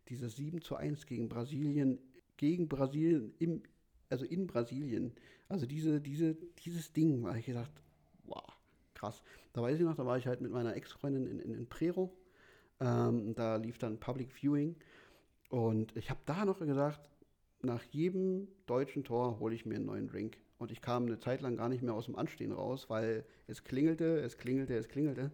dieses 0.09 0.37
7 0.37 0.63
zu 0.63 0.77
1 0.77 1.07
gegen 1.07 1.29
Brasilien, 1.29 1.99
gegen 2.37 2.69
Brasilien, 2.69 3.35
im, 3.41 3.63
also 4.09 4.25
in 4.25 4.47
Brasilien, 4.47 5.13
also 5.49 5.67
diese, 5.67 6.01
diese, 6.01 6.37
dieses 6.65 6.93
Ding, 6.93 7.25
war 7.25 7.37
ich 7.37 7.47
gedacht, 7.47 7.73
wow, 8.25 8.56
krass. 8.97 9.23
Da 9.53 9.63
weiß 9.63 9.79
ich 9.79 9.85
noch, 9.85 9.95
da 9.95 10.05
war 10.05 10.19
ich 10.19 10.27
halt 10.27 10.41
mit 10.41 10.51
meiner 10.51 10.75
Ex-Freundin 10.75 11.27
in, 11.27 11.39
in, 11.41 11.55
in 11.55 11.67
Prero. 11.69 12.13
Ähm, 12.81 13.35
da 13.35 13.57
lief 13.57 13.79
dann 13.79 13.99
Public 13.99 14.33
Viewing. 14.33 14.77
Und 15.51 15.97
ich 15.97 16.11
habe 16.11 16.21
da 16.27 16.45
noch 16.45 16.59
gesagt, 16.59 17.09
nach 17.63 17.83
jedem 17.85 18.49
deutschen 18.67 19.05
Tor 19.05 19.39
hole 19.39 19.55
ich 19.55 19.67
mir 19.67 19.77
einen 19.77 19.87
neuen 19.87 20.09
Drink. 20.09 20.39
Und 20.59 20.73
ich 20.73 20.81
kam 20.81 21.07
eine 21.07 21.19
Zeit 21.19 21.43
lang 21.43 21.57
gar 21.57 21.69
nicht 21.69 21.83
mehr 21.83 21.95
aus 21.95 22.07
dem 22.07 22.17
Anstehen 22.17 22.53
raus, 22.53 22.89
weil 22.89 23.25
es 23.47 23.63
klingelte, 23.65 24.21
es 24.21 24.39
klingelte, 24.39 24.75
es 24.77 24.89
klingelte. 24.89 25.31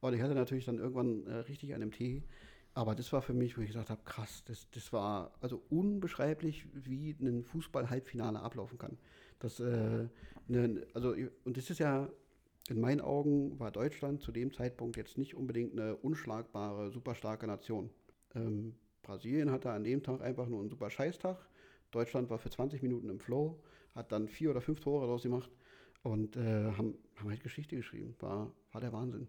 Und 0.00 0.14
ich 0.14 0.22
hatte 0.22 0.34
natürlich 0.34 0.64
dann 0.64 0.78
irgendwann 0.78 1.26
äh, 1.26 1.34
richtig 1.34 1.74
einen 1.74 1.90
Tee. 1.90 2.22
Aber 2.72 2.94
das 2.94 3.12
war 3.12 3.20
für 3.20 3.34
mich, 3.34 3.58
wo 3.58 3.62
ich 3.62 3.68
gesagt 3.68 3.90
habe, 3.90 4.00
krass, 4.04 4.44
das, 4.46 4.70
das 4.70 4.92
war 4.92 5.32
also 5.40 5.60
unbeschreiblich, 5.70 6.66
wie 6.72 7.16
ein 7.20 7.44
Fußball-Halbfinale 7.44 8.40
ablaufen 8.40 8.78
kann. 8.78 8.96
Das, 9.40 9.58
äh, 9.58 10.06
ne, 10.46 10.86
also, 10.94 11.14
und 11.44 11.56
das 11.56 11.68
ist 11.68 11.78
ja 11.78 12.08
in 12.70 12.80
meinen 12.80 13.00
Augen 13.00 13.58
war 13.58 13.72
Deutschland 13.72 14.22
zu 14.22 14.30
dem 14.30 14.52
Zeitpunkt 14.52 14.96
jetzt 14.96 15.18
nicht 15.18 15.34
unbedingt 15.34 15.72
eine 15.72 15.96
unschlagbare, 15.96 16.92
super 16.92 17.16
starke 17.16 17.46
Nation. 17.48 17.90
Ähm, 18.36 18.76
Brasilien 19.02 19.50
hatte 19.50 19.72
an 19.72 19.82
dem 19.82 20.04
Tag 20.04 20.20
einfach 20.20 20.46
nur 20.46 20.60
einen 20.60 20.68
super 20.68 20.88
Scheißtag. 20.88 21.36
Deutschland 21.90 22.30
war 22.30 22.38
für 22.38 22.50
20 22.50 22.80
Minuten 22.82 23.08
im 23.08 23.18
Flow, 23.18 23.60
hat 23.96 24.12
dann 24.12 24.28
vier 24.28 24.50
oder 24.50 24.60
fünf 24.60 24.78
Tore 24.78 25.06
daraus 25.06 25.24
gemacht 25.24 25.50
und 26.04 26.36
äh, 26.36 26.70
haben, 26.72 26.96
haben 27.16 27.28
halt 27.28 27.42
Geschichte 27.42 27.74
geschrieben. 27.74 28.14
War, 28.20 28.52
war 28.70 28.80
der 28.80 28.92
Wahnsinn. 28.92 29.26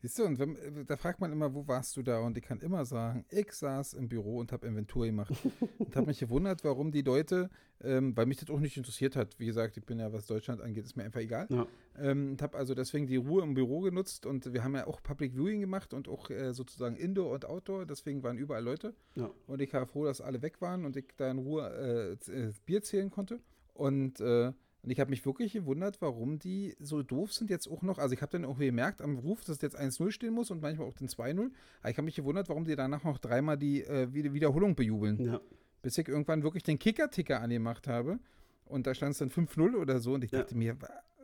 Siehst 0.00 0.18
du, 0.18 0.24
und 0.24 0.38
wenn, 0.38 0.86
da 0.86 0.96
fragt 0.96 1.20
man 1.20 1.32
immer, 1.32 1.52
wo 1.54 1.66
warst 1.66 1.96
du 1.96 2.02
da? 2.02 2.20
Und 2.20 2.38
ich 2.38 2.44
kann 2.44 2.60
immer 2.60 2.84
sagen, 2.84 3.24
ich 3.30 3.50
saß 3.52 3.94
im 3.94 4.08
Büro 4.08 4.38
und 4.38 4.52
habe 4.52 4.66
Inventur 4.66 5.06
gemacht. 5.06 5.32
und 5.78 5.96
habe 5.96 6.06
mich 6.06 6.20
gewundert, 6.20 6.62
warum 6.62 6.92
die 6.92 7.02
Leute, 7.02 7.50
ähm, 7.80 8.16
weil 8.16 8.26
mich 8.26 8.36
das 8.36 8.48
auch 8.48 8.60
nicht 8.60 8.76
interessiert 8.76 9.16
hat. 9.16 9.38
Wie 9.40 9.46
gesagt, 9.46 9.76
ich 9.76 9.84
bin 9.84 9.98
ja, 9.98 10.12
was 10.12 10.26
Deutschland 10.26 10.60
angeht, 10.60 10.84
ist 10.84 10.96
mir 10.96 11.02
einfach 11.02 11.18
egal. 11.18 11.48
Ja. 11.50 11.66
Ähm, 11.98 12.30
und 12.30 12.42
habe 12.42 12.56
also 12.56 12.76
deswegen 12.76 13.08
die 13.08 13.16
Ruhe 13.16 13.42
im 13.42 13.54
Büro 13.54 13.80
genutzt. 13.80 14.24
Und 14.24 14.52
wir 14.52 14.62
haben 14.62 14.76
ja 14.76 14.86
auch 14.86 15.02
Public 15.02 15.34
Viewing 15.34 15.60
gemacht 15.60 15.92
und 15.92 16.06
auch 16.06 16.30
äh, 16.30 16.54
sozusagen 16.54 16.94
Indoor 16.94 17.32
und 17.32 17.44
Outdoor. 17.44 17.84
Deswegen 17.84 18.22
waren 18.22 18.38
überall 18.38 18.62
Leute. 18.62 18.94
Ja. 19.16 19.30
Und 19.48 19.60
ich 19.60 19.72
war 19.72 19.84
froh, 19.86 20.04
dass 20.04 20.20
alle 20.20 20.42
weg 20.42 20.60
waren 20.60 20.84
und 20.84 20.96
ich 20.96 21.06
da 21.16 21.28
in 21.28 21.38
Ruhe 21.38 22.16
äh, 22.28 22.32
äh 22.32 22.52
Bier 22.66 22.82
zählen 22.82 23.10
konnte. 23.10 23.40
Und 23.74 24.20
äh, 24.20 24.52
und 24.88 24.92
ich 24.92 25.00
habe 25.00 25.10
mich 25.10 25.26
wirklich 25.26 25.52
gewundert, 25.52 26.00
warum 26.00 26.38
die 26.38 26.74
so 26.80 27.02
doof 27.02 27.34
sind 27.34 27.50
jetzt 27.50 27.68
auch 27.68 27.82
noch. 27.82 27.98
Also 27.98 28.14
ich 28.14 28.22
habe 28.22 28.32
dann 28.32 28.46
auch 28.46 28.56
gemerkt 28.56 29.02
am 29.02 29.18
Ruf, 29.18 29.44
dass 29.44 29.60
jetzt 29.60 29.78
1-0 29.78 30.10
stehen 30.12 30.32
muss 30.32 30.50
und 30.50 30.62
manchmal 30.62 30.88
auch 30.88 30.94
den 30.94 31.08
2-0. 31.08 31.50
Aber 31.82 31.90
ich 31.90 31.98
habe 31.98 32.06
mich 32.06 32.14
gewundert, 32.14 32.48
warum 32.48 32.64
die 32.64 32.74
danach 32.74 33.04
noch 33.04 33.18
dreimal 33.18 33.58
die 33.58 33.82
äh, 33.82 34.10
Wiederholung 34.14 34.76
bejubeln. 34.76 35.22
Ja. 35.22 35.40
Bis 35.82 35.98
ich 35.98 36.08
irgendwann 36.08 36.42
wirklich 36.42 36.62
den 36.62 36.78
Kicker-Ticker 36.78 37.38
angemacht 37.38 37.86
habe. 37.86 38.18
Und 38.64 38.86
da 38.86 38.94
stand 38.94 39.12
es 39.12 39.18
dann 39.18 39.28
5-0 39.28 39.76
oder 39.76 40.00
so. 40.00 40.14
Und 40.14 40.24
ich 40.24 40.30
ja. 40.30 40.38
dachte 40.38 40.56
mir, 40.56 40.74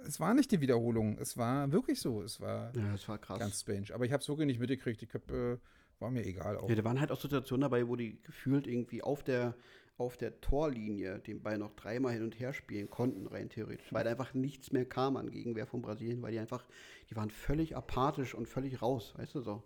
es 0.07 0.21
war 0.21 0.35
nicht 0.35 0.53
die 0.53 0.61
Wiederholung. 0.61 1.17
Es 1.17 1.39
war 1.39 1.73
wirklich 1.73 2.01
so. 2.01 2.21
Es 2.21 2.43
war, 2.43 2.71
ja, 2.77 2.93
es 2.93 3.09
war 3.09 3.17
krass. 3.17 3.39
ganz 3.39 3.62
strange. 3.62 3.95
Aber 3.95 4.05
ich 4.05 4.12
habe 4.12 4.21
es 4.21 4.29
wirklich 4.29 4.47
nicht 4.47 4.61
mitgekriegt. 4.61 5.03
Ich 5.03 5.15
hab, 5.15 5.31
äh, 5.31 5.57
war 6.01 6.11
mir 6.11 6.27
egal. 6.27 6.59
Auch. 6.59 6.69
Ja, 6.69 6.75
da 6.75 6.85
waren 6.85 7.01
halt 7.01 7.11
auch 7.11 7.21
Situationen 7.23 7.62
dabei, 7.62 7.89
wo 7.89 7.97
die 7.97 8.21
gefühlt 8.25 8.67
irgendwie 8.67 9.03
auf 9.03 9.23
der 9.23 9.55
auf 9.97 10.16
der 10.16 10.40
Torlinie 10.40 11.20
den 11.20 11.42
Ball 11.42 11.59
noch 11.59 11.72
dreimal 11.74 12.12
hin 12.12 12.22
und 12.22 12.38
her 12.38 12.53
spielen 12.53 12.90
konnten, 12.90 13.26
rein 13.26 13.49
theoretisch, 13.49 13.92
weil 13.92 14.07
einfach 14.09 14.34
nichts 14.34 14.72
mehr 14.72 14.84
kam 14.84 15.16
an 15.16 15.30
Gegenwehr 15.30 15.66
von 15.66 15.82
Brasilien, 15.82 16.20
weil 16.22 16.32
die 16.32 16.38
einfach, 16.38 16.64
die 17.11 17.16
waren 17.16 17.30
völlig 17.30 17.76
apathisch 17.76 18.34
und 18.34 18.49
völlig 18.49 18.82
raus, 18.82 19.14
weißt 19.16 19.36
du 19.36 19.40
so. 19.40 19.62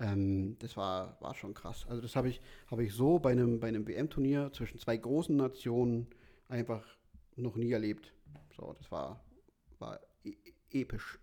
Ähm, 0.00 0.56
das 0.58 0.76
war, 0.76 1.20
war 1.20 1.34
schon 1.34 1.54
krass. 1.54 1.86
Also 1.88 2.02
das 2.02 2.16
habe 2.16 2.28
ich, 2.28 2.40
hab 2.68 2.80
ich 2.80 2.92
so 2.92 3.18
bei 3.18 3.32
einem, 3.32 3.60
bei 3.60 3.68
einem 3.68 3.86
WM-Turnier 3.86 4.50
zwischen 4.52 4.78
zwei 4.78 4.96
großen 4.96 5.36
Nationen 5.36 6.08
einfach 6.48 6.84
noch 7.36 7.56
nie 7.56 7.72
erlebt. 7.72 8.12
So, 8.56 8.74
das 8.78 8.90
war, 8.90 9.24
war 9.78 10.00
e 10.24 10.34
episch. 10.70 11.18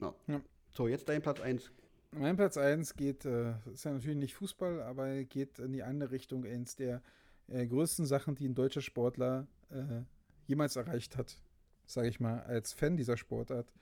Ja. 0.00 0.14
Ja. 0.26 0.40
So, 0.72 0.88
jetzt 0.88 1.08
dein 1.08 1.22
Platz 1.22 1.40
1. 1.40 1.70
Mein 2.12 2.36
Platz 2.36 2.56
1 2.56 2.94
geht, 2.96 3.24
äh, 3.24 3.54
ist 3.72 3.84
ja 3.84 3.92
natürlich 3.92 4.16
nicht 4.16 4.34
Fußball, 4.34 4.82
aber 4.82 5.22
geht 5.24 5.58
in 5.58 5.72
die 5.72 5.82
andere 5.82 6.10
Richtung, 6.10 6.44
eins 6.44 6.74
der 6.74 7.02
äh, 7.50 7.66
größten 7.66 8.06
Sachen, 8.06 8.34
die 8.34 8.48
ein 8.48 8.54
deutscher 8.54 8.80
Sportler 8.80 9.46
äh, 9.70 10.02
jemals 10.46 10.76
erreicht 10.76 11.16
hat, 11.16 11.40
sage 11.86 12.08
ich 12.08 12.20
mal, 12.20 12.40
als 12.42 12.72
Fan 12.72 12.96
dieser 12.96 13.16
Sportart. 13.16 13.72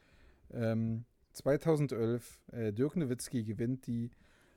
Ähm, 0.52 1.04
2011, 1.32 2.40
äh, 2.52 2.72
Dirk 2.72 2.96
Nowitzki 2.96 3.44
gewinnt 3.44 3.86
die 3.86 4.10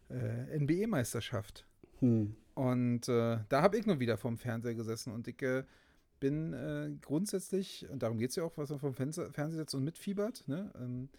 äh, 0.10 0.58
NBA-Meisterschaft. 0.60 1.66
Hm. 2.00 2.36
Und 2.56 3.08
äh, 3.08 3.40
da 3.50 3.62
habe 3.62 3.78
ich 3.78 3.86
nur 3.86 4.00
wieder 4.00 4.18
vom 4.18 4.38
Fernseher 4.38 4.76
gesessen 4.76 5.14
und 5.14 5.28
ich 5.28 5.44
bin 6.20 6.54
äh, 6.54 6.92
grundsätzlich, 7.02 7.88
und 7.90 8.04
darum 8.04 8.18
geht 8.18 8.32
es 8.32 8.36
ja 8.36 8.44
auch, 8.44 8.58
was 8.58 8.70
man 8.70 8.80
vom 8.80 8.94
Fernseher, 8.94 9.32
Fernseher 9.32 9.60
sitzt 9.60 9.76
und 9.76 9.84
mitfiebert, 9.84 10.48
ne? 10.48 10.72
Ähm, 10.76 11.10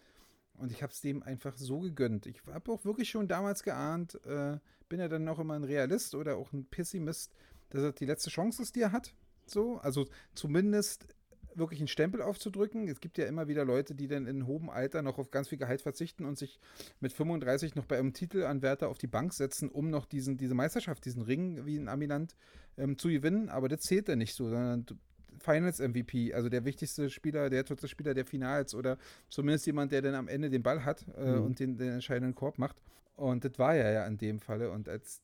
und 0.55 0.71
ich 0.71 0.83
habe 0.83 0.93
es 0.93 1.01
dem 1.01 1.23
einfach 1.23 1.57
so 1.57 1.79
gegönnt. 1.79 2.27
Ich 2.27 2.45
habe 2.45 2.71
auch 2.71 2.85
wirklich 2.85 3.09
schon 3.09 3.27
damals 3.27 3.63
geahnt, 3.63 4.23
äh, 4.25 4.59
bin 4.87 4.99
ja 4.99 5.07
dann 5.07 5.23
noch 5.23 5.39
immer 5.39 5.55
ein 5.55 5.63
Realist 5.63 6.13
oder 6.13 6.37
auch 6.37 6.53
ein 6.53 6.65
Pessimist, 6.65 7.33
dass 7.73 7.83
er 7.83 7.91
die 7.91 8.05
letzte 8.05 8.29
Chance 8.29 8.61
ist, 8.61 8.75
die 8.75 8.81
er 8.81 8.91
hat. 8.91 9.13
So, 9.45 9.77
also 9.77 10.07
zumindest 10.35 11.07
wirklich 11.55 11.79
einen 11.79 11.87
Stempel 11.87 12.21
aufzudrücken. 12.21 12.87
Es 12.87 12.99
gibt 12.99 13.17
ja 13.17 13.25
immer 13.25 13.47
wieder 13.47 13.65
Leute, 13.65 13.93
die 13.95 14.07
dann 14.07 14.25
in 14.25 14.47
hohem 14.47 14.69
Alter 14.69 15.01
noch 15.01 15.19
auf 15.19 15.31
ganz 15.31 15.49
viel 15.49 15.57
Gehalt 15.57 15.81
verzichten 15.81 16.25
und 16.25 16.37
sich 16.37 16.59
mit 16.99 17.13
35 17.13 17.75
noch 17.75 17.85
bei 17.85 17.97
einem 17.97 18.13
Titelanwärter 18.13 18.89
auf 18.89 18.97
die 18.97 19.07
Bank 19.07 19.33
setzen, 19.33 19.69
um 19.69 19.89
noch 19.89 20.05
diesen, 20.05 20.37
diese 20.37 20.55
Meisterschaft, 20.55 21.05
diesen 21.05 21.21
Ring 21.21 21.65
wie 21.65 21.75
in 21.75 21.89
Amiland 21.89 22.35
ähm, 22.77 22.97
zu 22.97 23.09
gewinnen. 23.09 23.49
Aber 23.49 23.69
das 23.69 23.81
zählt 23.81 24.07
ja 24.07 24.15
nicht 24.15 24.33
so, 24.33 24.49
sondern 24.49 24.85
Finals 25.39 25.79
MVP, 25.79 26.33
also 26.33 26.49
der 26.49 26.65
wichtigste 26.65 27.09
Spieler, 27.09 27.49
der 27.49 27.65
tollste 27.65 27.87
Spieler 27.87 28.13
der 28.13 28.25
Finals 28.25 28.73
oder 28.73 28.97
zumindest 29.29 29.65
jemand, 29.65 29.91
der 29.91 30.01
dann 30.01 30.15
am 30.15 30.27
Ende 30.27 30.49
den 30.49 30.63
Ball 30.63 30.85
hat 30.85 31.05
äh, 31.17 31.35
mhm. 31.35 31.43
und 31.43 31.59
den, 31.59 31.77
den 31.77 31.93
entscheidenden 31.93 32.35
Korb 32.35 32.57
macht. 32.57 32.81
Und 33.15 33.45
das 33.45 33.59
war 33.59 33.75
er 33.75 33.91
ja 33.91 34.07
in 34.07 34.17
dem 34.17 34.39
Falle. 34.39 34.71
Und 34.71 34.89
als 34.89 35.21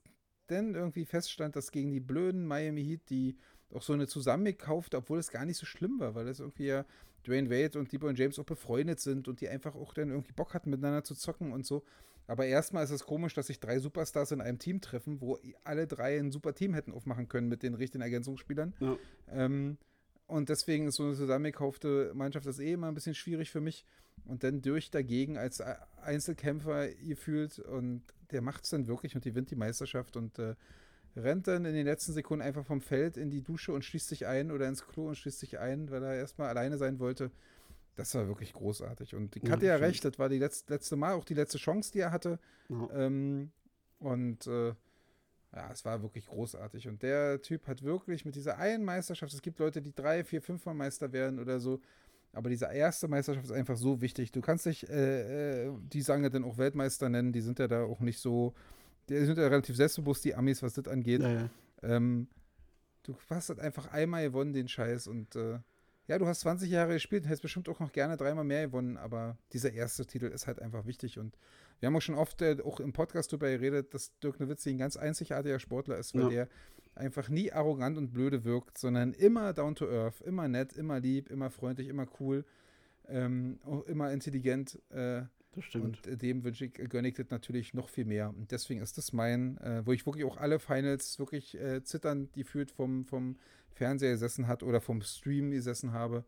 dann 0.52 0.76
irgendwie 0.76 1.06
feststand, 1.06 1.56
dass 1.56 1.72
gegen 1.72 1.92
die 1.92 2.00
blöden 2.00 2.46
Miami 2.46 2.84
Heat, 2.84 3.10
die 3.10 3.38
auch 3.74 3.82
so 3.82 3.94
eine 3.94 4.08
zusammengekauft, 4.08 4.96
obwohl 4.96 5.20
es 5.20 5.32
gar 5.32 5.46
nicht 5.46 5.58
so 5.58 5.66
schlimm 5.66 6.00
war, 6.00 6.16
weil 6.16 6.28
es 6.28 6.40
irgendwie 6.40 6.66
ja 6.66 6.86
Dwayne 7.26 7.50
Wade 7.50 7.78
und 7.78 7.92
LeBron 7.92 8.16
James 8.16 8.40
auch 8.40 8.46
befreundet 8.46 9.00
sind 9.00 9.28
und 9.28 9.42
die 9.42 9.50
einfach 9.50 9.76
auch 9.76 9.94
dann 9.94 10.10
irgendwie 10.10 10.32
Bock 10.32 10.54
hatten, 10.54 10.70
miteinander 10.70 11.04
zu 11.04 11.16
zocken 11.16 11.52
und 11.52 11.66
so. 11.66 11.84
Aber 12.28 12.46
erstmal 12.46 12.84
ist 12.84 12.92
es 12.92 13.06
komisch, 13.06 13.34
dass 13.34 13.48
sich 13.48 13.60
drei 13.60 13.80
Superstars 13.80 14.32
in 14.32 14.42
einem 14.42 14.60
Team 14.60 14.82
treffen, 14.82 15.20
wo 15.20 15.40
alle 15.64 15.88
drei 15.88 16.20
ein 16.20 16.32
super 16.32 16.54
Team 16.54 16.76
hätten 16.76 16.92
aufmachen 16.92 17.28
können 17.28 17.48
mit 17.48 17.64
den 17.64 17.74
richtigen 17.74 18.04
Ergänzungsspielern. 18.04 18.76
Ja. 18.80 18.98
Ähm, 19.32 19.78
und 20.30 20.50
deswegen 20.50 20.88
ist 20.88 20.96
so 20.96 21.04
eine 21.04 21.16
zusammengekaufte 21.16 22.12
Mannschaft 22.14 22.46
das 22.46 22.60
eh 22.60 22.74
immer 22.74 22.88
ein 22.88 22.94
bisschen 22.94 23.16
schwierig 23.16 23.50
für 23.50 23.62
mich. 23.62 23.84
Und 24.26 24.44
dann 24.44 24.62
durch 24.62 24.92
dagegen 24.92 25.38
als 25.38 25.60
Einzelkämpfer 26.02 26.90
gefühlt 26.90 27.58
und 27.58 28.04
der 28.32 28.42
macht 28.42 28.64
es 28.64 28.70
dann 28.70 28.86
wirklich 28.86 29.16
und 29.16 29.24
gewinnt 29.24 29.50
die 29.50 29.56
Meisterschaft 29.56 30.18
und 30.18 30.38
äh, 30.38 30.56
rennt 31.16 31.48
dann 31.48 31.66
in 31.66 31.74
den 31.74 31.86
letzten 31.86 32.14
Sekunden 32.14 32.44
einfach 32.44 32.64
vom 32.64 32.80
Feld 32.80 33.18
in 33.18 33.32
die 33.32 33.42
Dusche 33.42 33.74
und 33.74 33.84
schließt 33.84 34.08
sich 34.08 34.28
ein 34.28 34.52
oder 34.52 34.68
ins 34.68 34.86
Klo 34.86 35.08
und 35.08 35.16
schließt 35.16 35.40
sich 35.40 35.58
ein, 35.58 35.90
weil 35.90 36.04
er 36.04 36.16
erstmal 36.16 36.50
alleine 36.50 36.78
sein 36.78 37.00
wollte. 37.00 37.32
Das 37.96 38.14
war 38.14 38.28
wirklich 38.28 38.54
großartig. 38.54 39.16
Und 39.16 39.36
ich 39.36 39.50
hatte 39.50 39.66
ja, 39.66 39.78
ja 39.78 39.80
recht, 39.84 40.06
das 40.06 40.20
war 40.20 40.30
die 40.30 40.38
letzte, 40.38 40.72
letzte 40.74 40.96
Mal 40.96 41.14
auch 41.14 41.26
die 41.26 41.34
letzte 41.34 41.58
Chance, 41.58 41.92
die 41.92 42.00
er 42.00 42.12
hatte. 42.12 42.40
Ja. 42.70 42.90
Ähm, 42.94 43.52
und 43.98 44.46
äh, 44.46 44.74
ja, 45.56 45.72
es 45.72 45.84
war 45.86 46.02
wirklich 46.02 46.28
großartig. 46.28 46.88
Und 46.88 47.02
der 47.02 47.42
Typ 47.42 47.68
hat 47.68 47.84
wirklich 47.84 48.26
mit 48.26 48.36
dieser 48.36 48.58
einen 48.58 48.84
Meisterschaft, 48.84 49.34
es 49.34 49.42
gibt 49.42 49.60
Leute, 49.60 49.82
die 49.82 49.94
drei, 49.94 50.24
vier, 50.24 50.42
fünfmal 50.42 50.76
Meister 50.76 51.12
werden 51.12 51.40
oder 51.40 51.60
so, 51.60 51.80
aber 52.34 52.50
diese 52.50 52.66
erste 52.66 53.08
Meisterschaft 53.08 53.46
ist 53.46 53.52
einfach 53.52 53.78
so 53.78 54.02
wichtig. 54.02 54.32
Du 54.32 54.42
kannst 54.42 54.66
dich, 54.66 54.88
äh, 54.88 55.66
äh, 55.66 55.72
die 55.82 56.02
sagen 56.02 56.24
ja 56.24 56.30
dann 56.30 56.44
auch 56.44 56.58
Weltmeister 56.58 57.10
nennen, 57.10 57.32
die 57.32 57.42
sind 57.42 57.58
ja 57.58 57.68
da 57.68 57.84
auch 57.84 58.02
nicht 58.02 58.20
so, 58.20 58.54
die 59.10 59.18
sind 59.26 59.38
ja 59.38 59.48
relativ 59.48 59.76
selbstbewusst, 59.76 60.24
die 60.26 60.36
Amis, 60.36 60.62
was 60.62 60.74
das 60.74 60.88
angeht. 60.88 61.22
Ja, 61.22 61.32
ja. 61.32 61.50
Ähm, 61.82 62.28
du 63.04 63.16
hast 63.30 63.50
halt 63.50 63.60
einfach 63.60 63.92
einmal 63.92 64.24
gewonnen, 64.24 64.54
den 64.54 64.68
Scheiß. 64.68 65.08
Und 65.08 65.36
äh, 65.36 65.60
ja, 66.10 66.18
du 66.18 66.26
hast 66.26 66.40
20 66.40 66.72
Jahre 66.72 66.94
gespielt, 66.94 67.26
hättest 67.26 67.44
bestimmt 67.44 67.70
auch 67.70 67.80
noch 67.80 67.92
gerne 67.92 68.18
dreimal 68.18 68.44
mehr 68.44 68.66
gewonnen, 68.66 68.98
aber 68.98 69.38
dieser 69.54 69.72
erste 69.72 70.08
Titel 70.08 70.26
ist 70.26 70.48
halt 70.48 70.60
einfach 70.60 70.88
wichtig. 70.88 71.20
Und 71.20 71.38
wir 71.80 71.88
haben 71.88 71.96
auch 71.96 72.02
schon 72.02 72.16
oft 72.16 72.42
äh, 72.42 72.58
auch 72.66 72.80
im 72.80 72.94
Podcast 72.94 73.32
darüber 73.32 73.48
geredet, 73.48 73.94
dass 73.94 74.18
Dirk 74.18 74.40
Nowitzki 74.40 74.72
ein 74.72 74.80
ganz 74.80 74.98
einzigartiger 74.98 75.60
Sportler 75.60 75.98
ist, 75.98 76.16
weil 76.16 76.24
ja. 76.24 76.30
der 76.30 76.50
einfach 76.96 77.30
nie 77.30 77.52
arrogant 77.52 77.96
und 78.00 78.12
blöde 78.12 78.44
wirkt, 78.44 78.80
sondern 78.80 79.14
immer 79.14 79.54
down 79.54 79.76
to 79.76 79.88
earth, 79.88 80.20
immer 80.22 80.48
nett, 80.48 80.74
immer 80.74 81.00
lieb, 81.00 81.30
immer 81.30 81.52
freundlich, 81.52 81.88
immer 81.88 82.08
cool, 82.20 82.44
ähm, 83.08 83.60
auch 83.64 83.84
immer 83.84 84.12
intelligent. 84.12 84.82
Äh, 84.90 85.22
das 85.52 85.64
stimmt. 85.64 86.08
Und 86.08 86.22
dem 86.24 86.44
wünsche 86.44 86.66
ich, 86.66 86.74
gönne 86.74 87.08
ich 87.08 87.14
das 87.14 87.30
natürlich 87.30 87.76
noch 87.76 87.88
viel 87.88 88.06
mehr. 88.06 88.30
Und 88.30 88.52
deswegen 88.52 88.82
ist 88.82 88.98
das 88.98 89.14
mein, 89.14 89.58
äh, 89.60 89.86
wo 89.86 89.94
ich 89.94 90.08
wirklich 90.08 90.26
auch 90.26 90.38
alle 90.38 90.58
Finals 90.58 91.20
wirklich 91.20 91.56
äh, 91.56 91.84
zitternd 91.84 92.34
gefühlt 92.34 92.72
vom, 92.72 93.06
vom 93.06 93.38
Fernseher 93.72 94.12
gesessen 94.12 94.48
hat 94.48 94.64
oder 94.64 94.82
vom 94.82 95.02
Stream 95.02 95.52
gesessen 95.52 95.94
habe, 95.94 96.26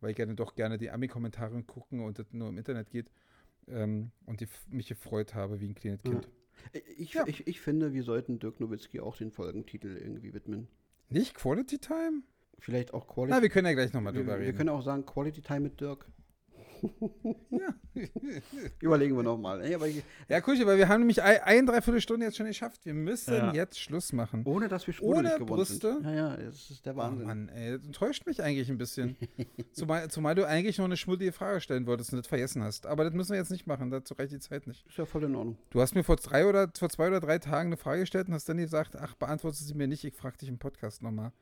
weil 0.00 0.10
ich 0.10 0.16
gerne 0.16 0.34
doch 0.34 0.54
gerne 0.54 0.78
die 0.78 0.90
Ami-Kommentare 0.90 1.62
gucken 1.62 2.00
und 2.00 2.18
das 2.18 2.32
nur 2.32 2.48
im 2.48 2.58
Internet 2.58 2.90
geht 2.90 3.10
ähm, 3.68 4.10
und 4.26 4.40
die, 4.40 4.48
mich 4.68 4.88
gefreut 4.88 5.34
habe 5.34 5.60
wie 5.60 5.68
ein 5.68 5.74
kleines 5.74 6.02
Kind. 6.02 6.24
Ja. 6.24 6.80
Ich, 6.96 7.14
ja. 7.14 7.26
ich, 7.26 7.46
ich 7.46 7.60
finde, 7.60 7.92
wir 7.92 8.02
sollten 8.02 8.38
Dirk 8.38 8.60
Nowitzki 8.60 9.00
auch 9.00 9.16
den 9.16 9.30
Folgentitel 9.30 9.96
irgendwie 9.96 10.32
widmen. 10.32 10.68
Nicht 11.10 11.34
Quality 11.34 11.78
Time? 11.78 12.22
Vielleicht 12.58 12.94
auch 12.94 13.06
Quality. 13.06 13.34
Na, 13.36 13.42
wir 13.42 13.50
können 13.50 13.66
ja 13.66 13.74
gleich 13.74 13.92
nochmal 13.92 14.12
drüber 14.12 14.32
wir, 14.32 14.38
reden. 14.38 14.46
Wir 14.46 14.54
können 14.54 14.70
auch 14.70 14.82
sagen 14.82 15.04
Quality 15.04 15.42
Time 15.42 15.60
mit 15.60 15.80
Dirk 15.80 16.06
ja. 17.50 17.74
Überlegen 18.80 19.16
wir 19.16 19.22
nochmal. 19.22 19.68
Ja, 19.68 19.78
cool, 20.46 20.60
aber 20.60 20.76
wir 20.76 20.88
haben 20.88 21.00
nämlich 21.00 21.22
ein, 21.22 21.40
ein 21.42 21.66
Dreiviertelstunde 21.66 22.26
jetzt 22.26 22.36
schon 22.36 22.46
geschafft. 22.46 22.84
Wir 22.84 22.94
müssen 22.94 23.34
ja. 23.34 23.52
jetzt 23.52 23.80
Schluss 23.80 24.12
machen. 24.12 24.42
Ohne 24.44 24.68
dass 24.68 24.86
wir 24.86 24.94
Ohne 25.02 25.38
Brüste. 25.38 25.94
Sind. 25.94 26.04
Ja, 26.04 26.14
ja, 26.14 26.36
das 26.36 26.70
ist 26.70 26.86
der 26.86 26.94
oh 26.94 26.98
Wahnsinn. 26.98 27.24
Oh 27.24 27.28
Mann, 27.28 27.48
ey, 27.48 27.78
du 27.78 27.90
täuscht 27.92 28.26
mich 28.26 28.42
eigentlich 28.42 28.68
ein 28.68 28.78
bisschen. 28.78 29.16
zumal, 29.72 30.08
zumal 30.08 30.34
du 30.34 30.46
eigentlich 30.46 30.78
noch 30.78 30.84
eine 30.84 30.96
schmuttige 30.96 31.32
Frage 31.32 31.60
stellen 31.60 31.86
wolltest 31.86 32.12
und 32.12 32.18
das 32.18 32.26
vergessen 32.26 32.62
hast. 32.62 32.86
Aber 32.86 33.04
das 33.04 33.12
müssen 33.12 33.32
wir 33.32 33.38
jetzt 33.38 33.50
nicht 33.50 33.66
machen, 33.66 33.90
dazu 33.90 34.14
reicht 34.14 34.32
die 34.32 34.40
Zeit 34.40 34.66
nicht. 34.66 34.86
Ist 34.86 34.98
ja 34.98 35.06
voll 35.06 35.24
in 35.24 35.34
Ordnung. 35.34 35.56
Du 35.70 35.80
hast 35.80 35.94
mir 35.94 36.04
vor 36.04 36.16
drei 36.16 36.46
oder 36.46 36.70
vor 36.76 36.88
zwei 36.88 37.08
oder 37.08 37.20
drei 37.20 37.38
Tagen 37.38 37.68
eine 37.68 37.76
Frage 37.76 38.00
gestellt 38.00 38.28
und 38.28 38.34
hast 38.34 38.48
dann 38.48 38.58
gesagt, 38.58 38.96
ach, 38.96 39.14
beantwortest 39.14 39.66
sie 39.66 39.74
mir 39.74 39.86
nicht, 39.86 40.04
ich 40.04 40.14
frage 40.14 40.38
dich 40.38 40.48
im 40.48 40.58
Podcast 40.58 41.02
nochmal. 41.02 41.32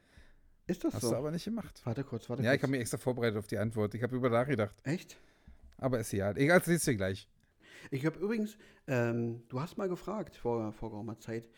Ist 0.67 0.85
das 0.85 0.95
Hast 0.95 1.03
so? 1.03 1.09
Hast 1.09 1.13
du 1.13 1.19
aber 1.19 1.31
nicht 1.31 1.45
gemacht. 1.45 1.81
Warte 1.85 2.05
kurz, 2.05 2.29
warte 2.29 2.43
ja, 2.43 2.51
kurz. 2.51 2.53
Ja, 2.53 2.57
ich 2.57 2.63
habe 2.63 2.71
mich 2.71 2.81
extra 2.81 2.99
vorbereitet 2.99 3.39
auf 3.39 3.47
die 3.47 3.59
Antwort. 3.59 3.95
Ich 3.95 4.03
habe 4.03 4.17
über 4.17 4.31
nachgedacht. 4.31 4.75
Echt? 4.85 5.19
Aber 5.77 5.99
ist 5.99 6.13
ja, 6.13 6.33
egal, 6.33 6.61
das 6.61 6.69
siehst 6.69 6.87
du 6.87 6.97
gleich. 6.97 7.29
Ich 7.91 8.07
habe 8.07 8.19
übrigens, 8.19 8.57
ähm, 8.87 9.43
du 9.49 9.61
hast 9.61 9.77
mal 9.77 9.89
gefragt 9.89 10.37
vor, 10.37 10.73
vor 10.73 10.91
geraumer 10.91 11.19
Zeit, 11.19 11.49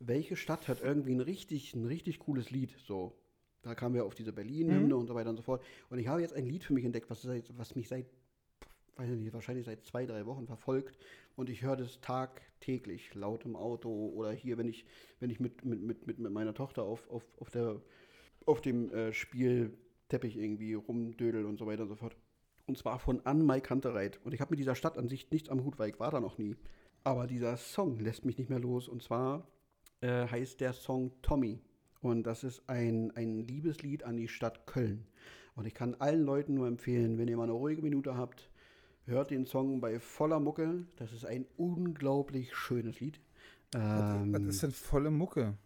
welche 0.00 0.36
Stadt 0.36 0.68
hat 0.68 0.82
irgendwie 0.82 1.14
ein 1.14 1.20
richtig, 1.20 1.74
ein 1.74 1.86
richtig 1.86 2.18
cooles 2.18 2.50
Lied? 2.50 2.74
So, 2.86 3.16
da 3.62 3.74
kamen 3.74 3.94
wir 3.94 4.04
auf 4.04 4.14
diese 4.14 4.32
Berlin-Hymne 4.32 4.94
mhm. 4.94 5.00
und 5.00 5.06
so 5.06 5.14
weiter 5.14 5.30
und 5.30 5.36
so 5.36 5.42
fort. 5.42 5.64
Und 5.90 5.98
ich 5.98 6.08
habe 6.08 6.20
jetzt 6.20 6.34
ein 6.34 6.46
Lied 6.46 6.64
für 6.64 6.72
mich 6.72 6.84
entdeckt, 6.84 7.08
was, 7.10 7.26
was 7.26 7.74
mich 7.74 7.88
seit, 7.88 8.06
weiß 8.96 9.10
nicht, 9.10 9.32
wahrscheinlich 9.32 9.66
seit 9.66 9.84
zwei, 9.84 10.06
drei 10.06 10.26
Wochen 10.26 10.46
verfolgt. 10.46 10.98
Und 11.34 11.50
ich 11.50 11.62
höre 11.62 11.76
das 11.76 12.00
tagtäglich, 12.00 13.14
laut 13.14 13.44
im 13.44 13.56
Auto 13.56 13.90
oder 13.90 14.32
hier, 14.32 14.58
wenn 14.58 14.68
ich, 14.68 14.86
wenn 15.20 15.30
ich 15.30 15.40
mit, 15.40 15.64
mit, 15.64 15.82
mit, 15.82 16.18
mit 16.18 16.32
meiner 16.32 16.54
Tochter 16.54 16.82
auf, 16.82 17.08
auf, 17.10 17.24
auf, 17.38 17.50
der, 17.50 17.80
auf 18.46 18.60
dem 18.60 18.90
äh, 18.90 19.12
Spielteppich 19.12 20.36
irgendwie 20.36 20.74
rumdödel 20.74 21.44
und 21.44 21.58
so 21.58 21.66
weiter 21.66 21.82
und 21.82 21.88
so 21.88 21.96
fort. 21.96 22.16
Und 22.66 22.78
zwar 22.78 22.98
von 22.98 23.20
Anne 23.24 23.60
Kantereit. 23.60 24.18
Und 24.24 24.32
ich 24.34 24.40
habe 24.40 24.50
mit 24.50 24.58
dieser 24.58 24.74
Stadt 24.74 24.98
an 24.98 25.08
sich 25.08 25.30
nichts 25.30 25.50
am 25.50 25.64
Hut, 25.64 25.78
weil 25.78 25.90
ich 25.90 26.00
war 26.00 26.10
da 26.10 26.20
noch 26.20 26.38
nie. 26.38 26.56
Aber 27.04 27.26
dieser 27.26 27.56
Song 27.56 28.00
lässt 28.00 28.24
mich 28.24 28.38
nicht 28.38 28.50
mehr 28.50 28.58
los. 28.58 28.88
Und 28.88 29.02
zwar 29.02 29.46
äh, 30.00 30.26
heißt 30.26 30.60
der 30.60 30.72
Song 30.72 31.12
Tommy. 31.22 31.60
Und 32.00 32.24
das 32.24 32.44
ist 32.44 32.68
ein, 32.68 33.12
ein 33.16 33.46
Liebeslied 33.46 34.02
an 34.04 34.16
die 34.16 34.28
Stadt 34.28 34.66
Köln. 34.66 35.06
Und 35.54 35.66
ich 35.66 35.74
kann 35.74 35.94
allen 35.94 36.22
Leuten 36.22 36.54
nur 36.54 36.66
empfehlen, 36.66 37.18
wenn 37.18 37.28
ihr 37.28 37.36
mal 37.36 37.44
eine 37.44 37.52
ruhige 37.52 37.82
Minute 37.82 38.16
habt, 38.16 38.50
hört 39.06 39.30
den 39.30 39.46
Song 39.46 39.80
bei 39.80 39.98
voller 39.98 40.40
Mucke. 40.40 40.86
Das 40.96 41.12
ist 41.12 41.24
ein 41.24 41.46
unglaublich 41.56 42.54
schönes 42.54 43.00
Lied. 43.00 43.20
Ähm, 43.74 44.32
was 44.32 44.42
ist 44.42 44.62
denn 44.62 44.72
volle 44.72 45.10
Mucke? 45.10 45.56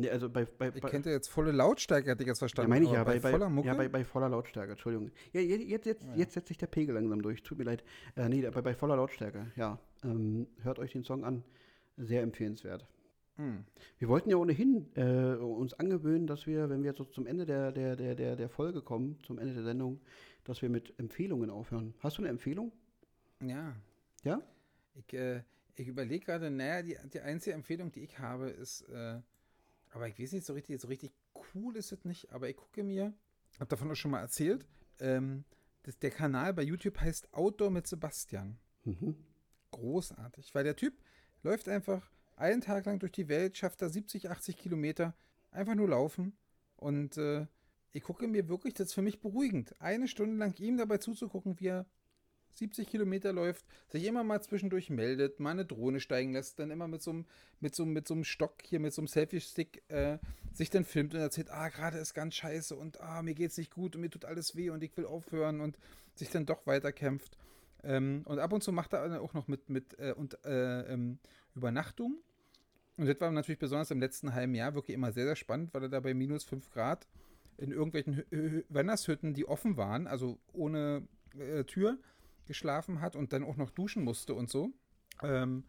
Nee, 0.00 0.10
also 0.10 0.30
bei, 0.30 0.44
bei, 0.46 0.72
ich 0.74 0.82
kennt 0.82 1.04
ja 1.06 1.12
jetzt 1.12 1.28
volle 1.28 1.52
Lautstärke, 1.52 2.10
hätte 2.10 2.22
ich 2.22 2.26
jetzt 2.26 2.38
verstanden. 2.38 2.70
Ja, 2.70 2.74
meine 2.74 2.86
ich 2.86 2.92
ja, 2.92 3.04
bei, 3.04 3.18
bei, 3.18 3.30
voller 3.30 3.50
Mucke? 3.50 3.68
Ja, 3.68 3.74
bei, 3.74 3.88
bei 3.88 4.04
voller 4.04 4.28
Lautstärke, 4.28 4.72
Entschuldigung. 4.72 5.10
Ja, 5.32 5.40
jetzt, 5.40 5.64
jetzt, 5.64 5.86
jetzt, 5.86 6.04
ja. 6.04 6.14
jetzt 6.16 6.32
setzt 6.34 6.48
sich 6.48 6.58
der 6.58 6.68
Pegel 6.68 6.94
langsam 6.94 7.20
durch, 7.20 7.42
tut 7.42 7.58
mir 7.58 7.64
leid. 7.64 7.84
Äh, 8.16 8.28
nee, 8.28 8.40
bei, 8.48 8.62
bei 8.62 8.74
voller 8.74 8.96
Lautstärke, 8.96 9.52
ja. 9.56 9.78
Ähm, 10.02 10.46
hört 10.62 10.78
euch 10.78 10.92
den 10.92 11.04
Song 11.04 11.24
an, 11.24 11.44
sehr 11.96 12.22
empfehlenswert. 12.22 12.86
Hm. 13.36 13.64
Wir 13.98 14.08
wollten 14.08 14.30
ja 14.30 14.36
ohnehin 14.36 14.86
äh, 14.96 15.36
uns 15.36 15.74
angewöhnen, 15.74 16.26
dass 16.26 16.46
wir, 16.46 16.68
wenn 16.70 16.82
wir 16.82 16.94
so 16.94 17.04
zum 17.04 17.26
Ende 17.26 17.46
der, 17.46 17.72
der, 17.72 17.96
der, 17.96 18.14
der, 18.14 18.36
der 18.36 18.48
Folge 18.48 18.82
kommen, 18.82 19.18
zum 19.22 19.38
Ende 19.38 19.54
der 19.54 19.64
Sendung, 19.64 20.00
dass 20.44 20.62
wir 20.62 20.68
mit 20.68 20.98
Empfehlungen 20.98 21.50
aufhören. 21.50 21.94
Hast 22.00 22.18
du 22.18 22.22
eine 22.22 22.28
Empfehlung? 22.30 22.72
Ja. 23.42 23.76
Ja? 24.24 24.42
Ich, 24.94 25.14
äh, 25.14 25.42
ich 25.76 25.88
überlege 25.88 26.24
gerade, 26.24 26.50
naja, 26.50 26.82
die, 26.82 26.96
die 27.12 27.20
einzige 27.20 27.54
Empfehlung, 27.54 27.92
die 27.92 28.00
ich 28.00 28.18
habe, 28.18 28.50
ist 28.50 28.82
äh, 28.90 29.20
aber 29.90 30.08
ich 30.08 30.18
weiß 30.18 30.32
nicht, 30.32 30.46
so 30.46 30.52
richtig, 30.52 30.80
so 30.80 30.88
richtig 30.88 31.12
cool 31.54 31.76
ist 31.76 31.92
es 31.92 32.04
nicht. 32.04 32.32
Aber 32.32 32.48
ich 32.48 32.56
gucke 32.56 32.82
mir, 32.82 33.12
habe 33.58 33.68
davon 33.68 33.90
auch 33.90 33.96
schon 33.96 34.10
mal 34.10 34.20
erzählt, 34.20 34.66
ähm, 34.98 35.44
das, 35.82 35.98
der 35.98 36.10
Kanal 36.10 36.54
bei 36.54 36.62
YouTube 36.62 37.00
heißt 37.00 37.32
Outdoor 37.32 37.70
mit 37.70 37.86
Sebastian. 37.86 38.58
Mhm. 38.84 39.16
Großartig, 39.70 40.54
weil 40.54 40.64
der 40.64 40.76
Typ 40.76 40.94
läuft 41.42 41.68
einfach 41.68 42.10
einen 42.36 42.60
Tag 42.60 42.86
lang 42.86 42.98
durch 42.98 43.12
die 43.12 43.28
Welt, 43.28 43.56
schafft 43.56 43.82
da 43.82 43.88
70, 43.88 44.30
80 44.30 44.56
Kilometer, 44.56 45.14
einfach 45.50 45.74
nur 45.74 45.88
laufen. 45.88 46.36
Und 46.76 47.16
äh, 47.18 47.46
ich 47.92 48.02
gucke 48.02 48.26
mir 48.28 48.48
wirklich, 48.48 48.74
das 48.74 48.88
ist 48.88 48.94
für 48.94 49.02
mich 49.02 49.20
beruhigend, 49.20 49.80
eine 49.80 50.08
Stunde 50.08 50.36
lang 50.36 50.58
ihm 50.58 50.76
dabei 50.76 50.98
zuzugucken, 50.98 51.58
wie 51.60 51.68
er 51.68 51.86
70 52.54 52.88
Kilometer 52.88 53.32
läuft, 53.32 53.64
sich 53.88 54.04
immer 54.04 54.24
mal 54.24 54.42
zwischendurch 54.42 54.90
meldet, 54.90 55.40
mal 55.40 55.50
eine 55.50 55.64
Drohne 55.64 56.00
steigen 56.00 56.32
lässt, 56.32 56.58
dann 56.58 56.70
immer 56.70 56.88
mit 56.88 57.02
so 57.02 57.10
einem, 57.10 57.26
mit 57.60 57.74
so, 57.74 57.84
mit 57.84 58.06
so 58.06 58.14
einem 58.14 58.24
Stock 58.24 58.62
hier, 58.62 58.80
mit 58.80 58.92
so 58.92 59.00
einem 59.02 59.08
Selfie-Stick 59.08 59.82
äh, 59.88 60.18
sich 60.52 60.70
dann 60.70 60.84
filmt 60.84 61.14
und 61.14 61.20
erzählt, 61.20 61.50
ah, 61.50 61.68
gerade 61.68 61.98
ist 61.98 62.14
ganz 62.14 62.34
scheiße 62.34 62.74
und 62.76 63.00
ah, 63.00 63.22
mir 63.22 63.34
geht's 63.34 63.56
nicht 63.56 63.72
gut 63.72 63.94
und 63.94 64.02
mir 64.02 64.10
tut 64.10 64.24
alles 64.24 64.56
weh 64.56 64.70
und 64.70 64.82
ich 64.82 64.96
will 64.96 65.06
aufhören 65.06 65.60
und 65.60 65.78
sich 66.14 66.30
dann 66.30 66.46
doch 66.46 66.66
weiterkämpft. 66.66 67.36
Ähm, 67.82 68.22
und 68.26 68.38
ab 68.38 68.52
und 68.52 68.62
zu 68.62 68.72
macht 68.72 68.92
er 68.92 69.20
auch 69.22 69.32
noch 69.32 69.48
mit, 69.48 69.70
mit 69.70 69.98
äh, 69.98 70.12
und, 70.12 70.44
äh, 70.44 70.92
ähm, 70.92 71.18
Übernachtung. 71.54 72.18
Und 72.96 73.06
das 73.06 73.20
war 73.20 73.30
natürlich 73.30 73.58
besonders 73.58 73.90
im 73.90 74.00
letzten 74.00 74.34
halben 74.34 74.54
Jahr 74.54 74.74
wirklich 74.74 74.94
immer 74.94 75.12
sehr, 75.12 75.24
sehr 75.24 75.36
spannend, 75.36 75.72
weil 75.72 75.84
er 75.84 75.88
da 75.88 76.00
bei 76.00 76.12
minus 76.12 76.44
5 76.44 76.70
Grad 76.70 77.06
in 77.56 77.72
irgendwelchen 77.72 78.24
Wandershütten, 78.68 79.34
die 79.34 79.46
offen 79.46 79.76
waren, 79.76 80.06
also 80.06 80.38
ohne 80.52 81.06
äh, 81.38 81.64
Tür, 81.64 81.98
geschlafen 82.50 83.00
hat 83.00 83.14
und 83.14 83.32
dann 83.32 83.44
auch 83.44 83.56
noch 83.56 83.70
duschen 83.70 84.02
musste 84.02 84.34
und 84.34 84.50
so. 84.50 84.72
Ähm, 85.22 85.62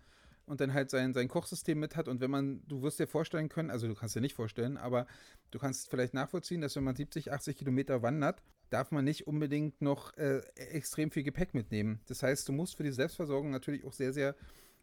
und 0.47 0.59
dann 0.59 0.73
halt 0.73 0.89
sein, 0.89 1.13
sein 1.13 1.27
Kochsystem 1.27 1.79
mit 1.79 1.95
hat. 1.95 2.07
Und 2.07 2.19
wenn 2.19 2.31
man, 2.31 2.63
du 2.67 2.81
wirst 2.81 2.99
dir 2.99 3.05
vorstellen 3.05 3.47
können, 3.47 3.69
also 3.69 3.87
du 3.87 3.93
kannst 3.93 4.15
dir 4.15 4.21
nicht 4.21 4.33
vorstellen, 4.33 4.75
aber 4.75 5.05
du 5.51 5.59
kannst 5.59 5.91
vielleicht 5.91 6.15
nachvollziehen, 6.15 6.59
dass 6.59 6.75
wenn 6.75 6.83
man 6.83 6.95
70, 6.95 7.31
80 7.31 7.55
Kilometer 7.55 8.01
wandert, 8.01 8.41
darf 8.71 8.91
man 8.91 9.05
nicht 9.05 9.27
unbedingt 9.27 9.79
noch 9.81 10.17
äh, 10.17 10.39
extrem 10.55 11.11
viel 11.11 11.23
Gepäck 11.23 11.53
mitnehmen. 11.53 12.01
Das 12.07 12.23
heißt, 12.23 12.49
du 12.49 12.53
musst 12.53 12.75
für 12.75 12.83
die 12.83 12.91
Selbstversorgung 12.91 13.51
natürlich 13.51 13.85
auch 13.85 13.93
sehr, 13.93 14.13
sehr, 14.13 14.35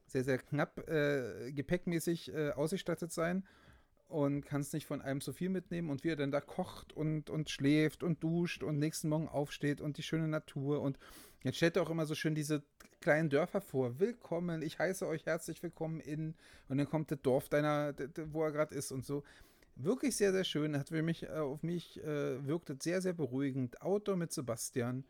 sehr, 0.06 0.22
sehr 0.22 0.38
knapp 0.38 0.88
äh, 0.88 1.50
gepäckmäßig 1.52 2.32
äh, 2.32 2.50
ausgestattet 2.52 3.12
sein 3.12 3.44
und 4.08 4.46
kannst 4.46 4.72
nicht 4.72 4.86
von 4.86 5.02
einem 5.02 5.20
zu 5.20 5.32
viel 5.32 5.50
mitnehmen 5.50 5.90
und 5.90 6.02
wie 6.02 6.10
er 6.10 6.16
dann 6.16 6.30
da 6.30 6.40
kocht 6.40 6.94
und, 6.94 7.28
und 7.28 7.50
schläft 7.50 8.02
und 8.02 8.22
duscht 8.22 8.62
und 8.62 8.78
nächsten 8.78 9.08
Morgen 9.10 9.28
aufsteht 9.28 9.80
und 9.80 9.98
die 9.98 10.02
schöne 10.02 10.28
Natur 10.28 10.80
und 10.80 10.98
jetzt 11.42 11.56
stellt 11.56 11.76
er 11.76 11.82
auch 11.82 11.90
immer 11.90 12.06
so 12.06 12.14
schön 12.14 12.34
diese 12.34 12.62
kleinen 13.00 13.30
Dörfer 13.30 13.60
vor. 13.60 13.98
Willkommen, 14.00 14.62
ich 14.62 14.78
heiße 14.78 15.06
euch 15.06 15.26
herzlich 15.26 15.62
willkommen 15.62 16.00
in 16.00 16.34
und 16.68 16.78
dann 16.78 16.88
kommt 16.88 17.10
das 17.10 17.20
Dorf 17.22 17.48
deiner, 17.48 17.94
wo 18.26 18.42
er 18.44 18.52
gerade 18.52 18.74
ist 18.74 18.92
und 18.92 19.04
so. 19.04 19.22
Wirklich 19.76 20.16
sehr, 20.16 20.32
sehr 20.32 20.42
schön. 20.42 20.76
Hat 20.76 20.88
für 20.88 21.02
mich, 21.02 21.22
äh, 21.22 21.28
auf 21.28 21.62
mich 21.62 22.02
äh, 22.02 22.44
wirkt 22.44 22.70
es 22.70 22.82
sehr, 22.82 23.00
sehr 23.00 23.12
beruhigend. 23.12 23.80
Outdoor 23.80 24.16
mit 24.16 24.32
Sebastian. 24.32 25.04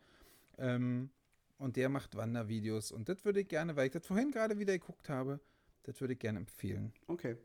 Ähm, 0.59 1.09
und 1.57 1.75
der 1.75 1.89
macht 1.89 2.15
Wandervideos. 2.15 2.91
Und 2.91 3.09
das 3.09 3.25
würde 3.25 3.41
ich 3.41 3.47
gerne, 3.47 3.75
weil 3.75 3.87
ich 3.87 3.93
das 3.93 4.05
vorhin 4.05 4.31
gerade 4.31 4.59
wieder 4.59 4.73
geguckt 4.73 5.09
habe, 5.09 5.39
das 5.83 5.99
würde 5.99 6.13
ich 6.13 6.19
gerne 6.19 6.39
empfehlen. 6.39 6.93
Okay. 7.07 7.35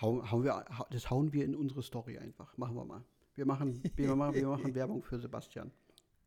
Hau, 0.00 0.30
hauen 0.30 0.44
wir, 0.44 0.66
das 0.90 1.08
hauen 1.08 1.32
wir 1.32 1.44
in 1.46 1.54
unsere 1.54 1.82
Story 1.82 2.18
einfach. 2.18 2.56
Machen 2.58 2.76
wir 2.76 2.84
mal. 2.84 3.02
Wir 3.34 3.46
machen, 3.46 3.80
wir 3.96 4.14
machen, 4.16 4.34
wir 4.34 4.48
machen 4.48 4.74
Werbung 4.74 5.02
für 5.02 5.18
Sebastian. 5.18 5.72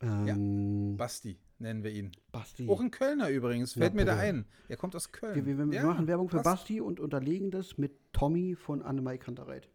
Ähm, 0.01 0.93
ja, 0.93 0.97
Basti 0.97 1.37
nennen 1.59 1.83
wir 1.83 1.91
ihn. 1.91 2.11
Basti. 2.31 2.67
Auch 2.67 2.79
ein 2.79 2.91
Kölner 2.91 3.29
übrigens, 3.29 3.73
fällt 3.73 3.93
ja, 3.93 3.95
mir 3.95 4.05
da 4.05 4.17
ein. 4.17 4.45
Er 4.67 4.77
kommt 4.77 4.95
aus 4.95 5.11
Köln. 5.11 5.35
Wir, 5.35 5.45
wir, 5.45 5.57
wir 5.57 5.73
ja, 5.73 5.85
machen 5.85 6.07
Werbung 6.07 6.29
für 6.29 6.37
Basti. 6.37 6.49
Basti 6.49 6.81
und 6.81 6.99
unterlegen 6.99 7.51
das 7.51 7.77
mit 7.77 7.91
Tommy 8.13 8.55
von 8.55 8.81
Annemai 8.81 9.17
Kantereit. 9.17 9.69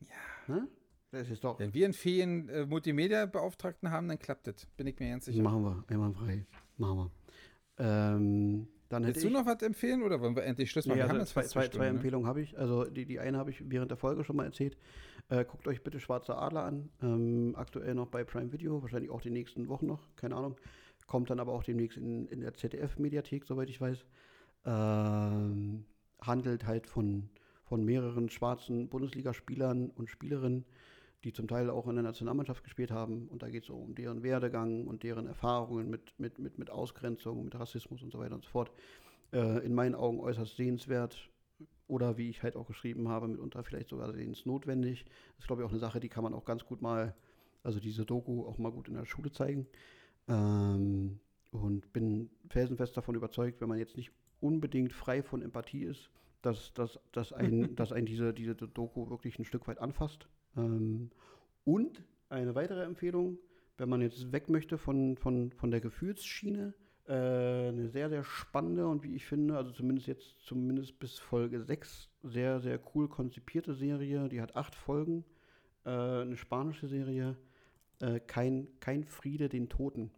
Ja. 0.00 0.54
Ne? 0.54 0.68
Das 1.10 1.28
ist 1.28 1.44
doch. 1.44 1.58
Wenn 1.58 1.74
wir 1.74 1.84
einen 1.84 1.94
Ferien 1.94 2.48
äh, 2.48 2.66
Multimedia-Beauftragten 2.66 3.90
haben, 3.90 4.08
dann 4.08 4.18
klappt 4.18 4.46
das. 4.46 4.66
Bin 4.76 4.86
ich 4.86 4.98
mir 4.98 5.10
ganz 5.10 5.26
sicher. 5.26 5.42
Machen 5.42 5.62
wir, 5.62 5.84
einmal 5.88 6.12
frei. 6.12 6.46
Machen 6.78 6.98
wir. 6.98 7.10
Ähm, 7.78 8.68
dann 8.92 9.06
Willst 9.06 9.24
du 9.24 9.30
noch 9.30 9.46
was 9.46 9.62
empfehlen 9.62 10.02
oder 10.02 10.20
wollen 10.20 10.36
wir 10.36 10.44
endlich 10.44 10.70
Schluss 10.70 10.86
machen? 10.86 10.98
Ja, 10.98 11.06
also 11.06 11.24
zwei, 11.24 11.42
zwei, 11.44 11.68
zwei 11.68 11.84
ne? 11.84 11.90
Empfehlungen 11.96 12.26
habe 12.26 12.42
ich. 12.42 12.58
Also 12.58 12.84
die, 12.84 13.06
die 13.06 13.18
eine 13.20 13.38
habe 13.38 13.50
ich 13.50 13.70
während 13.70 13.90
der 13.90 13.96
Folge 13.96 14.22
schon 14.22 14.36
mal 14.36 14.44
erzählt. 14.44 14.76
Äh, 15.30 15.44
guckt 15.46 15.66
euch 15.66 15.82
bitte 15.82 15.98
Schwarzer 15.98 16.40
Adler 16.40 16.64
an. 16.64 16.90
Ähm, 17.02 17.54
aktuell 17.56 17.94
noch 17.94 18.08
bei 18.08 18.22
Prime 18.22 18.52
Video, 18.52 18.82
wahrscheinlich 18.82 19.10
auch 19.10 19.22
die 19.22 19.30
nächsten 19.30 19.68
Wochen 19.68 19.86
noch, 19.86 20.14
keine 20.16 20.36
Ahnung. 20.36 20.56
Kommt 21.06 21.30
dann 21.30 21.40
aber 21.40 21.52
auch 21.52 21.62
demnächst 21.62 21.96
in, 21.96 22.26
in 22.28 22.40
der 22.40 22.54
ZDF-Mediathek, 22.54 23.46
soweit 23.46 23.70
ich 23.70 23.80
weiß. 23.80 24.04
Ähm, 24.66 25.86
handelt 26.20 26.66
halt 26.66 26.86
von, 26.86 27.30
von 27.64 27.84
mehreren 27.84 28.28
schwarzen 28.28 28.88
Bundesligaspielern 28.88 29.90
und 29.90 30.10
Spielerinnen, 30.10 30.66
die 31.24 31.32
zum 31.32 31.46
Teil 31.48 31.70
auch 31.70 31.86
in 31.86 31.94
der 31.94 32.02
Nationalmannschaft 32.02 32.64
gespielt 32.64 32.90
haben. 32.90 33.28
Und 33.28 33.42
da 33.42 33.48
geht 33.48 33.64
es 33.64 33.70
um 33.70 33.94
deren 33.94 34.22
Werdegang 34.22 34.86
und 34.86 35.02
deren 35.02 35.26
Erfahrungen 35.26 35.88
mit, 35.88 36.18
mit, 36.18 36.38
mit, 36.38 36.58
mit 36.58 36.70
Ausgrenzung, 36.70 37.44
mit 37.44 37.58
Rassismus 37.58 38.02
und 38.02 38.10
so 38.10 38.18
weiter 38.18 38.34
und 38.34 38.44
so 38.44 38.50
fort. 38.50 38.72
Äh, 39.32 39.64
in 39.64 39.74
meinen 39.74 39.94
Augen 39.94 40.20
äußerst 40.20 40.56
sehenswert 40.56 41.30
oder 41.86 42.16
wie 42.16 42.30
ich 42.30 42.42
halt 42.42 42.56
auch 42.56 42.66
geschrieben 42.66 43.08
habe, 43.08 43.28
mitunter 43.28 43.62
vielleicht 43.64 43.88
sogar 43.88 44.12
sehensnotwendig. 44.12 45.04
Das 45.04 45.40
ist, 45.40 45.46
glaube 45.46 45.62
ich, 45.62 45.66
auch 45.66 45.72
eine 45.72 45.78
Sache, 45.78 46.00
die 46.00 46.08
kann 46.08 46.24
man 46.24 46.34
auch 46.34 46.44
ganz 46.44 46.64
gut 46.64 46.82
mal, 46.82 47.14
also 47.62 47.80
diese 47.80 48.04
Doku 48.04 48.46
auch 48.46 48.58
mal 48.58 48.72
gut 48.72 48.88
in 48.88 48.94
der 48.94 49.04
Schule 49.04 49.30
zeigen. 49.30 49.66
Ähm, 50.28 51.20
und 51.50 51.92
bin 51.92 52.30
felsenfest 52.48 52.96
davon 52.96 53.14
überzeugt, 53.14 53.60
wenn 53.60 53.68
man 53.68 53.78
jetzt 53.78 53.96
nicht 53.96 54.10
unbedingt 54.40 54.92
frei 54.92 55.22
von 55.22 55.42
Empathie 55.42 55.84
ist, 55.84 56.10
dass, 56.40 56.72
dass, 56.72 56.98
dass, 57.12 57.32
ein, 57.32 57.74
dass 57.76 57.92
ein 57.92 58.06
diese, 58.06 58.32
diese 58.32 58.54
Doku 58.54 59.10
wirklich 59.10 59.38
ein 59.38 59.44
Stück 59.44 59.68
weit 59.68 59.78
anfasst. 59.78 60.28
Ähm, 60.56 61.10
und 61.64 62.02
eine 62.28 62.54
weitere 62.54 62.82
Empfehlung, 62.84 63.38
wenn 63.78 63.88
man 63.88 64.00
jetzt 64.00 64.32
weg 64.32 64.48
möchte 64.48 64.78
von, 64.78 65.16
von, 65.16 65.52
von 65.52 65.70
der 65.70 65.80
Gefühlsschiene, 65.80 66.74
äh, 67.06 67.12
eine 67.12 67.88
sehr, 67.88 68.08
sehr 68.08 68.24
spannende 68.24 68.86
und 68.86 69.02
wie 69.02 69.14
ich 69.14 69.26
finde, 69.26 69.56
also 69.56 69.70
zumindest 69.72 70.06
jetzt, 70.06 70.38
zumindest 70.40 70.98
bis 70.98 71.18
Folge 71.18 71.62
6, 71.62 72.08
sehr, 72.22 72.60
sehr 72.60 72.80
cool 72.94 73.08
konzipierte 73.08 73.74
Serie. 73.74 74.28
Die 74.28 74.40
hat 74.40 74.56
acht 74.56 74.74
Folgen, 74.74 75.24
äh, 75.84 75.90
eine 75.90 76.36
spanische 76.36 76.86
Serie, 76.86 77.36
äh, 78.00 78.20
kein, 78.20 78.68
kein 78.80 79.04
Friede 79.04 79.48
den 79.48 79.68
Toten. 79.68 80.10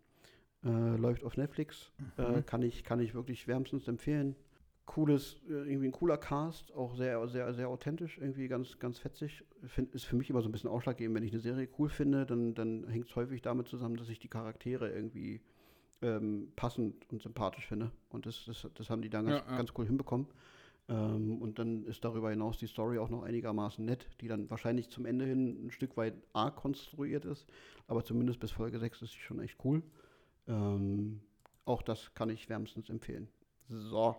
Äh, 0.64 0.96
läuft 0.96 1.24
auf 1.24 1.36
Netflix, 1.36 1.92
äh, 2.16 2.22
mhm. 2.22 2.46
kann, 2.46 2.62
ich, 2.62 2.84
kann 2.84 2.98
ich 2.98 3.14
wirklich 3.14 3.46
wärmstens 3.46 3.86
empfehlen 3.86 4.34
cooles, 4.86 5.40
äh, 5.48 5.52
irgendwie 5.52 5.88
ein 5.88 5.92
cooler 5.92 6.18
Cast, 6.18 6.72
auch 6.74 6.94
sehr, 6.94 7.26
sehr, 7.28 7.52
sehr 7.54 7.68
authentisch, 7.68 8.18
irgendwie 8.18 8.48
ganz, 8.48 8.78
ganz 8.78 8.98
fetzig. 8.98 9.44
Find, 9.66 9.94
ist 9.94 10.04
für 10.04 10.16
mich 10.16 10.30
immer 10.30 10.42
so 10.42 10.48
ein 10.48 10.52
bisschen 10.52 10.70
ausschlaggebend. 10.70 11.16
Wenn 11.16 11.24
ich 11.24 11.32
eine 11.32 11.40
Serie 11.40 11.68
cool 11.78 11.88
finde, 11.88 12.26
dann, 12.26 12.54
dann 12.54 12.86
hängt 12.88 13.08
es 13.08 13.16
häufig 13.16 13.42
damit 13.42 13.68
zusammen, 13.68 13.96
dass 13.96 14.08
ich 14.08 14.18
die 14.18 14.28
Charaktere 14.28 14.90
irgendwie 14.90 15.40
ähm, 16.02 16.52
passend 16.56 17.10
und 17.10 17.22
sympathisch 17.22 17.66
finde. 17.66 17.90
Und 18.10 18.26
das, 18.26 18.44
das, 18.46 18.68
das 18.74 18.90
haben 18.90 19.02
die 19.02 19.10
dann 19.10 19.26
ganz, 19.26 19.44
ja, 19.44 19.50
ja. 19.50 19.56
ganz 19.56 19.72
cool 19.76 19.86
hinbekommen. 19.86 20.26
Ähm, 20.88 21.40
und 21.40 21.58
dann 21.58 21.84
ist 21.84 22.04
darüber 22.04 22.30
hinaus 22.30 22.58
die 22.58 22.66
Story 22.66 22.98
auch 22.98 23.08
noch 23.08 23.22
einigermaßen 23.22 23.84
nett, 23.84 24.06
die 24.20 24.28
dann 24.28 24.50
wahrscheinlich 24.50 24.90
zum 24.90 25.06
Ende 25.06 25.24
hin 25.24 25.66
ein 25.66 25.70
Stück 25.70 25.96
weit 25.96 26.14
arg 26.34 26.56
konstruiert 26.56 27.24
ist. 27.24 27.46
Aber 27.86 28.04
zumindest 28.04 28.40
bis 28.40 28.50
Folge 28.50 28.78
6 28.78 29.02
ist 29.02 29.12
sie 29.12 29.20
schon 29.20 29.40
echt 29.40 29.56
cool. 29.64 29.82
Ähm, 30.46 31.20
auch 31.64 31.80
das 31.80 32.12
kann 32.14 32.28
ich 32.28 32.48
wärmstens 32.50 32.90
empfehlen. 32.90 33.28
So. 33.68 34.16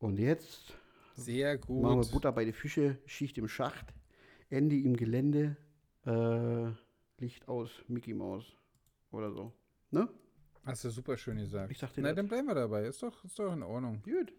Und 0.00 0.18
jetzt 0.18 0.72
Sehr 1.14 1.58
gut. 1.58 1.82
machen 1.82 2.02
wir 2.02 2.10
Butter 2.10 2.32
bei 2.32 2.44
den 2.44 2.54
Fische, 2.54 2.98
Schicht 3.04 3.36
im 3.38 3.48
Schacht, 3.48 3.94
Ende 4.48 4.76
im 4.76 4.96
Gelände, 4.96 5.56
äh, 6.06 6.70
Licht 7.22 7.46
aus, 7.48 7.70
Mickey 7.86 8.14
Maus 8.14 8.56
oder 9.12 9.30
so. 9.30 9.52
Ne? 9.90 10.08
Hast 10.64 10.84
du 10.84 10.90
super 10.90 11.16
schön 11.16 11.36
gesagt. 11.36 11.70
Ich 11.70 11.78
sagte 11.78 12.00
Na, 12.00 12.12
dann 12.14 12.28
bleiben 12.28 12.48
wir 12.48 12.54
dabei. 12.54 12.86
Ist 12.86 13.02
doch, 13.02 13.24
ist 13.24 13.38
doch 13.38 13.52
in 13.52 13.62
Ordnung. 13.62 14.02
Gut. 14.02 14.32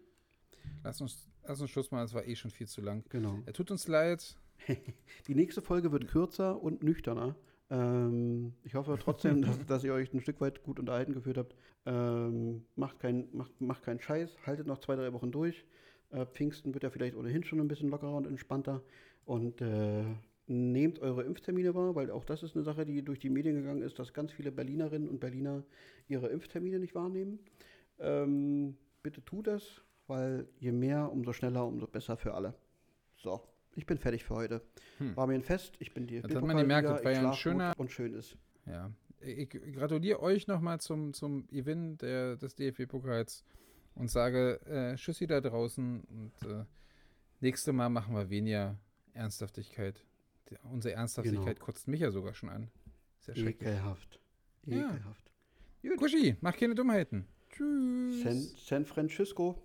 Lass 0.82 1.00
uns, 1.00 1.28
lass 1.46 1.60
uns 1.60 1.70
Schluss 1.70 1.90
machen, 1.92 2.04
es 2.04 2.14
war 2.14 2.26
eh 2.26 2.34
schon 2.34 2.50
viel 2.50 2.66
zu 2.66 2.80
lang. 2.80 3.04
Genau. 3.08 3.38
Er 3.46 3.52
tut 3.52 3.70
uns 3.70 3.86
leid. 3.86 4.36
Die 5.28 5.34
nächste 5.34 5.62
Folge 5.62 5.92
wird 5.92 6.08
kürzer 6.08 6.60
und 6.60 6.82
nüchterner. 6.82 7.36
Ähm, 7.72 8.52
ich 8.64 8.74
hoffe 8.74 8.98
trotzdem, 9.00 9.40
dass, 9.40 9.58
dass, 9.66 9.82
ihr 9.82 9.94
euch 9.94 10.12
ein 10.12 10.20
Stück 10.20 10.40
weit 10.42 10.62
gut 10.62 10.78
unterhalten 10.78 11.14
geführt 11.14 11.38
habt. 11.38 11.56
Ähm, 11.86 12.66
macht, 12.76 13.00
kein, 13.00 13.28
macht, 13.32 13.58
macht 13.60 13.82
keinen 13.82 14.00
Scheiß, 14.00 14.36
haltet 14.46 14.66
noch 14.66 14.78
zwei, 14.78 14.94
drei 14.94 15.12
Wochen 15.14 15.32
durch. 15.32 15.64
Äh, 16.10 16.26
Pfingsten 16.26 16.74
wird 16.74 16.84
ja 16.84 16.90
vielleicht 16.90 17.16
ohnehin 17.16 17.44
schon 17.44 17.60
ein 17.60 17.68
bisschen 17.68 17.88
lockerer 17.88 18.14
und 18.14 18.26
entspannter. 18.26 18.82
Und 19.24 19.62
äh, 19.62 20.04
nehmt 20.46 20.98
eure 20.98 21.22
Impftermine 21.22 21.74
wahr, 21.74 21.94
weil 21.94 22.10
auch 22.10 22.26
das 22.26 22.42
ist 22.42 22.54
eine 22.54 22.64
Sache, 22.64 22.84
die 22.84 23.02
durch 23.02 23.20
die 23.20 23.30
Medien 23.30 23.54
gegangen 23.54 23.82
ist, 23.82 23.98
dass 23.98 24.12
ganz 24.12 24.32
viele 24.32 24.52
Berlinerinnen 24.52 25.08
und 25.08 25.18
Berliner 25.18 25.64
ihre 26.08 26.28
Impftermine 26.28 26.78
nicht 26.78 26.94
wahrnehmen. 26.94 27.38
Ähm, 27.98 28.76
bitte 29.02 29.24
tut 29.24 29.46
das, 29.46 29.80
weil 30.08 30.46
je 30.58 30.72
mehr, 30.72 31.10
umso 31.10 31.32
schneller, 31.32 31.66
umso 31.66 31.86
besser 31.86 32.18
für 32.18 32.34
alle. 32.34 32.54
So 33.16 33.40
ich 33.74 33.86
bin 33.86 33.98
fertig 33.98 34.24
für 34.24 34.34
heute. 34.34 34.62
Hm. 34.98 35.16
War 35.16 35.26
mir 35.26 35.34
ein 35.34 35.42
Fest, 35.42 35.74
ich 35.78 35.92
bin 35.94 36.06
DFB. 36.06 36.28
Das 36.28 36.36
hat 36.36 36.44
man 36.44 36.56
gemerkt, 36.56 36.88
das 36.88 37.04
war 37.04 37.12
ja 37.12 37.30
ein 37.30 37.36
schöner 37.36 37.72
und 37.76 37.90
schön 37.90 38.14
ist. 38.14 38.36
Ja, 38.66 38.90
ich 39.20 39.48
gratuliere 39.48 40.20
euch 40.20 40.46
nochmal 40.46 40.80
zum, 40.80 41.12
zum 41.12 41.46
Gewinn 41.48 41.96
der, 41.98 42.36
des 42.36 42.54
DFB-Pokals 42.54 43.44
und 43.94 44.10
sage 44.10 44.60
äh, 44.66 44.96
Tschüssi 44.96 45.26
da 45.26 45.40
draußen 45.40 46.02
und 46.02 46.50
äh, 46.50 46.64
nächstes 47.40 47.72
Mal 47.72 47.88
machen 47.88 48.14
wir 48.14 48.30
weniger 48.30 48.78
Ernsthaftigkeit. 49.14 50.04
Die, 50.50 50.56
unsere 50.70 50.94
Ernsthaftigkeit 50.94 51.56
genau. 51.56 51.64
kotzt 51.66 51.88
mich 51.88 52.00
ja 52.00 52.10
sogar 52.10 52.34
schon 52.34 52.48
an. 52.48 52.70
Sehr 53.20 53.36
Ekelhaft. 53.36 54.20
Ekelhaft. 54.66 55.30
Ja. 55.82 55.96
Kuschi, 55.96 56.36
mach 56.40 56.56
keine 56.56 56.74
Dummheiten. 56.74 57.26
Tschüss. 57.50 58.22
San, 58.22 58.38
San 58.56 58.86
Francisco. 58.86 59.60